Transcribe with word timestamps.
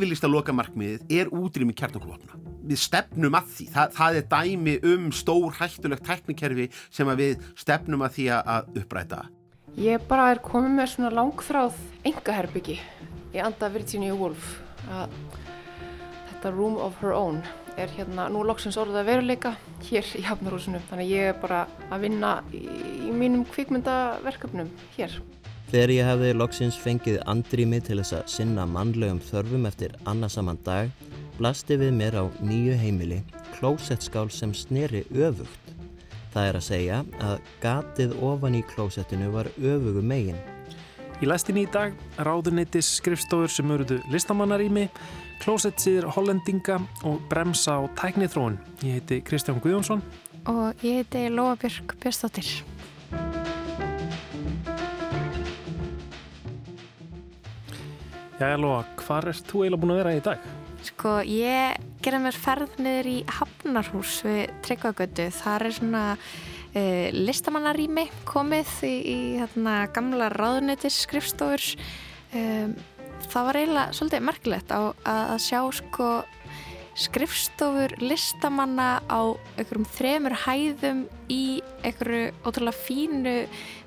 yfirlista 0.00 0.28
lokamarkmiðið 0.32 1.10
er 1.12 1.28
útrými 1.36 1.74
kjarnokvopna. 1.76 2.38
Við 2.64 2.80
stefnum 2.80 3.34
að 3.36 3.50
því. 3.52 3.66
Þa, 3.74 3.84
það 3.98 4.16
er 4.16 4.28
dæmi 4.30 4.76
um 4.88 5.10
stór 5.12 5.58
hættulegt 5.58 6.06
tæknikerfi 6.08 6.70
sem 6.88 7.10
við 7.20 7.44
stefnum 7.60 8.04
að 8.06 8.16
því 8.16 8.26
að 8.38 8.80
uppræta. 8.80 9.20
Ég 9.76 10.02
bara 10.08 10.30
er 10.32 10.40
komið 10.42 10.72
með 10.78 10.88
svona 10.94 11.12
langþráð 11.14 11.76
engaherbyggi 12.08 12.78
í 13.36 13.42
anda 13.44 13.68
Virginia 13.70 14.16
Woolf. 14.16 14.56
Að 14.88 15.12
þetta 16.30 16.54
Room 16.56 16.80
of 16.80 16.96
Her 17.02 17.12
Own 17.12 17.42
er 17.76 17.92
hérna 17.92 18.30
nú 18.32 18.40
loksins 18.48 18.78
orðið 18.80 19.02
að 19.02 19.10
veruleika 19.12 19.52
hér 19.84 20.08
í 20.16 20.24
Hafnarhúsinu. 20.24 20.80
Þannig 20.88 21.12
ég 21.12 21.34
er 21.34 21.42
bara 21.42 21.66
að 21.92 22.08
vinna 22.08 22.38
í, 22.56 22.64
í 23.10 23.12
mínum 23.12 23.44
kvikmyndaverkefnum 23.52 24.72
hér. 24.96 25.20
Þegar 25.70 25.90
ég 25.94 26.08
hefði 26.08 26.30
loksins 26.34 26.76
fengið 26.82 27.20
andrými 27.30 27.78
til 27.86 28.00
þess 28.00 28.16
að 28.16 28.30
sinna 28.32 28.64
mannlegum 28.66 29.20
þörfum 29.22 29.68
eftir 29.68 29.92
annarsamann 30.10 30.58
dag, 30.66 30.90
blasti 31.36 31.76
við 31.78 31.92
mér 31.94 32.16
á 32.18 32.24
nýju 32.42 32.74
heimili 32.80 33.20
klósettskál 33.54 34.26
sem 34.34 34.50
sneri 34.50 35.04
öfugt. 35.14 35.70
Það 36.34 36.48
er 36.48 36.58
að 36.58 36.66
segja 36.66 36.98
að 37.22 37.36
gatið 37.62 38.16
ofan 38.18 38.58
í 38.58 38.64
klósettinu 38.72 39.30
var 39.30 39.52
öfugu 39.60 40.02
megin. 40.02 40.40
Í 41.22 41.30
læstinni 41.30 41.68
í 41.68 41.70
dag 41.70 41.94
ráðuneytis 42.18 42.90
skrifstofur 42.98 43.54
sem 43.54 43.70
eruðu 43.70 44.00
listamannarími, 44.10 44.88
klósettsýðir 45.44 46.08
hollendinga 46.16 46.80
og 47.06 47.22
bremsa 47.30 47.78
á 47.78 47.86
tæknithróun. 48.00 48.58
Ég 48.82 48.98
heiti 48.98 49.22
Kristján 49.22 49.62
Guðjónsson. 49.62 50.02
Og 50.50 50.82
ég 50.82 51.04
heiti 51.04 51.28
Lóa 51.30 51.54
Björg 51.60 51.94
Björnstóttir. 52.02 52.56
Jæja 58.40 58.56
Lóa, 58.56 58.84
hvað 58.96 59.26
ert 59.34 59.48
þú 59.50 59.58
eiginlega 59.66 59.80
búin 59.82 59.90
að 59.92 59.98
vera 59.98 60.12
í 60.16 60.20
dag? 60.24 60.44
Sko, 60.86 61.10
ég 61.28 61.82
gerði 62.00 62.20
mér 62.24 62.36
ferð 62.40 62.78
niður 62.80 63.08
í 63.10 63.16
Hafnarhús 63.36 64.14
við 64.24 64.54
Tryggvagötu. 64.64 65.26
Það 65.36 65.64
er 65.66 65.74
svona 65.76 66.04
uh, 66.16 67.08
listamannarými 67.18 68.06
komið 68.30 68.72
í, 68.88 68.94
í 68.96 69.18
hérna, 69.42 69.74
gamla 69.92 70.30
ráðunetis 70.32 71.02
skrifstofur. 71.04 71.66
Um, 72.32 72.72
það 73.26 73.50
var 73.50 73.60
eiginlega 73.60 73.98
svolítið 73.98 74.26
merkilegt 74.30 74.72
á 74.72 74.80
að, 74.88 75.20
að 75.20 75.44
sjá 75.50 75.60
sko 75.82 76.08
skrifstofur 76.98 77.94
listamanna 78.02 79.00
á 79.06 79.20
einhverjum 79.56 79.86
þremur 79.94 80.34
hæðum 80.44 81.04
í 81.30 81.60
einhverju 81.86 82.32
ótrúlega 82.42 82.76
fínu 82.76 83.34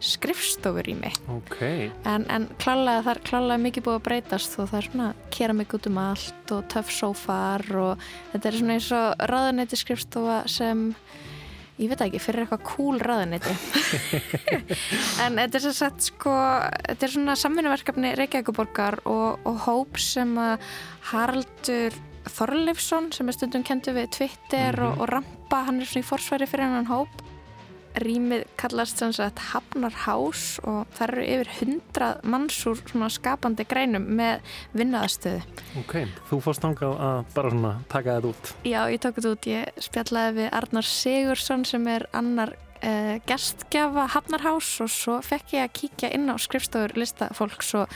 skrifstofur 0.03 0.87
í 0.89 0.95
mig 0.97 1.17
okay. 1.35 1.89
en, 2.07 2.25
en 2.31 2.47
klálega 2.61 3.03
það 3.03 3.11
er 3.15 3.23
klálega 3.27 3.63
mikið 3.65 3.87
búið 3.87 3.99
að 3.99 4.05
breytast 4.07 4.55
og 4.57 4.71
það 4.71 4.79
er 4.79 4.89
svona 4.89 5.09
keramik 5.35 5.75
út 5.77 5.89
um 5.91 5.99
allt 6.01 6.55
og 6.55 6.63
töff 6.71 6.93
sófar 6.95 7.65
og 7.81 8.07
þetta 8.31 8.49
er 8.49 8.59
svona 8.61 8.79
eins 8.79 8.89
og 8.95 9.27
raðanetti 9.33 9.79
skrifstofa 9.83 10.39
sem 10.51 10.87
ég 11.81 11.89
veit 11.89 12.03
ekki, 12.05 12.21
fyrir 12.21 12.45
eitthvað 12.45 12.65
cool 12.69 13.01
raðanetti 13.03 13.53
en 15.25 15.41
þetta 15.41 15.59
er 15.59 15.65
svo 15.65 15.75
sett 15.75 16.07
sko, 16.07 16.33
þetta 16.87 17.07
er 17.07 17.13
svona 17.17 17.37
samfunnuverkefni 17.43 18.15
Reykjavíkuborgar 18.19 19.01
og, 19.09 19.43
og 19.49 19.61
hóp 19.67 20.01
sem 20.01 20.33
að 20.39 20.73
Haraldur 21.11 21.97
Þorleifsson 22.29 23.11
sem 23.13 23.29
er 23.29 23.35
stundum 23.35 23.63
kentu 23.67 23.93
við 23.95 24.09
Twitter 24.17 24.71
mm 24.71 24.79
-hmm. 24.79 24.91
og, 24.93 25.01
og 25.01 25.09
Rampa, 25.09 25.63
hann 25.67 25.81
er 25.81 25.85
svona 25.85 26.03
í 26.03 26.09
forsværi 26.09 26.47
fyrir 26.47 26.71
hann 26.71 26.87
hóp. 26.87 27.09
Rýmið 27.93 28.45
kallast 28.57 28.97
sem 28.97 29.13
sagt 29.13 29.37
Hafnarhás 29.53 30.59
og 30.63 30.87
það 30.97 31.07
eru 31.07 31.23
yfir 31.23 31.49
hundrað 31.59 32.23
manns 32.23 32.65
úr 32.65 32.79
svona 32.89 33.09
skapandi 33.09 33.65
greinum 33.69 34.07
með 34.17 34.41
vinnaðastöðu. 34.73 35.43
Ok, 35.77 36.07
þú 36.29 36.41
fórst 36.41 36.65
ángað 36.65 36.97
að 36.97 37.25
bara 37.35 37.49
svona 37.49 37.73
taka 37.89 38.15
þetta 38.15 38.27
út. 38.27 38.53
Já, 38.65 38.81
ég 38.89 38.99
tók 38.99 39.15
þetta 39.15 39.29
út. 39.29 39.45
Ég 39.45 39.65
spjallaði 39.77 40.35
við 40.39 40.49
Arnar 40.51 40.83
Sigursson 40.83 41.65
sem 41.65 41.87
er 41.87 42.07
annar 42.13 42.55
uh, 42.83 43.19
gestgjafa 43.29 44.07
Hafnarhás 44.15 44.81
og 44.81 44.91
svo 44.91 45.21
fekk 45.21 45.55
ég 45.57 45.67
að 45.67 45.73
kíkja 45.79 46.11
inn 46.17 46.33
á 46.33 46.35
skrifstofur 46.41 46.95
listafólks 46.97 47.73
og 47.77 47.93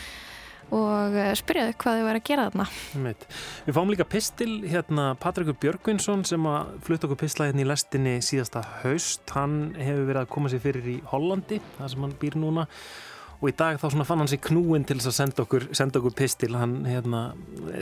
og 0.76 1.16
eh, 1.16 1.34
spyrjaðu 1.38 1.76
hvað 1.80 2.00
þau 2.00 2.08
verið 2.08 2.22
að 2.22 2.28
gera 2.30 2.48
þarna. 2.48 2.68
Við 3.68 3.78
fáum 3.78 3.92
líka 3.94 4.08
pistil 4.10 4.52
hérna 4.68 5.10
Patrikur 5.22 5.58
Björgvinsson 5.62 6.26
sem 6.28 6.48
að 6.50 6.72
flutta 6.88 7.08
okkur 7.08 7.22
pistla 7.24 7.50
hérna 7.50 7.64
í 7.64 7.68
lestinni 7.70 8.18
síðasta 8.26 8.64
haust. 8.84 9.24
Hann 9.36 9.76
hefur 9.80 10.08
verið 10.10 10.24
að 10.24 10.32
koma 10.34 10.52
sér 10.52 10.64
fyrir 10.64 10.90
í 10.98 10.98
Hollandi 11.12 11.62
það 11.78 11.94
sem 11.94 12.08
hann 12.08 12.18
býr 12.24 12.42
núna. 12.42 12.68
Og 13.38 13.52
í 13.52 13.54
dag 13.54 13.78
þá 13.78 13.92
fann 14.02 14.24
hann 14.24 14.30
sér 14.32 14.40
knúin 14.48 14.86
til 14.88 14.98
þess 14.98 15.12
að 15.12 15.16
senda 15.20 15.44
okkur, 15.44 15.68
senda 15.78 16.00
okkur 16.00 16.16
pistil. 16.18 16.56
Hann 16.58 16.80
hérna, 16.90 17.22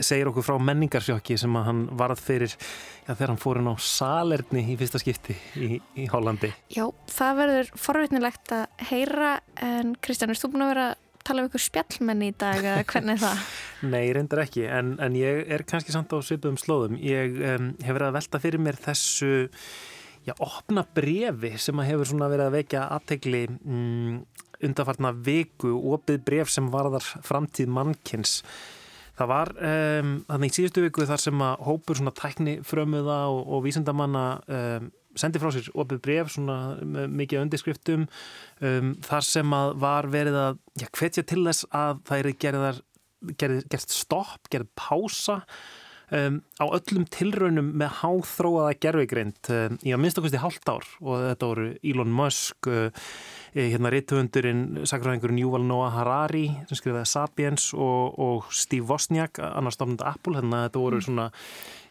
segir 0.04 0.28
okkur 0.28 0.44
frá 0.44 0.58
menningarsjóki 0.60 1.38
sem 1.40 1.56
að 1.56 1.64
hann 1.70 1.80
varð 1.96 2.20
fyrir 2.20 2.52
já, 2.52 3.14
þegar 3.14 3.32
hann 3.32 3.40
fór 3.40 3.62
inn 3.62 3.70
á 3.72 3.74
salerni 3.80 4.66
í 4.74 4.76
fyrsta 4.76 5.00
skipti 5.00 5.38
í, 5.56 5.78
í 5.96 6.06
Hollandi. 6.12 6.52
Já, 6.76 6.84
það 7.08 7.40
verður 7.40 7.72
forvitnilegt 7.86 8.52
að 8.52 8.86
heyra 8.90 9.32
en 9.64 9.96
Kristján, 10.04 10.34
erst 10.34 10.44
þú 10.44 10.52
búin 10.52 10.66
að 10.66 10.72
vera 10.74 10.88
tala 11.26 11.42
um 11.42 11.50
ykkur 11.50 11.62
spjallmenni 11.62 12.30
í 12.30 12.36
dag 12.38 12.62
eða 12.62 12.86
hvernig 12.92 13.20
það? 13.22 13.44
Nei, 13.92 14.04
reyndar 14.14 14.44
ekki, 14.46 14.64
en, 14.70 14.94
en 15.02 15.18
ég 15.18 15.42
er 15.52 15.66
kannski 15.68 15.94
samt 15.94 16.14
á 16.14 16.18
svipum 16.24 16.58
slóðum. 16.60 16.96
Ég 17.02 17.36
um, 17.56 17.68
hef 17.82 17.92
verið 17.92 18.08
að 18.08 18.16
velta 18.20 18.42
fyrir 18.42 18.62
mér 18.62 18.80
þessu 18.86 19.32
já, 20.26 20.34
opna 20.38 20.86
brefi 20.96 21.52
sem 21.60 21.82
að 21.82 21.90
hefur 21.92 22.10
svona 22.12 22.30
verið 22.32 22.48
að 22.48 22.58
vekja 22.60 22.86
aðtegli 22.96 23.44
um, 23.58 24.18
undarfartna 24.66 25.12
viku, 25.26 25.74
opið 25.94 26.22
bref 26.26 26.52
sem 26.52 26.68
varðar 26.72 27.04
framtíð 27.26 27.72
mannkins. 27.74 28.40
Það 29.16 29.30
var 29.32 29.52
um, 29.56 30.12
þannig 30.28 30.52
í 30.52 30.56
síðustu 30.58 30.84
viku 30.84 31.06
þar 31.08 31.22
sem 31.22 31.42
að 31.44 31.66
hópur 31.66 31.98
svona 31.98 32.12
tækni 32.16 32.58
frömuða 32.66 33.22
og, 33.32 33.42
og 33.48 33.64
vísendamanna 33.64 34.24
um, 34.44 34.90
sendi 35.20 35.40
frá 35.42 35.52
sér 35.54 35.70
opið 35.74 36.02
bref 36.04 36.34
svona 36.34 36.58
mikið 37.08 37.42
undirskriftum 37.44 38.06
um, 38.06 38.92
þar 39.06 39.26
sem 39.28 39.56
að 39.56 39.72
var 39.86 40.10
verið 40.12 40.38
að 40.42 40.60
já, 40.82 40.86
hvetja 41.00 41.26
til 41.26 41.42
þess 41.48 41.66
að 41.76 42.04
það 42.08 42.22
er 42.22 42.30
gerðar, 42.44 42.80
gerð, 43.40 43.64
gerð 43.72 43.90
stopp, 43.96 44.52
gerð 44.52 44.70
pása 44.78 45.40
um, 46.14 46.40
á 46.60 46.64
öllum 46.66 47.06
tilraunum 47.12 47.72
með 47.80 47.96
háþróaða 48.02 48.76
gerfigrind 48.82 49.50
um, 49.54 49.78
í 49.82 49.94
að 49.94 50.02
minnstakosti 50.02 50.42
hálft 50.42 50.70
ár 50.70 50.86
og 51.02 51.24
þetta 51.24 51.50
voru 51.50 51.66
Elon 51.82 52.12
Musk 52.16 52.70
uh, 52.70 53.08
hérna 53.56 53.92
rítuundurinn 53.94 54.84
sakræðingurinn 54.88 55.40
Yuval 55.40 55.64
Noah 55.64 55.94
Harari 55.96 56.46
sem 56.68 56.78
skrifaði 56.78 57.08
Sapiens 57.10 57.70
og, 57.72 58.18
og 58.20 58.52
Steve 58.54 58.86
Wozniak 58.90 59.40
annars 59.40 59.78
stofnund 59.78 60.04
Apple, 60.04 60.36
þannig 60.36 60.58
að 60.58 60.68
þetta 60.68 60.84
voru 60.84 61.00
mm. 61.00 61.06
svona 61.08 61.28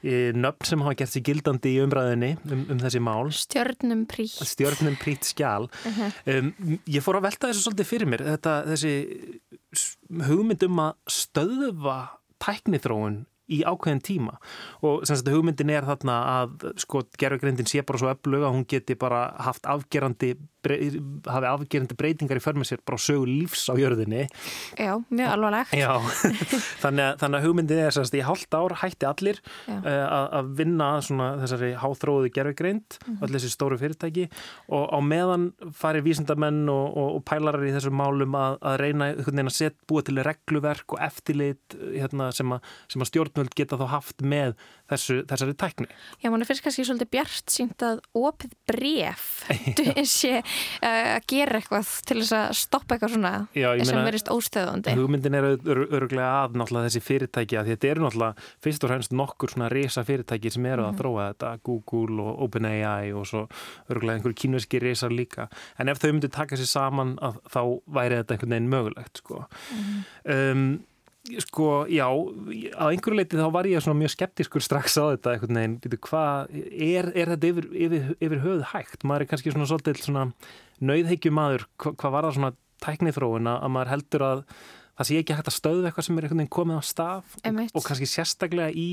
nöfn 0.06 0.68
sem 0.70 0.82
hafa 0.86 0.98
gert 1.00 1.10
sér 1.10 1.24
gildandi 1.26 1.72
í 1.74 1.80
umræðinni 1.82 2.36
um, 2.46 2.66
um 2.76 2.82
þessi 2.84 3.00
mál 3.02 3.32
Stjörnum 3.34 4.04
prít 4.10 4.36
Stjörnum 4.46 4.98
prít 5.02 5.26
skjál 5.26 5.66
uh 5.66 5.98
-huh. 5.98 6.12
um, 6.36 6.52
Ég 6.86 7.02
fór 7.02 7.18
að 7.18 7.26
velta 7.26 7.50
þessu 7.50 7.64
svolítið 7.66 7.90
fyrir 7.90 8.12
mér 8.12 8.22
þetta, 8.28 8.54
þessi 8.70 8.94
hugmynd 10.28 10.64
um 10.68 10.84
að 10.84 10.94
stöðva 11.10 11.98
tæknithróun 12.38 13.24
í 13.52 13.62
ákveðin 13.68 14.02
tíma. 14.06 14.38
Og 14.86 15.06
að 15.10 15.36
hugmyndin 15.36 15.74
er 15.74 15.88
þarna 15.88 16.18
að 16.36 16.68
sko 16.82 17.04
gerðugrindin 17.20 17.70
sé 17.70 17.84
bara 17.86 18.02
svo 18.02 18.12
öflug 18.14 18.46
að 18.46 18.56
hún 18.58 18.68
geti 18.70 18.98
bara 19.00 19.28
haft 19.46 19.68
afgerandi 19.70 20.36
hafi 20.66 21.50
afgerandi 21.50 21.98
breytingar 21.98 22.40
í 22.40 22.44
förmið 22.44 22.70
sér 22.70 22.82
bara 22.86 23.00
sögu 23.02 23.28
lífs 23.30 23.68
á 23.70 23.74
jörðinni. 23.78 24.26
Já, 24.80 24.94
mjög 25.10 25.32
alvarlegt. 25.34 25.76
Já, 25.78 25.94
þannig, 26.84 27.04
að, 27.06 27.18
þannig 27.22 27.38
að 27.40 27.46
hugmyndin 27.48 27.82
er 27.86 27.96
semst 27.96 28.18
í 28.18 28.24
hálft 28.26 28.58
ár 28.58 28.76
hætti 28.82 29.10
allir 29.10 29.42
uh, 29.70 29.86
að, 29.86 30.52
vinna 30.60 30.90
svona 31.06 31.30
þessari 31.44 31.72
háþróðu 31.82 32.32
gerðugrind 32.36 32.98
mm 32.98 33.08
-hmm. 33.08 33.22
allir 33.22 33.40
þessi 33.40 33.54
stóru 33.54 33.80
fyrirtæki. 33.82 34.28
Og 34.74 34.86
á 34.92 35.00
meðan 35.04 35.52
farir 35.74 36.06
vísindamenn 36.06 36.70
og, 36.70 36.86
og, 36.96 37.10
og 37.20 37.26
pælarar 37.28 37.66
í 37.68 37.74
þessum 37.76 37.98
málum 38.00 38.36
að, 38.40 38.58
að 38.62 38.80
reyna 38.82 39.12
að 39.16 39.54
setja 39.54 39.76
búið 39.90 40.10
til 40.10 40.24
regluverk 40.26 40.96
og 40.96 41.02
eftirlit 41.04 41.78
hérna, 41.94 42.32
sem 42.36 42.52
að, 42.52 42.74
að 42.96 43.10
stjórnvöld 43.12 43.56
geta 43.56 43.80
þá 43.80 43.88
haft 43.92 44.22
með 44.26 44.56
þessu, 44.92 45.18
þessari 45.30 45.56
tækni. 45.60 45.88
Já, 46.22 46.30
mann 46.32 46.46
fyrst 46.48 46.64
kannski 46.66 46.86
svolítið 46.88 47.12
bjart 47.16 47.54
sínt 47.54 47.86
að 47.86 48.02
opið 48.18 48.56
bref 48.70 49.26
sé 50.18 50.34
uh, 50.40 50.86
að 50.86 51.28
gera 51.32 51.60
eitthvað 51.60 51.92
til 52.10 52.20
þess 52.22 52.36
að 52.38 52.56
stoppa 52.60 52.98
eitthvað 52.98 53.16
svona 53.16 53.34
Já, 53.58 53.70
sem 53.88 54.02
verist 54.08 54.32
óstöðandi. 54.34 54.96
Hugmyndin 55.00 55.40
er 55.40 55.50
öruglega 55.56 56.32
að 56.44 56.60
náttúrulega 56.62 56.90
þessi 56.90 57.04
fyrirtæki 57.06 57.60
að 57.60 57.72
þetta 57.74 57.92
eru 57.92 58.06
náttúrulega 58.06 58.50
fyrst 58.66 58.86
og 58.86 58.94
fremst 58.94 59.16
nokkur 59.16 59.56
svona 59.56 59.70
reysa 59.74 60.06
fyrirtæki 60.08 60.54
sem 60.54 60.70
eru 60.70 60.86
mm. 60.86 60.90
að 60.90 60.94
mhm. 60.94 61.02
þróa 61.02 61.28
þetta, 61.32 61.54
Google 61.66 62.26
og 62.26 62.44
OpenAI 62.48 63.14
og 63.16 63.30
svo 63.30 63.46
öruglega 63.92 64.20
einhverju 64.20 64.42
kínveski 64.46 64.82
reysar 64.84 65.14
líka. 65.14 65.50
En 65.82 65.92
ef 65.92 66.02
þau 66.02 66.12
myndu 66.14 66.32
taka 66.34 66.60
sér 66.60 66.70
saman 66.70 67.16
að, 67.24 67.40
þá 67.52 67.62
væri 67.98 68.20
þetta 68.22 68.36
einhvern 68.36 68.56
veginn 68.56 68.74
mögulegt 68.76 69.24
sko. 69.24 69.46
Mm. 69.74 70.04
Um, 70.36 70.68
Sko, 71.42 71.88
já, 71.90 72.06
á 72.06 72.84
einhverju 72.86 73.18
leiti 73.18 73.40
þá 73.40 73.48
var 73.54 73.66
ég 73.66 73.82
svona 73.82 73.98
mjög 73.98 74.14
skeptiskur 74.14 74.62
strax 74.62 74.94
á 75.02 75.10
þetta 75.16 75.32
einhvern 75.34 75.58
veginn, 75.58 75.78
býtu, 75.82 76.00
hvað, 76.06 76.52
er, 76.70 77.10
er 77.18 77.32
þetta 77.34 77.50
yfir, 77.50 77.68
yfir, 77.88 78.12
yfir 78.20 78.44
höfuð 78.44 78.66
hægt? 78.76 79.06
Maður 79.08 79.26
er 79.26 79.32
kannski 79.32 79.54
svona 79.56 79.70
svolítið 79.72 80.04
svona 80.04 80.26
nauðheikju 80.86 81.34
maður, 81.34 81.66
hvað, 81.82 81.98
hvað 82.04 82.16
var 82.16 82.28
það 82.28 82.38
svona 82.38 82.52
tæknithróin 82.86 83.52
að 83.56 83.72
maður 83.74 83.94
heldur 83.96 84.28
að 84.28 84.44
það 84.96 85.08
sé 85.10 85.18
ekki 85.22 85.36
hægt 85.36 85.50
að 85.52 85.58
stöðu 85.60 85.86
eitthvað 85.90 86.06
sem 86.08 86.18
er 86.18 86.24
einhvern 86.28 86.42
veginn 86.44 86.56
komið 86.56 86.80
á 86.80 86.84
stað 86.88 87.34
Einmitt. 87.44 87.72
og 87.76 87.84
kannski 87.84 88.08
sérstaklega 88.08 88.72
í 88.72 88.88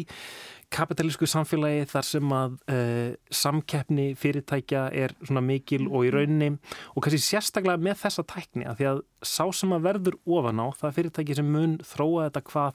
kapitalísku 0.73 1.27
samfélagi 1.29 1.85
þar 1.91 2.07
sem 2.09 2.31
að 2.33 2.55
uh, 2.73 3.15
samkeppni 3.31 4.07
fyrirtækja 4.17 4.87
er 4.97 5.13
svona 5.23 5.43
mikil 5.45 5.85
og 5.91 6.07
í 6.07 6.11
Mhm. 6.11 6.15
rauninni 6.17 6.51
og 6.97 7.03
kannski 7.05 7.21
sérstaklega 7.21 7.77
með 7.79 8.01
þessa 8.03 8.25
tækni 8.25 8.65
að 8.67 8.77
því 8.81 8.89
að 8.93 9.03
sá 9.23 9.45
sem 9.53 9.71
að 9.77 9.85
verður 9.89 10.17
ofan 10.27 10.61
á 10.65 10.67
það 10.81 10.95
fyrirtæki 10.97 11.37
sem 11.37 11.53
mun 11.53 11.79
þróa 11.79 12.31
þetta 12.31 12.43
hvað 12.51 12.75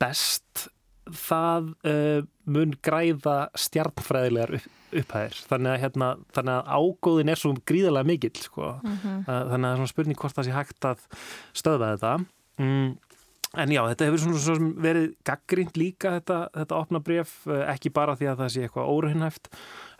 best 0.00 0.68
það 1.14 1.70
uh, 1.86 2.26
mun 2.50 2.74
græða 2.84 3.36
stjarnfræðilegar 3.58 4.58
upp, 4.58 4.68
upphæðir 4.96 5.40
þannig 5.50 5.72
að, 5.72 5.80
hérna, 5.84 6.12
þannig 6.34 6.54
að 6.56 6.70
ágóðin 6.76 7.32
er 7.32 7.40
svo 7.40 7.54
gríðarlega 7.68 8.10
mikill 8.10 8.36
sko. 8.42 8.76
Mhm. 8.82 9.18
uh, 9.26 9.42
þannig 9.52 9.68
að 9.68 9.74
það 9.74 9.84
er 9.86 9.92
spurning 9.92 10.20
hvort 10.22 10.38
það 10.38 10.48
sé 10.48 10.56
hægt 10.56 10.88
að 10.90 11.04
stöðva 11.56 11.90
þetta 11.94 12.14
mm, 12.62 12.88
en 13.62 13.72
já, 13.72 13.82
þetta 13.92 14.08
hefur 14.08 14.22
svona, 14.24 14.42
svona 14.42 14.70
verið 14.86 15.06
gaggrínt 15.30 15.78
líka 15.80 16.16
þetta, 16.18 16.40
þetta 16.56 16.80
opna 16.80 17.02
bref 17.06 17.36
uh, 17.48 17.62
ekki 17.72 17.94
bara 17.94 18.16
því 18.18 18.30
að 18.32 18.42
það 18.42 18.52
sé 18.54 18.66
eitthvað 18.66 18.90
óraunhæft 18.96 19.50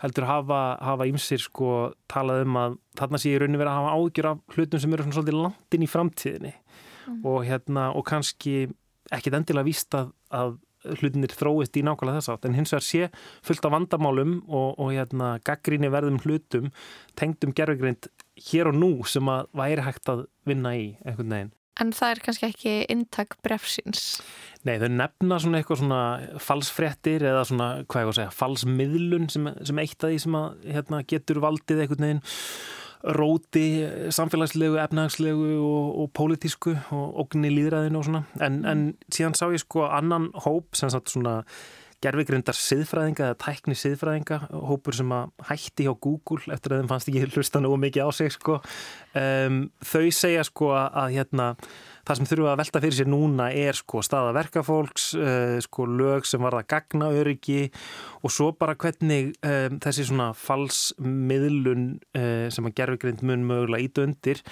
heldur 0.03 0.27
hafa, 0.29 0.61
hafa 0.83 1.07
ímsir 1.09 1.41
sko 1.41 1.71
talað 2.11 2.43
um 2.45 2.59
að 2.61 2.77
þarna 2.99 3.21
sé 3.23 3.31
í 3.31 3.39
rauninni 3.39 3.61
verið 3.61 3.73
að 3.73 3.79
hafa 3.81 3.95
ágjur 3.97 4.29
af 4.33 4.57
hlutum 4.57 4.83
sem 4.83 4.93
eru 4.93 5.07
svona 5.07 5.19
svolítið 5.19 5.41
langt 5.45 5.77
inn 5.77 5.87
í 5.87 5.91
framtíðinni 5.91 6.53
og 7.23 7.45
hérna 7.47 7.89
og 7.95 8.03
kannski 8.07 8.67
ekkit 9.15 9.37
endilega 9.37 9.67
víst 9.67 9.95
að, 9.95 10.11
að 10.35 10.57
hlutinir 10.99 11.33
þróist 11.35 11.77
í 11.77 11.83
nákvæmlega 11.85 12.21
þess 12.21 12.33
átt 12.33 12.47
en 12.47 12.57
hins 12.57 12.73
vegar 12.73 12.87
sé 12.87 13.09
fullt 13.45 13.67
af 13.67 13.75
vandamálum 13.75 14.39
og, 14.47 14.73
og 14.77 14.93
hérna 14.95 15.35
gaggríni 15.47 15.91
verðum 15.93 16.21
hlutum 16.23 16.71
tengdum 17.19 17.55
gerfugrind 17.57 18.09
hér 18.49 18.71
og 18.71 18.79
nú 18.79 18.91
sem 19.09 19.29
að 19.31 19.47
væri 19.57 19.85
hægt 19.85 20.11
að 20.13 20.27
vinna 20.47 20.75
í 20.77 20.89
einhvern 21.05 21.33
veginn. 21.33 21.53
En 21.77 21.91
það 21.93 22.11
er 22.11 22.21
kannski 22.25 22.47
ekki 22.47 22.71
inntak 22.89 23.35
brefsins. 23.45 24.05
Nei, 24.65 24.79
þau 24.81 24.89
nefna 24.89 25.37
svona 25.41 25.59
eitthvað 25.59 25.81
svona 25.83 26.01
falsfrettir 26.41 27.25
eða 27.29 27.43
svona, 27.45 27.67
hvað 27.85 28.01
ég 28.01 28.09
var 28.09 28.15
að 28.15 28.17
segja, 28.17 28.33
falsmiðlun 28.39 29.29
sem, 29.29 29.49
sem 29.69 29.81
eitt 29.83 30.01
af 30.01 30.09
því 30.09 30.17
sem 30.23 30.37
að 30.39 30.65
hérna, 30.73 31.03
getur 31.13 31.41
valdið 31.43 31.83
einhvern 31.83 32.07
veginn 32.07 32.23
róti 33.03 33.65
samfélagslegu, 34.13 34.77
efnagslegu 34.81 35.49
og, 35.61 35.89
og 36.01 36.13
pólitísku 36.17 36.73
og 36.95 37.19
ógni 37.23 37.51
líðræðinu 37.53 37.99
og 37.99 38.07
svona. 38.07 38.23
En, 38.41 38.63
en 38.65 38.87
síðan 39.13 39.37
sá 39.37 39.47
ég 39.53 39.61
sko 39.63 39.85
annan 39.89 40.31
hóp 40.45 40.77
sem 40.77 40.91
sagt 40.93 41.13
svona 41.13 41.41
gerfigrindar 42.03 42.57
siðfræðinga 42.57 43.31
eða 43.31 43.37
tækni 43.41 43.75
siðfræðinga, 43.77 44.37
hópur 44.69 44.93
sem 44.93 45.13
að 45.15 45.31
hætti 45.49 45.87
hjá 45.87 45.95
Google 45.97 46.53
eftir 46.53 46.75
að 46.75 46.83
þeim 46.83 46.89
fannst 46.91 47.09
ekki 47.09 47.29
hlusta 47.33 47.61
nú 47.63 47.71
mikið 47.81 48.05
á 48.05 48.09
sig 48.13 48.33
sko. 48.35 48.59
Um, 49.17 49.63
þau 49.81 50.05
segja 50.13 50.45
sko 50.45 50.73
að 50.77 51.15
hérna 51.15 51.47
það 52.07 52.19
sem 52.19 52.29
þurfa 52.29 52.51
að 52.53 52.61
velta 52.61 52.81
fyrir 52.83 52.97
sér 52.97 53.09
núna 53.11 53.47
er 53.51 53.77
sko 53.77 54.01
staða 54.05 54.33
verkafólks, 54.37 55.09
uh, 55.19 55.57
sko 55.63 55.87
lög 55.89 56.27
sem 56.27 56.43
varða 56.43 56.63
gagna 56.69 57.09
öryggi 57.15 57.67
og 58.23 58.33
svo 58.33 58.51
bara 58.55 58.77
hvernig 58.79 59.33
um, 59.41 59.79
þessi 59.83 60.07
svona 60.07 60.29
falsmiðlun 60.37 61.89
uh, 62.17 62.47
sem 62.53 62.69
að 62.69 62.77
gerfugrind 62.79 63.25
mun 63.27 63.45
mögulega 63.49 63.89
ít 63.89 64.01
undir 64.05 64.43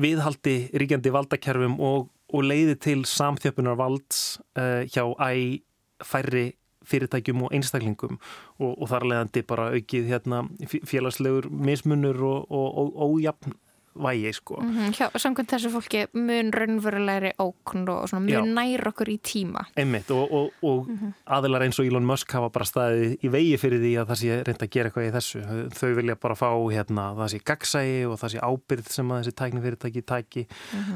viðhaldi 0.00 0.56
ríkjandi 0.80 1.12
valdakerfum 1.14 1.76
og, 1.82 2.08
og 2.30 2.46
leiði 2.46 2.78
til 2.80 3.02
samþjöpunar 3.08 3.78
valds 3.80 4.38
uh, 4.58 4.86
hjá 4.86 5.04
æ 5.18 5.60
færri 6.06 6.50
fyrirtækjum 6.90 7.42
og 7.44 7.54
einstaklingum 7.54 8.16
og, 8.58 8.70
og 8.72 8.86
þar 8.90 9.06
leðandi 9.10 9.42
bara 9.46 9.68
aukið 9.74 10.08
hérna, 10.10 10.44
félagslegur 10.88 11.50
mismunur 11.52 12.22
og, 12.24 12.46
og, 12.48 12.78
og 12.78 13.18
ójafn 13.18 13.58
vægi 13.94 14.32
sko. 14.32 14.60
Mm 14.62 14.76
-hmm. 14.76 15.18
Samkvæmt 15.18 15.50
þessu 15.50 15.70
fólki 15.70 16.06
mun 16.14 16.52
raunverulegri 16.52 17.32
ókn 17.38 17.88
og 17.88 18.08
svona, 18.08 18.20
mun 18.20 18.30
Já. 18.30 18.44
nær 18.44 18.86
okkur 18.88 19.08
í 19.08 19.18
tíma. 19.18 19.64
Einmitt 19.76 20.10
og, 20.10 20.32
og, 20.32 20.52
og 20.62 20.88
aðilar 21.26 21.62
eins 21.62 21.78
og 21.78 21.86
Elon 21.86 22.04
Musk 22.04 22.32
hafa 22.32 22.48
bara 22.48 22.64
staðið 22.64 23.18
í 23.24 23.28
vegi 23.28 23.56
fyrir 23.58 23.80
því 23.80 23.92
að 24.00 24.06
það 24.08 24.20
sé 24.20 24.42
reynda 24.46 24.66
að 24.66 24.70
gera 24.70 24.88
eitthvað 24.88 25.08
í 25.08 25.14
þessu. 25.16 25.40
Þau 25.74 25.94
vilja 25.94 26.14
bara 26.14 26.34
fá 26.34 26.50
hérna, 26.70 27.14
það 27.14 27.28
sé 27.28 27.38
gagsægi 27.44 28.06
og 28.06 28.18
það 28.18 28.30
sé 28.30 28.38
ábyrð 28.38 28.88
sem 28.88 29.10
að 29.10 29.18
þessi 29.20 29.34
tækni 29.36 29.60
fyrirtæki 29.60 30.02
tæki. 30.02 30.46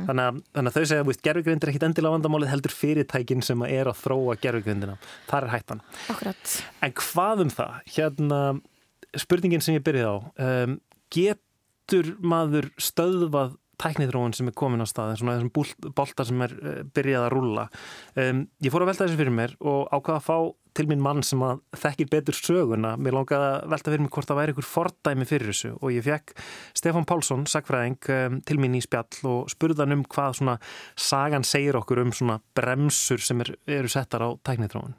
Þannig, 0.06 0.24
að, 0.24 0.42
þannig 0.54 0.70
að 0.70 0.74
þau 0.74 0.84
segja 0.84 1.02
að 1.02 1.22
gerfugrind 1.22 1.64
er 1.64 1.68
ekkit 1.68 1.82
endilega 1.88 2.14
vandamálið 2.14 2.52
heldur 2.52 2.72
fyrirtækin 2.72 3.42
sem 3.42 3.62
er 3.62 3.90
að 3.90 4.00
þróa 4.04 4.36
gerfugrindina. 4.40 4.96
Það 5.26 5.42
er 5.42 5.48
hættan. 5.48 5.80
Akkurat. 6.08 6.62
En 6.80 6.92
hvað 6.92 7.40
um 7.40 7.50
það? 7.50 7.80
Hérna, 7.96 8.40
spurningin 9.16 9.60
sem 9.60 9.74
ég 9.74 9.84
byrjaði 9.84 10.10
á. 10.10 10.16
Um, 10.38 10.78
getur 11.84 12.16
maður 12.24 12.70
stöðvað 12.80 13.54
tækniþróun 13.80 14.34
sem 14.36 14.48
er 14.48 14.54
komin 14.56 14.84
á 14.84 14.86
stað 14.88 15.16
svona 15.18 15.36
þessum 15.36 15.92
boltar 15.96 16.28
sem 16.28 16.42
er 16.46 16.52
uh, 16.56 16.82
byrjað 16.94 17.24
að 17.26 17.32
rúlla. 17.34 17.64
Um, 18.16 18.44
ég 18.62 18.72
fór 18.72 18.84
að 18.84 18.92
velta 18.92 19.06
þessu 19.06 19.18
fyrir 19.18 19.34
mér 19.34 19.56
og 19.60 19.88
ákvaða 19.90 20.20
að 20.20 20.28
fá 20.28 20.38
til 20.74 20.86
mín 20.90 21.02
mann 21.02 21.22
sem 21.26 21.42
að 21.44 21.60
þekkir 21.78 22.10
betur 22.10 22.38
söguna. 22.38 22.94
Mér 22.98 23.18
langaði 23.18 23.50
að 23.50 23.68
velta 23.74 23.92
fyrir 23.92 24.04
mér 24.04 24.14
hvort 24.16 24.30
það 24.30 24.40
væri 24.40 24.54
ykkur 24.54 24.68
fordæmi 24.70 25.28
fyrir 25.30 25.50
þessu 25.52 25.70
og 25.76 25.94
ég 25.94 26.06
fekk 26.06 26.34
Stefán 26.74 27.06
Pálsson, 27.06 27.46
sagfræðing 27.50 28.42
til 28.48 28.58
mín 28.62 28.74
í 28.78 28.82
spjall 28.82 29.30
og 29.30 29.52
spurðan 29.54 29.94
um 29.98 30.02
hvað 30.10 30.40
svona 30.40 30.56
sagan 30.98 31.46
segir 31.46 31.78
okkur 31.78 32.02
um 32.02 32.14
svona 32.14 32.40
bremsur 32.58 33.22
sem 33.22 33.42
er, 33.46 33.54
eru 33.70 33.90
settar 33.90 34.26
á 34.26 34.34
tækniþróun. 34.42 34.96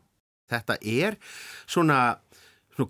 Þetta 0.52 0.78
er 0.86 1.18
svona 1.66 2.00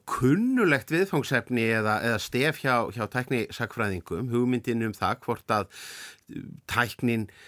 kunnulegt 0.09 0.93
viðfangsefni 0.93 1.67
eða, 1.77 1.99
eða 2.01 2.21
stef 2.23 2.61
hjá, 2.63 2.87
hjá 2.95 3.05
tæknisakfræðingum, 3.13 4.31
hugmyndin 4.33 4.85
um 4.87 4.95
það 4.97 5.19
hvort 5.27 5.51
að 5.53 5.67
uh, 5.69 6.47
tæknin 6.71 7.27
uh, 7.29 7.43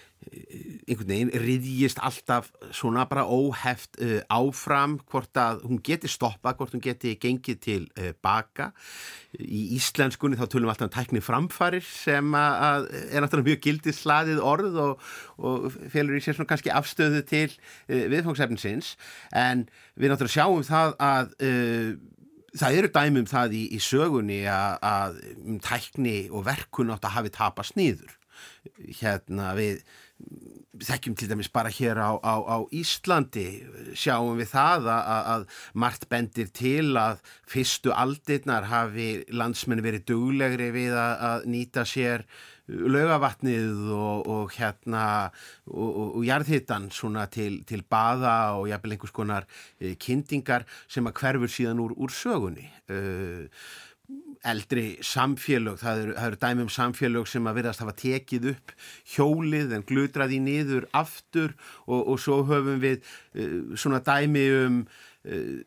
einhvern 0.86 1.10
veginn 1.10 1.32
riðjist 1.42 1.98
alltaf 2.06 2.52
svona 2.76 3.08
bara 3.10 3.24
óheft 3.26 3.98
uh, 4.04 4.20
áfram, 4.30 5.00
hvort 5.10 5.40
að 5.42 5.64
hún 5.66 5.80
geti 5.82 6.10
stoppað, 6.12 6.60
hvort 6.60 6.76
hún 6.76 6.84
geti 6.86 7.16
gengið 7.18 7.58
til 7.64 7.80
uh, 7.98 8.12
baka. 8.22 8.70
Í 9.42 9.64
íslenskunni 9.80 10.38
þá 10.38 10.46
tölum 10.46 10.70
við 10.70 10.76
alltaf 10.76 10.90
um 10.92 10.94
tækni 10.94 11.24
framfarir 11.26 11.86
sem 11.90 12.38
að, 12.38 12.60
að 12.68 12.90
er 13.00 13.26
náttúrulega 13.26 13.50
mjög 13.50 13.64
gildið 13.66 13.98
slaðið 13.98 14.44
orð 14.52 14.78
og, 14.84 15.08
og 15.42 15.66
félur 15.94 16.20
í 16.20 16.22
sér 16.22 16.38
svona 16.38 16.52
kannski 16.54 16.76
afstöðu 16.76 17.24
til 17.34 17.48
uh, 17.50 18.06
viðfangsefninsins 18.14 18.94
en 19.34 19.66
við 19.98 20.14
náttúrulega 20.14 20.38
sjáum 20.38 20.70
það 20.70 20.96
að 21.08 21.34
uh, 21.42 21.98
það 22.60 22.80
eru 22.82 22.92
dæmi 22.94 23.24
um 23.24 23.30
það 23.30 23.56
í, 23.58 23.64
í 23.78 23.80
sögunni 23.84 24.42
að, 24.52 24.78
að 24.88 25.22
um, 25.36 25.62
tækni 25.64 26.18
og 26.32 26.46
verkun 26.48 26.94
átt 26.96 27.08
að 27.08 27.18
hafi 27.20 27.34
tapast 27.38 27.80
nýður 27.80 28.14
hérna 29.00 29.54
við 29.58 29.82
þekkjum 30.78 31.16
til 31.18 31.30
dæmis 31.30 31.50
bara 31.54 31.72
hér 31.74 31.98
á, 31.98 32.12
á, 32.22 32.36
á 32.38 32.58
Íslandi. 32.74 33.64
Sjáum 33.98 34.38
við 34.38 34.52
það 34.52 34.90
að, 34.94 35.02
að, 35.14 35.30
að 35.34 35.46
margt 35.84 36.06
bendir 36.12 36.52
til 36.54 36.98
að 37.00 37.22
fyrstu 37.50 37.94
aldirnar 37.94 38.70
hafi 38.70 39.10
landsmenn 39.34 39.84
verið 39.86 40.08
duglegri 40.12 40.70
við 40.76 40.98
að, 40.98 41.14
að 41.32 41.50
nýta 41.54 41.86
sér 41.88 42.28
laugavatnið 42.68 43.90
og, 43.96 44.28
og 44.28 44.54
hérna 44.58 45.04
og, 45.72 45.88
og, 45.88 46.08
og 46.20 46.24
jarðhittan 46.28 46.90
svona 46.94 47.28
til, 47.32 47.62
til 47.68 47.84
baða 47.88 48.58
og 48.60 48.68
jafnvel 48.72 48.98
einhvers 48.98 49.16
konar 49.16 49.48
e, 49.80 49.96
kyndingar 50.00 50.68
sem 50.92 51.08
að 51.08 51.22
hverfur 51.22 51.52
síðan 51.52 51.84
úr, 51.84 51.96
úr 51.96 52.14
sögunni. 52.14 52.68
Uh, 52.92 53.48
eldri 54.48 55.02
samfélög, 55.04 55.80
það 55.82 56.02
eru, 56.04 56.14
það 56.16 56.28
eru 56.30 56.40
dæmi 56.44 56.64
um 56.64 56.72
samfélög 56.72 57.26
sem 57.28 57.48
að 57.50 57.58
verðast 57.58 57.82
hafa 57.84 57.96
tekið 58.00 58.46
upp 58.54 58.74
hjólið 59.16 59.74
en 59.76 59.84
glutraði 59.88 60.38
niður 60.44 60.88
aftur 60.96 61.56
og, 61.88 62.14
svo 62.22 62.44
höfum 62.48 62.80
við 62.84 63.02
uh, 63.02 63.76
svona 63.76 64.00
dæmi 64.06 64.46
um, 64.62 64.82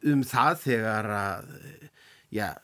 um 0.08 0.22
það 0.24 0.62
þegar 0.62 1.10
að 1.16 1.50
já, 2.30 2.54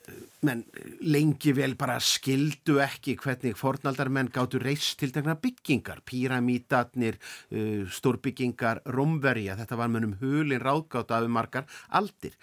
menn 0.47 0.63
lengi 1.03 1.53
vel 1.57 1.75
bara 1.79 1.99
skildu 2.03 2.79
ekki 2.83 3.17
hvernig 3.19 3.59
fornaldar 3.59 4.11
menn 4.13 4.31
gáttu 4.33 4.61
reist 4.63 4.99
til 5.01 5.13
dækna 5.15 5.37
byggingar, 5.43 6.03
píramítatnir, 6.07 7.19
uh, 7.51 7.85
stórbyggingar, 7.91 8.85
romverja, 8.95 9.59
þetta 9.59 9.81
var 9.81 9.93
mönnum 9.93 10.17
hulin 10.23 10.63
ráðgáta 10.63 11.19
af 11.19 11.31
margar 11.31 11.67
aldir. 11.91 12.37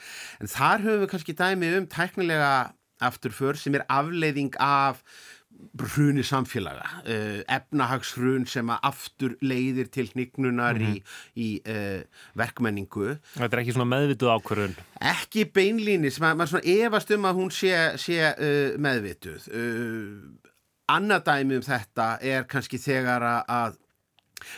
En 0.44 0.52
þar 0.52 0.84
höfum 0.84 1.06
við 1.06 1.14
kannski 1.14 1.38
dæmi 1.40 1.76
um 1.80 1.88
tæknilega 1.88 2.54
afturför 3.04 3.58
sem 3.60 3.76
er 3.76 3.88
afleiðing 3.92 4.54
af 4.62 5.02
hruni 5.96 6.22
samfélaga, 6.26 6.86
uh, 7.10 7.40
efnahagshrun 7.56 8.44
sem 8.50 8.70
að 8.70 8.84
aftur 8.90 9.36
leiðir 9.42 9.88
til 9.94 10.06
hnignunar 10.12 10.78
í, 10.78 10.94
í 11.40 11.50
uh, 11.66 12.04
verkmenningu. 12.38 13.16
Þetta 13.36 13.50
er 13.58 13.64
ekki 13.64 13.76
svona 13.78 13.90
meðvituð 13.96 14.34
ákvörðun 14.36 14.76
Ekki 15.14 15.48
beinlínis, 15.56 16.20
ma 16.22 16.34
maður 16.38 16.56
svona 16.58 16.78
efast 16.86 17.14
um 17.18 17.26
að 17.30 17.40
hún 17.42 17.54
sé, 17.54 17.74
sé 18.02 18.20
uh, 18.32 18.76
meðvituð. 18.86 19.48
Uh, 19.50 20.52
annað 20.94 21.26
dæmi 21.32 21.58
um 21.62 21.66
þetta 21.66 22.12
er 22.22 22.46
kannski 22.52 22.78
þegar 22.84 23.24
að- 23.34 23.48
að 23.62 23.80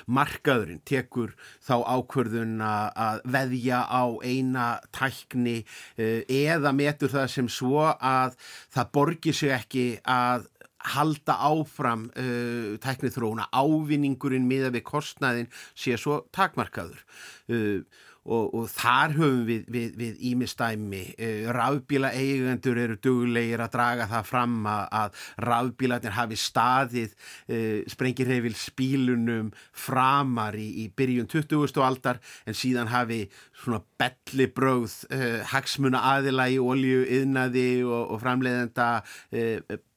markaðurinn 0.09 0.79
tekur 0.87 1.35
þá 1.61 1.75
ákvörðun 1.93 2.55
að 2.65 3.19
veðja 3.35 3.83
á 3.85 4.03
eina 4.25 4.63
tækni 4.95 5.59
eh, 6.01 6.23
eða 6.25 6.71
metur 6.73 7.11
það 7.13 7.27
sem 7.35 7.49
svo 7.53 7.83
að 7.93 8.33
það 8.73 8.89
borgir 8.97 9.37
sig 9.37 9.53
ekki 9.53 9.85
að 10.09 10.47
halda 10.93 11.37
áfram 11.49 12.07
uh, 12.13 12.75
tæknið 12.83 13.15
þróuna, 13.17 13.47
ávinningurinn 13.55 14.47
miða 14.49 14.71
við 14.75 14.85
kostnaðin 14.87 15.49
sé 15.73 15.97
svo 15.99 16.23
takmarkaður. 16.35 17.01
Uh, 17.49 17.81
og, 18.25 18.53
og 18.57 18.69
þar 18.73 19.13
höfum 19.19 19.43
við, 19.45 20.17
ímistæmi 20.31 21.01
uh, 21.13 21.49
rafbíla 21.55 22.11
eigendur 22.17 22.79
eru 22.81 22.97
duglegir 23.01 23.61
að 23.61 23.73
draga 23.75 24.07
það 24.09 24.29
fram 24.29 24.55
að, 24.69 24.85
að 24.99 25.25
rafbílarnir 25.45 26.15
hafi 26.15 26.39
staðið 26.39 27.13
uh, 27.13 27.81
sprengirheifil 27.91 28.55
spílunum 28.57 29.51
framar 29.85 30.57
í, 30.57 30.67
í 30.85 30.87
byrjun 30.97 31.29
20. 31.31 31.81
aldar 31.85 32.21
en 32.45 32.57
síðan 32.57 32.89
hafi 32.93 33.25
svona 33.61 33.83
belli 33.99 34.49
bröð 34.55 34.97
uh, 35.13 35.41
hagsmuna 35.53 36.01
aðila 36.15 36.47
í 36.49 36.57
olju, 36.61 37.03
yðnaði 37.19 37.67
og, 37.85 38.15
og 38.15 38.23
framleiðenda 38.23 38.89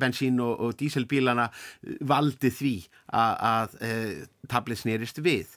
bensín 0.01 0.39
og, 0.43 0.55
og 0.67 0.77
díselbílana 0.79 1.49
valdi 2.09 2.51
því 2.53 2.75
að, 3.17 3.33
að 3.49 3.77
tablið 4.51 4.83
snerist 4.83 5.21
við 5.25 5.57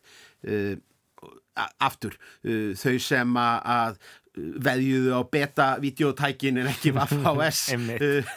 aftur. 1.84 2.18
Uh, 2.46 2.72
þau 2.80 2.98
sem 3.02 3.38
að 3.42 4.02
veðjuðu 4.32 5.12
á 5.12 5.22
beta-videotækin 5.28 6.62
en 6.62 6.70
ekki 6.72 6.94
VFS 6.96 7.74
uh, 7.76 8.30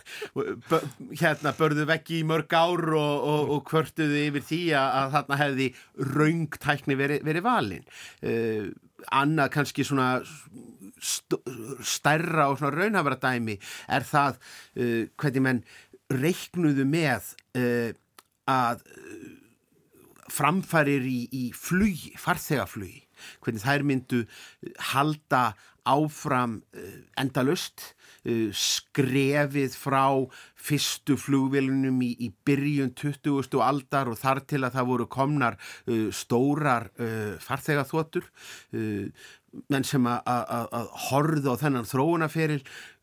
hérna 1.21 1.53
börðu 1.55 1.87
vekki 1.87 2.21
í 2.21 2.27
mörg 2.27 2.51
ár 2.51 2.83
og, 2.99 3.27
og, 3.31 3.53
og 3.55 3.63
kvörtuðu 3.69 4.25
yfir 4.25 4.47
því 4.49 4.61
að 4.81 5.15
þarna 5.15 5.39
hefði 5.39 5.69
raungtækni 6.17 6.99
verið 6.99 7.29
veri 7.29 7.45
valin. 7.45 7.87
Uh, 8.25 8.73
annað 9.15 9.53
kannski 9.59 9.87
svona 9.87 10.17
st 11.05 11.37
stærra 11.85 12.49
og 12.51 12.59
svona 12.59 12.75
raunhafara 12.75 13.21
dæmi 13.21 13.59
er 13.93 14.07
það 14.09 14.41
uh, 14.41 15.07
hvernig 15.21 15.47
menn 15.47 15.65
reiknuðu 16.11 16.89
með 16.89 17.35
uh, 17.61 17.95
að 18.51 18.83
framfærir 20.35 21.05
í, 21.07 21.21
í 21.31 21.45
flugi, 21.55 22.17
farþegaflugi 22.19 23.04
hvernig 23.45 23.63
þær 23.65 23.85
myndu 23.87 24.25
eh, 24.25 24.73
halda 24.93 25.45
áfram 25.85 26.59
eh, 26.73 27.03
endalust, 27.21 27.91
eh, 28.25 28.49
skrefið 28.57 29.77
frá 29.77 30.07
fyrstu 30.65 31.19
flugvelunum 31.21 32.01
í, 32.07 32.15
í 32.25 32.31
byrjun 32.47 32.95
20. 32.97 33.61
aldar 33.61 34.09
og 34.13 34.21
þar 34.21 34.45
til 34.49 34.63
að 34.65 34.79
það 34.79 34.91
voru 34.95 35.07
komnar 35.13 35.59
stórar 36.17 36.87
farþegaþotur 37.45 38.31
menn 39.71 39.87
sem 39.87 40.07
að 40.09 40.91
horða 41.11 41.55
á 41.55 41.61
þennan 41.63 41.89
þróunaferil 41.89 42.63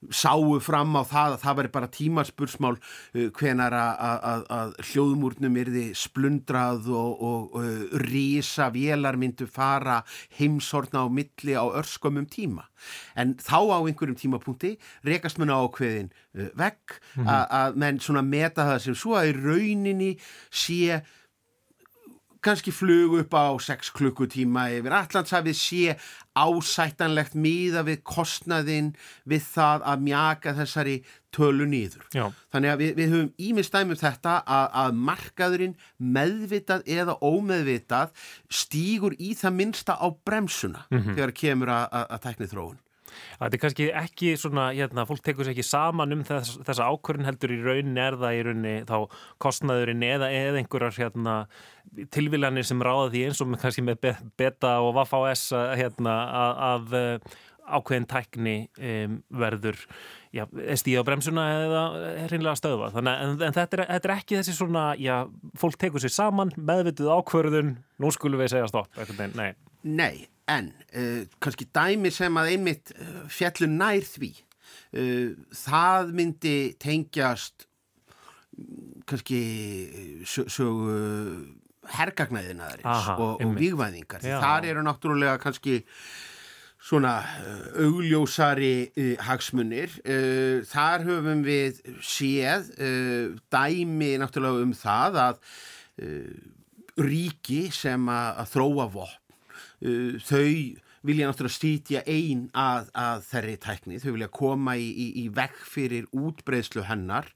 sáu 0.09 0.57
fram 0.63 0.95
á 0.97 1.03
það 1.05 1.35
að 1.35 1.41
það 1.43 1.57
veri 1.59 1.71
bara 1.75 1.89
tímaspursmál 1.93 2.73
uh, 2.77 3.27
hvenar 3.37 3.75
að 3.77 4.73
hljóðmúrnum 4.89 5.59
erði 5.61 5.85
splundrað 5.97 6.89
og, 6.89 7.21
og 7.21 7.59
uh, 7.61 7.83
rísa 8.07 8.71
vélar 8.73 9.19
myndu 9.21 9.45
fara 9.45 10.01
heimsorna 10.39 11.05
á 11.05 11.07
milli 11.07 11.53
á 11.53 11.65
örskomum 11.69 12.25
tíma. 12.25 12.65
En 13.13 13.35
þá 13.37 13.77
á 13.77 13.79
einhverjum 13.85 14.17
tímapunkti 14.17 14.73
rekast 15.05 15.37
menn 15.37 15.53
ákveðin 15.53 16.09
vekk 16.33 16.97
mm 16.97 17.25
-hmm. 17.25 17.47
að 17.61 17.75
menn 17.77 17.99
svona 18.01 18.25
meta 18.25 18.65
það 18.65 18.79
sem 18.79 18.95
svo 18.95 19.17
að 19.19 19.29
í 19.29 19.37
rauninni 19.37 20.11
sé 20.49 21.01
kannski 22.41 22.73
flug 22.73 23.15
upp 23.21 23.33
á 23.37 23.45
6 23.61 23.91
klukkutíma 23.97 24.67
yfir 24.73 24.95
Allandshafið 24.97 25.57
sé 25.57 25.95
ásættanlegt 26.37 27.35
miða 27.35 27.83
við 27.87 28.01
kostnaðinn 28.07 28.93
við 29.29 29.45
það 29.51 29.87
að 29.91 30.05
mjaka 30.07 30.53
þessari 30.57 30.95
tölu 31.35 31.67
nýður. 31.69 32.05
Já. 32.15 32.25
Þannig 32.51 32.73
að 32.73 32.83
við, 32.83 32.93
við 32.99 33.15
höfum 33.15 33.31
ímestæmum 33.47 33.99
þetta 33.99 34.37
að, 34.43 34.67
að 34.83 35.01
markaðurinn 35.09 35.75
meðvitað 35.97 36.87
eða 36.99 37.17
ómeðvitað 37.21 38.15
stýgur 38.61 39.17
í 39.19 39.33
það 39.39 39.57
minsta 39.59 39.97
á 39.99 40.07
bremsuna 40.25 40.87
mm 40.89 40.97
-hmm. 40.97 41.19
þegar 41.19 41.35
kemur 41.43 41.75
að, 41.75 41.85
að, 41.91 42.07
að 42.09 42.23
tækni 42.27 42.51
þróun. 42.51 42.79
Það 43.39 43.57
er 43.57 43.61
kannski 43.65 43.89
ekki 44.03 44.33
svona, 44.39 44.69
hérna, 44.77 45.05
fólk 45.09 45.23
tekur 45.25 45.47
sér 45.47 45.55
ekki 45.55 45.67
saman 45.67 46.15
um 46.15 46.23
þess, 46.27 46.57
þessa 46.67 46.89
ákvörðin 46.91 47.29
heldur 47.29 47.55
í 47.55 47.61
rauninni 47.65 48.03
er 48.03 48.17
það 48.21 48.37
í 48.37 48.41
rauninni 48.47 48.75
þá 48.89 48.97
kostnaðurinn 49.43 50.07
eða, 50.07 50.31
eða 50.35 50.61
einhverjar 50.61 50.97
hérna, 50.97 51.37
tilvílanir 52.13 52.67
sem 52.67 52.81
ráða 52.83 53.11
því 53.13 53.23
eins 53.27 53.43
og 53.43 53.55
kannski 53.61 53.85
með 53.85 54.11
beta 54.39 54.77
og 54.85 54.93
vaff-AS 54.99 55.49
hérna, 55.79 56.17
að, 56.41 56.61
að 56.71 56.99
eh, 57.01 57.39
ákveðin 57.71 58.07
tækni 58.09 58.55
um, 58.75 59.17
verður 59.41 59.79
já, 60.35 60.45
stíða 60.79 61.03
á 61.03 61.07
bremsuna 61.07 61.45
eða 61.55 61.83
hreinlega 62.27 62.57
stöðva. 62.59 62.91
Þannig, 62.95 63.23
en, 63.25 63.35
en 63.47 63.55
þetta, 63.57 63.77
er, 63.77 63.85
þetta 63.95 64.09
er 64.09 64.15
ekki 64.15 64.39
þessi 64.39 64.55
svona, 64.57 64.85
já, 64.99 65.15
fólk 65.59 65.79
tekur 65.81 66.03
sér 66.03 66.15
saman, 66.15 66.53
meðvituð 66.57 67.11
ákvörðun, 67.17 67.75
nú 68.01 68.13
skulum 68.15 68.41
við 68.41 68.53
segja 68.55 68.71
stopp. 68.71 69.01
Nei. 69.35 69.51
Nei, 69.81 70.27
en 70.49 70.71
uh, 70.97 71.23
kannski 71.43 71.67
dæmi 71.73 72.11
sem 72.13 72.39
að 72.39 72.53
einmitt 72.55 72.93
uh, 72.95 73.01
eh, 73.01 73.19
fjallun 73.31 73.77
nær 73.81 74.05
því 74.07 74.31
uh, 74.97 75.29
það 75.55 76.15
myndi 76.17 76.55
tengjast 76.81 77.67
kannski 79.09 79.39
sögu 80.27 80.97
hergagnæðinaðarins 81.91 83.07
og, 83.15 83.39
og 83.41 83.55
výgvæðingar 83.57 84.21
þar 84.21 84.67
eru 84.69 84.83
náttúrulega 84.85 85.39
kannski 85.41 85.79
svona 86.81 87.13
augljósari 87.79 89.17
hagsmunir. 89.23 89.95
Þar 90.67 91.05
höfum 91.07 91.43
við 91.45 91.79
séð 92.05 92.69
dæmi 93.53 94.11
náttúrulega 94.21 94.65
um 94.67 94.75
það 94.77 95.19
að 95.23 95.41
ríki 97.01 97.63
sem 97.73 98.09
að 98.11 98.45
þróa 98.51 98.87
vopn 98.93 99.20
Uh, 99.20 99.20
þau 99.81 100.47
vilja 101.07 101.29
náttúrulega 101.29 101.55
stýtja 101.55 102.03
einn 102.09 102.45
að, 102.57 102.91
að 102.93 103.23
þerri 103.31 103.55
tækni, 103.63 104.01
þau 104.01 104.11
vilja 104.13 104.29
koma 104.33 104.75
í, 104.77 104.85
í, 104.91 105.07
í 105.23 105.25
vekk 105.33 105.63
fyrir 105.65 106.05
útbreyslu 106.13 106.85
hennar 106.85 107.31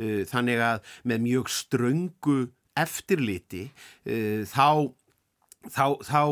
uh, 0.00 0.22
þannig 0.30 0.64
að 0.64 0.94
með 1.10 1.26
mjög 1.26 1.52
ströngu 1.52 2.38
eftirliti 2.80 3.66
uh, 3.68 4.48
þá 4.48 4.92
þá, 5.68 5.86
þá 6.08 6.22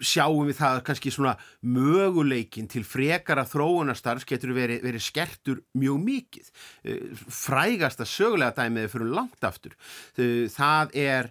sjáum 0.00 0.48
við 0.48 0.58
það 0.60 0.78
kannski 0.86 1.12
svona 1.12 1.34
möguleikin 1.60 2.68
til 2.70 2.82
frekara 2.88 3.44
þróunarstarfs 3.48 4.26
getur 4.28 4.54
verið, 4.56 4.80
verið 4.84 5.04
skertur 5.04 5.62
mjög 5.76 5.98
mikið. 6.06 6.50
Frægasta 7.28 8.06
sögulega 8.08 8.56
dæmiði 8.56 8.92
fyrir 8.94 9.12
langt 9.18 9.44
aftur. 9.46 9.76
Það 10.16 10.96
er 10.96 11.30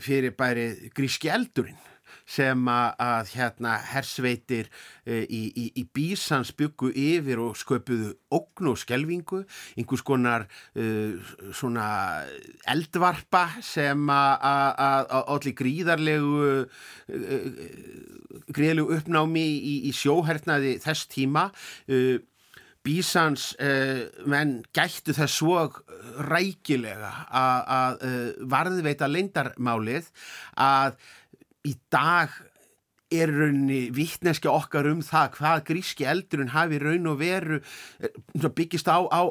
fyrir 0.00 0.36
bæri 0.36 0.68
gríski 0.96 1.32
eldurinn 1.32 1.80
sem 2.28 2.68
að 2.70 3.32
hérna 3.34 3.76
hersveitir 3.90 4.68
e, 5.04 5.22
í, 5.24 5.42
í, 5.48 5.64
í 5.80 5.84
bísans 5.94 6.52
byggu 6.56 6.92
yfir 6.94 7.40
og 7.42 7.56
sköpuðu 7.58 8.12
ogn 8.32 8.70
og 8.72 8.78
skelvingu, 8.80 9.42
einhvers 9.76 10.04
konar 10.06 10.46
uh, 10.78 11.32
svona 11.56 11.86
eldvarpa 12.70 13.44
sem 13.64 14.08
að 14.12 15.14
allir 15.22 15.56
gríðarlegu 15.58 16.42
uh, 16.62 17.62
gríðarlegu 18.54 18.98
uppnámi 19.00 19.44
í, 19.58 19.74
í 19.90 19.94
sjóhernaði 19.96 20.78
þess 20.84 21.10
tíma. 21.12 21.48
Uh, 21.90 22.20
Bísans 22.82 23.52
uh, 23.62 24.06
menn 24.26 24.60
gættu 24.74 25.14
þess 25.14 25.38
svo 25.38 25.66
rækilega 26.28 27.12
að 27.30 28.06
uh, 28.06 28.30
varðveita 28.50 29.10
leindarmálið 29.10 30.08
að 30.58 30.96
í 31.68 31.76
dag 31.92 32.34
er 33.12 33.28
raunni 33.28 33.90
vittneski 33.94 34.48
okkar 34.48 34.88
um 34.88 35.02
það 35.04 35.34
hvað 35.36 35.64
gríski 35.68 36.06
eldurinn 36.08 36.54
hafi 36.54 36.80
raun 36.82 37.10
og 37.12 37.20
veru 37.20 37.60
uh, 37.60 38.48
byggist 38.48 38.90
á, 38.90 38.98
á 38.98 39.22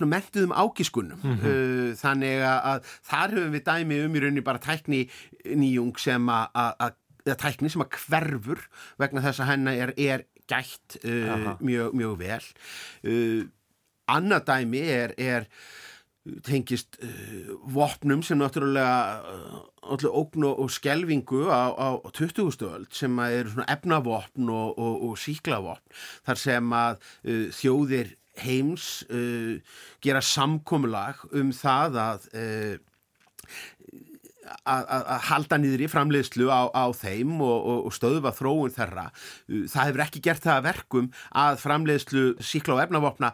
mentuðum 0.00 0.56
ákískunum 0.56 1.20
mm 1.22 1.36
-hmm. 1.36 1.94
þannig 2.00 2.42
að 2.42 2.88
þar 3.06 3.36
höfum 3.36 3.54
við 3.54 3.66
dæmi 3.70 4.00
um 4.06 4.16
í 4.16 4.24
raunni 4.24 4.42
bara 4.42 4.58
tækni 4.58 5.06
nýjung 5.44 5.94
sem 5.98 6.26
að 6.28 6.96
tækni 7.38 7.70
sem 7.70 7.82
að 7.84 7.96
hverfur 8.06 8.62
vegna 8.98 9.22
þess 9.24 9.42
að 9.44 9.50
hennar 9.52 9.74
er, 9.74 9.92
er 9.96 10.24
gætt 10.50 10.98
uh, 11.04 11.52
mjög, 11.62 11.94
mjög 11.96 12.18
vel 12.20 12.48
uh, 13.06 13.44
annað 14.10 14.48
dæmi 14.50 14.82
er, 14.90 15.14
er 15.18 15.46
tengist 16.44 16.98
uh, 17.04 17.54
vopnum 17.72 18.22
sem 18.26 18.40
náttúrulega 18.40 19.22
uh, 19.24 20.08
ógn 20.10 20.46
og 20.50 20.70
skelvingu 20.72 21.46
á, 21.48 21.72
á 21.72 21.88
20. 22.12 22.50
stöld 22.54 22.90
sem 22.94 23.16
svona 23.16 23.68
efnavopn 23.72 24.50
og, 24.52 24.78
og, 24.78 25.02
og 25.10 25.18
síklavopn 25.18 26.00
þar 26.28 26.42
sem 26.44 26.74
að 26.76 27.00
uh, 27.00 27.46
þjóðir 27.56 28.14
heims 28.40 28.90
uh, 29.10 29.58
gera 30.04 30.22
samkomulag 30.24 31.24
um 31.32 31.54
það 31.56 32.00
að 32.04 32.30
að 34.64 35.10
halda 35.28 35.58
niður 35.60 35.84
í 35.84 35.90
framleiðslu 35.90 36.48
á, 36.50 36.70
á 36.72 36.86
þeim 36.96 37.36
og, 37.44 37.68
og, 37.74 37.92
stöðva 37.94 38.32
þróun 38.36 38.74
þeirra. 38.74 39.06
Það 39.48 39.90
hefur 39.90 40.04
ekki 40.06 40.24
gert 40.24 40.44
það 40.46 40.56
að 40.56 40.66
verkum 40.70 41.10
að 41.44 41.60
framleiðslu 41.64 42.24
síkla 42.44 42.76
og 42.76 42.82
efnavopna 42.86 43.32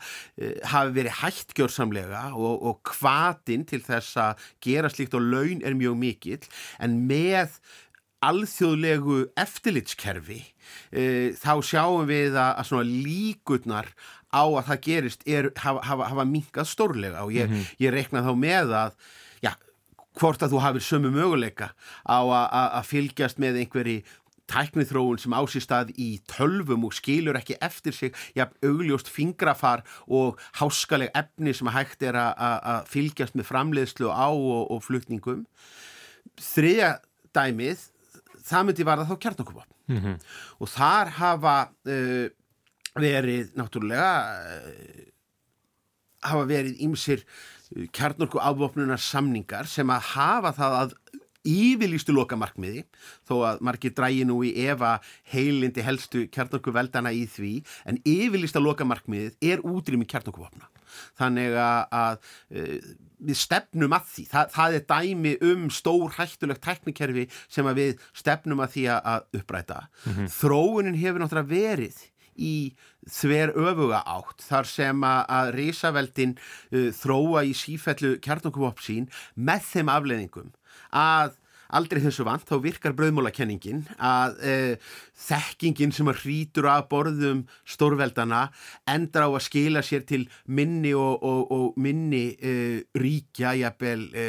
hafi 0.73 0.97
verið 0.97 1.19
hættgjörsamlega 1.23 2.23
og, 2.35 2.55
og 2.71 2.83
kvatin 2.93 3.67
til 3.69 3.83
þess 3.87 4.21
að 4.21 4.47
gera 4.65 4.93
slíkt 4.93 5.17
og 5.19 5.27
laun 5.27 5.65
er 5.65 5.79
mjög 5.79 5.99
mikill 6.01 6.43
en 6.83 7.03
með 7.09 7.59
alþjóðlegu 8.25 9.19
eftirlitskerfi 9.39 10.41
e, 10.91 11.03
þá 11.37 11.53
sjáum 11.65 12.07
við 12.09 12.37
að, 12.39 12.53
að 12.61 12.69
svona 12.71 12.87
líkurnar 12.89 13.91
á 14.33 14.43
að 14.45 14.65
það 14.71 14.83
gerist 14.87 15.29
er, 15.29 15.51
hafa, 15.63 15.85
hafa, 15.87 16.09
hafa 16.13 16.27
minkað 16.29 16.71
stórlega 16.71 17.25
og 17.25 17.35
ég, 17.37 17.49
mm 17.49 17.55
-hmm. 17.55 17.77
ég 17.85 17.95
rekna 17.95 18.25
þá 18.27 18.33
með 18.41 18.75
að 18.83 18.99
hvort 20.17 20.43
að 20.43 20.55
þú 20.55 20.63
hafið 20.65 20.87
sömu 20.87 21.11
möguleika 21.15 21.73
á 22.09 22.19
að 22.25 22.87
fylgjast 22.91 23.43
með 23.43 23.61
einhverji 23.63 23.99
tæknithróun 24.51 25.19
sem 25.19 25.35
ásýstað 25.35 25.91
í 25.99 26.21
tölvum 26.31 26.87
og 26.87 26.95
skilur 26.95 27.39
ekki 27.39 27.59
eftir 27.65 27.95
sig 27.97 28.15
ja, 28.39 28.47
augljóst 28.63 29.11
fingrafar 29.11 29.83
og 30.07 30.41
háskaleg 30.61 31.11
efni 31.19 31.55
sem 31.57 31.71
hægt 31.75 32.05
er 32.07 32.19
að 32.19 32.87
fylgjast 32.93 33.35
með 33.39 33.51
framleiðslu 33.51 34.11
á 34.13 34.31
og, 34.31 34.71
og 34.71 34.85
flutningum 34.87 35.45
þriðja 36.39 36.97
dæmið 37.37 37.89
það 38.47 38.69
myndi 38.69 38.87
varða 38.87 39.09
þá 39.11 39.17
kjarnokupop 39.25 39.67
mm 39.91 39.99
-hmm. 39.99 40.17
og 40.61 40.71
þar 40.71 41.13
hafa 41.19 41.57
uh, 41.89 42.27
verið 42.95 43.53
náttúrulega 43.59 44.13
uh, 44.31 45.05
hafa 46.23 46.47
verið 46.47 46.81
ímsir 46.87 47.27
kjarnorku 47.95 48.41
afvopnunar 48.43 49.01
samningar 49.03 49.67
sem 49.71 49.91
að 49.91 50.13
hafa 50.15 50.53
það 50.57 50.77
að 50.81 50.95
yfirlýstu 51.47 52.15
lokamarkmiði 52.15 52.85
þó 53.27 53.35
að 53.51 53.61
margir 53.69 53.95
drægi 53.95 54.25
nú 54.27 54.41
í 54.47 54.53
efa 54.67 54.97
heilindi 55.31 55.85
helstu 55.87 56.25
kjarnorku 56.35 56.75
veldana 56.75 57.13
í 57.15 57.27
því 57.31 57.53
en 57.87 58.01
yfirlýsta 58.03 58.63
lokamarkmiðið 58.63 59.53
er 59.53 59.63
útrými 59.67 60.09
kjarnorkuvopna 60.11 60.71
þannig 61.19 61.57
að 61.61 62.19
við 63.17 63.39
stefnum 63.39 63.95
að 63.97 64.11
því, 64.13 64.25
Þa, 64.31 64.43
það 64.53 64.77
er 64.77 64.85
dæmi 64.91 65.33
um 65.51 65.69
stór 65.73 66.13
hættulegt 66.19 66.65
teknikerfi 66.65 67.27
sem 67.53 67.69
við 67.77 68.03
stefnum 68.17 68.61
að 68.65 68.75
því 68.75 68.85
að 68.97 69.41
uppræta. 69.41 69.81
Mm 70.05 70.13
-hmm. 70.13 70.29
Þróunin 70.37 71.01
hefur 71.01 71.23
náttúrulega 71.23 71.53
verið 71.53 72.03
í 72.39 72.75
þver 73.11 73.55
öfuga 73.55 74.03
átt 74.03 74.45
þar 74.47 74.71
sem 74.71 75.09
að 75.09 75.55
risaveldin 75.57 76.37
uh, 76.37 76.93
þróa 76.97 77.47
í 77.47 77.57
sífellu 77.57 78.17
kjarnokuvop 78.25 78.83
sín 78.85 79.11
með 79.35 79.69
þeim 79.73 79.93
afleðingum 79.97 80.55
að 80.97 81.37
aldrei 81.75 82.01
þessu 82.05 82.27
vant, 82.27 82.47
þá 82.47 82.61
virkar 82.63 82.95
bröðmólakenningin 82.97 83.85
að 83.99 84.37
e, 84.39 84.55
þekkingin 85.27 85.95
sem 85.95 86.11
að 86.11 86.21
hrítur 86.23 86.69
af 86.71 86.87
borðum 86.91 87.45
stórveldana 87.67 88.47
endar 88.91 89.27
á 89.27 89.31
að 89.31 89.47
skila 89.49 89.83
sér 89.87 90.07
til 90.09 90.25
minni 90.47 90.95
og, 90.97 91.23
og, 91.27 91.43
og 91.51 91.81
minni 91.83 92.29
e, 92.39 92.55
ríkja, 92.99 93.57
jafnvel 93.63 94.07
e, 94.15 94.29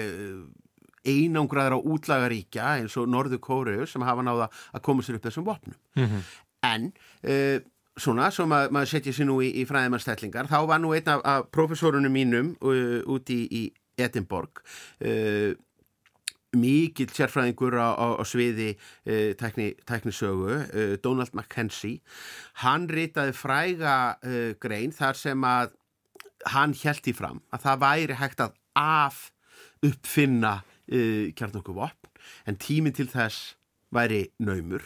einangraður 1.07 1.77
á 1.77 1.85
útlagaríkja 1.93 2.73
eins 2.81 2.97
og 2.99 3.09
Norður 3.11 3.41
Kóru 3.43 3.79
sem 3.87 4.03
hafa 4.03 4.25
náða 4.25 4.49
að 4.73 4.85
koma 4.89 5.05
sér 5.05 5.19
upp 5.19 5.29
þessum 5.29 5.47
vopnum. 5.47 5.77
Mm 5.95 6.07
-hmm. 6.07 6.29
En 6.67 6.91
e, 7.23 7.61
svona, 8.01 8.29
svo 8.33 8.47
mað, 8.49 8.71
maður 8.75 8.91
setja 8.93 9.13
sér 9.15 9.29
nú 9.29 9.37
í, 9.43 9.51
í 9.61 9.65
fræðimarstellingar, 9.67 10.49
þá 10.49 10.57
var 10.69 10.81
nú 10.81 10.93
einn 10.95 11.09
af, 11.11 11.23
af 11.25 11.47
profesorunum 11.53 12.13
mínum 12.13 12.53
uh, 12.61 12.99
úti 13.09 13.43
í, 13.45 13.63
í 13.67 14.03
Edinborg 14.03 14.61
uh, 14.61 15.53
mikill 16.57 17.09
sérfræðingur 17.13 17.75
á, 17.77 17.89
á, 17.97 18.07
á 18.21 18.23
sviði 18.27 18.71
uh, 18.75 19.33
tækni, 19.39 19.71
tæknisögu 19.89 20.61
Donald 21.03 21.33
McKenzie. 21.33 22.01
Hann 22.63 22.87
ritaði 22.89 23.35
fræga 23.37 23.97
grein 24.61 24.93
þar 24.95 25.19
sem 25.19 25.43
að 25.45 25.75
hann 26.53 26.75
held 26.77 27.09
í 27.09 27.13
fram 27.17 27.41
að 27.51 27.65
það 27.65 27.83
væri 27.83 28.17
hægt 28.21 28.43
að 28.45 28.57
af 28.77 29.21
uppfinna 29.85 30.59
kjarnokuvopn 30.87 32.13
en 32.47 32.57
tíminn 32.61 32.95
til 32.95 33.09
þess 33.11 33.57
væri 33.93 34.27
naumur. 34.39 34.85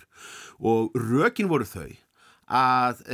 Og 0.58 0.96
rökin 0.98 1.50
voru 1.52 1.68
þau 1.68 1.92
að 2.52 3.06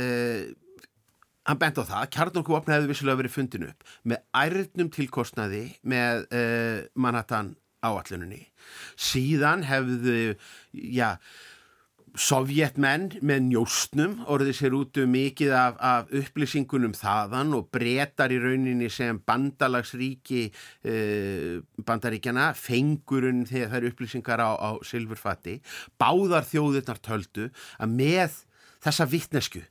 hann 1.48 1.60
bent 1.60 1.78
á 1.80 1.82
það 1.82 2.00
að 2.02 2.10
kjarnokuvopn 2.16 2.74
hefði 2.74 2.90
vissilega 2.90 3.20
verið 3.22 3.36
fundin 3.36 3.68
upp 3.70 3.92
með 4.10 4.24
ærnum 4.42 4.90
tilkostnaði 4.92 5.62
með 5.88 6.26
Manhattan 6.98 7.54
áalluninni. 7.84 8.42
Síðan 8.98 9.62
hefðu, 9.66 10.34
já, 10.72 11.14
sovjetmenn 12.18 13.12
með 13.22 13.44
njóstnum 13.50 14.16
orðið 14.32 14.56
sér 14.58 14.74
út 14.78 14.98
um 15.02 15.12
mikið 15.12 15.52
af, 15.54 15.76
af 15.78 16.12
upplýsingunum 16.18 16.94
þaðan 16.96 17.54
og 17.58 17.68
breytar 17.74 18.32
í 18.34 18.40
rauninni 18.42 18.88
sem 18.90 19.20
bandalagsríki 19.28 20.48
eh, 20.48 21.60
bandaríkjana 21.86 22.50
fengurinn 22.58 23.44
þegar 23.48 23.70
það 23.70 23.80
eru 23.80 23.92
upplýsingar 23.92 24.42
á, 24.42 24.50
á 24.58 24.70
silfurfatti. 24.88 25.58
Báðar 26.00 26.48
þjóðurnar 26.48 27.02
töldu 27.04 27.50
að 27.78 27.96
með 28.00 28.42
þessa 28.84 29.08
vittnesku 29.10 29.64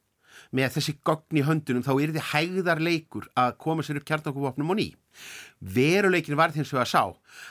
með 0.55 0.77
þessi 0.77 0.95
gogn 1.05 1.39
í 1.39 1.43
höndunum 1.45 1.83
þá 1.85 1.91
er 1.95 2.13
þið 2.15 2.29
hægðar 2.31 2.81
leikur 2.83 3.27
að 3.39 3.57
koma 3.63 3.83
sér 3.85 3.99
upp 3.99 4.07
kjarnakuvopnum 4.07 4.73
og 4.73 4.79
ný. 4.79 4.87
Veruleikin 5.59 6.37
var 6.37 6.53
þins 6.53 6.73
að 6.77 6.89
sá 6.91 7.03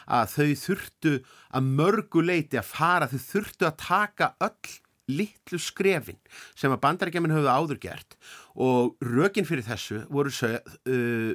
að 0.06 0.34
þau 0.36 0.50
þurftu 0.62 1.14
að 1.50 1.70
mörgu 1.80 2.24
leiti 2.24 2.60
að 2.60 2.68
fara, 2.70 3.08
þau 3.10 3.20
þurftu 3.26 3.68
að 3.68 3.80
taka 3.82 4.34
öll 4.46 4.76
litlu 5.06 5.58
skrefin 5.62 6.18
sem 6.58 6.72
að 6.74 6.82
bandarækjaman 6.82 7.34
höfðu 7.36 7.50
áður 7.52 7.82
gert 7.84 8.16
og 8.58 8.96
rökin 9.06 9.46
fyrir 9.46 9.66
þessu 9.66 10.00
voru 10.10 10.32
uh, 10.32 10.56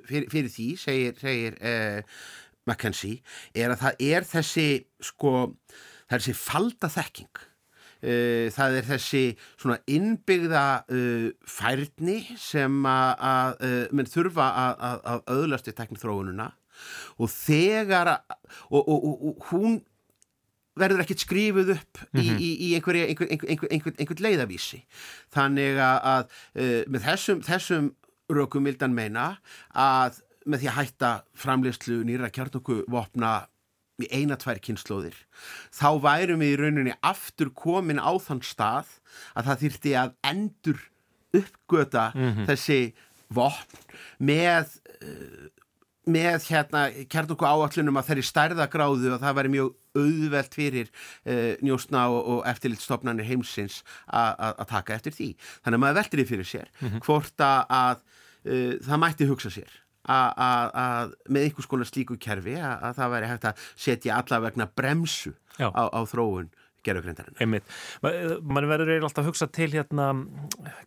fyrir, 0.07 0.27
fyrir 0.31 0.51
því, 0.51 0.67
segir, 0.79 1.15
segir 1.21 1.55
uh, 1.63 2.01
Mackenzie, 2.67 3.21
er 3.55 3.71
að 3.73 3.85
það 3.85 4.03
er 4.11 4.27
þessi 4.27 4.67
sko, 5.01 5.31
það 6.11 6.17
þessi 6.17 6.35
falda 6.37 6.91
þekking 6.91 7.45
það 8.01 8.77
er 8.79 8.87
þessi 8.87 9.23
svona 9.61 9.77
innbyggða 9.91 10.65
uh, 10.89 11.27
færni 11.45 12.17
sem 12.41 12.81
að 12.89 13.61
uh, 13.61 13.85
menn 13.93 14.09
þurfa 14.09 14.49
að 14.73 15.23
öðlast 15.35 15.69
í 15.69 15.75
teknithróununa 15.77 16.49
og 17.21 17.29
þegar 17.29 18.15
að, 18.15 18.35
og, 18.73 18.81
og, 18.81 19.07
og, 19.13 19.47
hún 19.51 19.81
verður 20.81 21.03
ekkert 21.03 21.25
skrifuð 21.25 21.73
upp 21.75 21.99
mm 22.07 22.21
-hmm. 22.21 22.39
í, 22.39 22.49
í, 22.49 22.51
í 22.65 22.73
einhver, 22.77 22.97
einhver, 23.03 23.27
einhver, 23.29 23.93
einhver 23.99 24.23
leiðavísi 24.23 24.79
þannig 25.35 25.77
að 25.83 26.31
með 26.87 27.05
þessum, 27.05 27.41
þessum 27.45 27.91
rökum 28.31 28.65
vildan 28.65 28.95
meina 28.95 29.35
að 29.75 30.21
með 30.49 30.63
því 30.63 30.69
að 30.71 30.77
hætta 30.79 31.11
framlegslu 31.37 31.99
nýra 32.07 32.31
kjarnokku 32.33 32.81
vopna 32.89 33.33
í 34.05 34.09
eina 34.11 34.37
tvær 34.39 34.59
kynnslóðir 34.63 35.17
þá 35.73 35.89
værum 36.03 36.43
við 36.43 36.53
í 36.55 36.59
rauninni 36.61 36.97
aftur 37.01 37.51
komin 37.55 38.01
á 38.01 38.11
þann 38.21 38.43
stað 38.45 38.97
að 39.35 39.47
það 39.49 39.63
þýrti 39.63 39.95
að 40.01 40.13
endur 40.31 40.83
uppgöta 41.41 42.11
mm 42.15 42.29
-hmm. 42.29 42.45
þessi 42.49 42.81
vopn 43.31 43.83
með 44.19 44.77
uh, 45.01 45.49
með 46.11 46.47
hérna 46.49 46.87
kjarnokku 47.11 47.45
áallunum 47.45 47.99
að 47.99 48.07
þeirri 48.09 48.23
stærðagráðu 48.25 49.11
og 49.15 49.21
það 49.21 49.35
væri 49.37 49.51
mjög 49.53 49.69
auðvelt 50.01 50.55
fyrir 50.57 50.89
uh, 50.89 51.53
njóstna 51.61 52.07
og, 52.09 52.21
og 52.33 52.41
eftirlitstofnanir 52.49 53.27
heimsins 53.27 53.81
að 54.07 54.65
taka 54.71 54.95
eftir 54.97 55.13
því. 55.13 55.29
Þannig 55.61 55.77
að 55.77 55.83
maður 55.83 55.99
veldur 55.99 56.21
því 56.21 56.27
fyrir 56.31 56.49
sér 56.49 56.67
mm 56.71 56.87
-hmm. 56.87 57.03
hvort 57.05 57.45
að 57.45 58.01
uh, 58.01 58.73
það 58.81 59.01
mætti 59.05 59.29
hugsa 59.29 59.53
sér 59.53 59.80
að 60.09 61.13
með 61.29 61.47
einhvers 61.47 61.69
konar 61.69 61.89
slíku 61.89 62.17
kerfi 62.21 62.57
að 62.57 62.97
það 62.97 63.13
væri 63.15 63.29
hægt 63.31 63.47
að 63.51 63.69
setja 63.75 64.17
allavegna 64.17 64.67
bremsu 64.75 65.35
á, 65.61 65.69
á 65.69 66.01
þróun 66.09 66.49
gerðugrindarinn. 66.85 67.37
Einmitt. 67.41 67.67
Man 68.01 68.67
verður 68.69 68.89
eiginlega 68.89 69.09
alltaf 69.09 69.23
að 69.23 69.29
hugsa 69.29 69.47
til 69.53 69.69
hérna, 69.73 70.07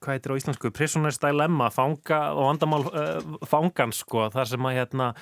hvað 0.03 0.17
heitir 0.17 0.35
á 0.35 0.39
íslensku, 0.41 0.73
prisoners 0.75 1.21
dilemma, 1.23 1.71
fanga 1.75 2.21
og 2.35 2.49
vandamál 2.49 2.89
uh, 2.91 3.37
fangans 3.49 4.03
sko, 4.03 4.27
þar 4.35 4.51
sem 4.51 4.67
að 4.71 4.81
hérna 4.81 5.13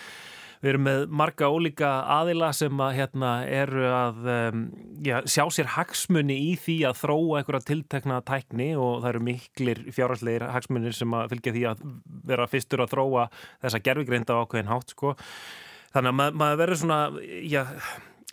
Við 0.62 0.70
erum 0.70 0.84
með 0.86 1.00
marga 1.10 1.48
ólíka 1.50 1.88
aðila 2.20 2.52
sem 2.54 2.82
að, 2.84 2.92
hérna, 3.00 3.30
eru 3.50 3.82
að 3.90 4.28
um, 4.30 4.60
já, 5.02 5.16
sjá 5.26 5.42
sér 5.50 5.72
hagsmunni 5.74 6.36
í 6.38 6.52
því 6.54 6.76
að 6.86 7.00
þróa 7.00 7.40
einhverja 7.40 7.66
tiltekna 7.72 8.20
tækni 8.28 8.68
og 8.78 9.00
það 9.02 9.08
eru 9.10 9.24
miklir 9.26 9.82
fjárhalsleir 9.96 10.46
hagsmunir 10.54 10.94
sem 10.94 11.18
að 11.18 11.34
fylgja 11.34 11.56
því 11.56 11.64
að 11.72 11.82
vera 12.30 12.46
fyrstur 12.52 12.84
að 12.84 12.94
þróa 12.94 13.26
þessa 13.64 13.82
gerfigreinda 13.88 14.38
ákveðin 14.38 14.70
hátt 14.70 14.94
sko. 14.94 15.16
Þannig 15.92 16.12
að 16.12 16.18
mað, 16.20 16.38
maður 16.44 16.62
verður 16.62 16.82
svona, 16.84 17.00
já, 17.42 17.64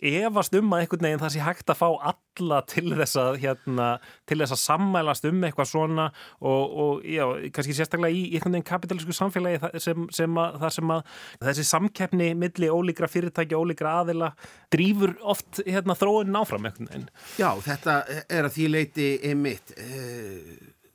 efast 0.00 0.54
um 0.58 0.72
að 0.72 0.84
einhvern 0.84 1.06
veginn 1.06 1.22
það 1.22 1.34
sé 1.34 1.42
hægt 1.44 1.72
að 1.72 1.80
fá 1.80 1.88
alla 2.12 2.60
til 2.70 2.94
þess 2.94 3.18
að, 3.20 3.38
hérna, 3.42 3.88
til 4.28 4.38
þess 4.40 4.54
að 4.56 4.62
sammælast 4.62 5.28
um 5.28 5.44
eitthvað 5.46 5.70
svona 5.70 6.06
og, 6.38 6.78
og 6.84 7.04
já, 7.04 7.24
kannski 7.54 7.76
sérstaklega 7.76 8.16
í 8.16 8.24
einhvern 8.30 8.56
veginn 8.56 8.68
kapitalísku 8.70 9.16
samfélagi 9.16 9.82
sem, 9.82 10.08
sem 10.16 10.40
að, 10.40 10.66
sem 10.76 10.94
að 10.96 11.14
þessi 11.50 11.68
samkeppni 11.70 12.32
milli 12.38 12.72
ólíkra 12.72 13.10
fyrirtæki, 13.10 13.58
ólíkra 13.58 14.00
aðila 14.00 14.32
drýfur 14.72 15.16
oft 15.20 15.62
hérna, 15.66 15.98
þróun 15.98 16.32
náfram 16.32 16.68
einhvern 16.68 16.90
veginn. 16.90 17.08
Já, 17.40 17.50
þetta 17.64 18.02
er 18.26 18.48
að 18.48 18.54
því 18.56 18.68
leiti 18.74 19.08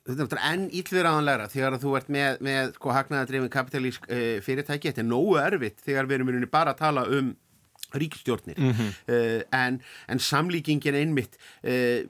þetta 0.06 0.36
er 0.36 0.44
enn 0.52 0.68
íllverðanlegra 0.76 1.48
þegar 1.50 1.78
þú 1.82 1.96
ert 1.98 2.12
með, 2.12 2.38
með 2.46 2.70
sko, 2.76 2.92
hagnaðadrefin 2.94 3.52
kapitalísk 3.52 4.06
uh, 4.06 4.38
fyrirtæki, 4.44 4.92
þetta 4.92 5.02
er 5.02 5.08
nógu 5.08 5.36
erfitt 5.42 5.82
þegar 5.86 6.10
við 6.10 6.20
erum 6.20 6.46
bara 6.52 6.74
að 6.74 6.82
tala 6.84 7.06
um 7.16 7.34
ríkstjórnir 7.94 8.58
mm 8.58 8.70
-hmm. 8.70 8.92
uh, 9.12 9.40
en, 9.66 9.82
en 10.08 10.18
samlíkingin 10.18 10.94
einmitt 10.94 11.36
uh, 11.62 12.08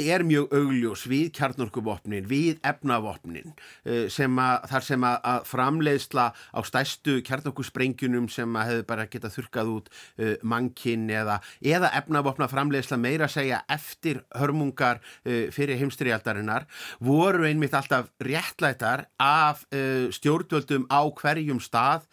er 0.00 0.24
mjög 0.26 0.50
augljós 0.54 1.04
við 1.06 1.28
kjarnorkuvopnin, 1.36 2.26
við 2.26 2.58
efnavopnin 2.66 3.52
uh, 3.52 4.06
sem 4.10 4.38
að, 4.42 4.66
þar 4.72 4.86
sem 4.88 5.06
að, 5.06 5.44
framleiðsla 5.46 6.24
á 6.34 6.60
stæstu 6.66 7.20
kjarnorkusprengjunum 7.26 8.26
sem 8.32 8.58
að 8.58 8.70
hefur 8.70 8.88
bara 8.88 9.06
getað 9.10 9.36
þurkað 9.36 9.70
út 9.74 9.90
uh, 9.92 10.34
mannkinn 10.42 11.06
eða, 11.14 11.38
eða 11.62 11.92
efnavopna 12.00 12.48
framleiðsla 12.50 12.98
meira 12.98 13.28
að 13.28 13.36
segja 13.36 13.60
eftir 13.70 14.24
hörmungar 14.34 14.98
uh, 14.98 15.46
fyrir 15.54 15.78
heimstrialdarinnar 15.78 16.66
voru 16.98 17.46
einmitt 17.46 17.76
alltaf 17.76 18.10
réttlætar 18.22 19.06
af 19.22 19.62
stjórnvöldum 20.14 20.86
á 20.90 21.02
hverjum 21.18 21.60
stað 21.62 22.04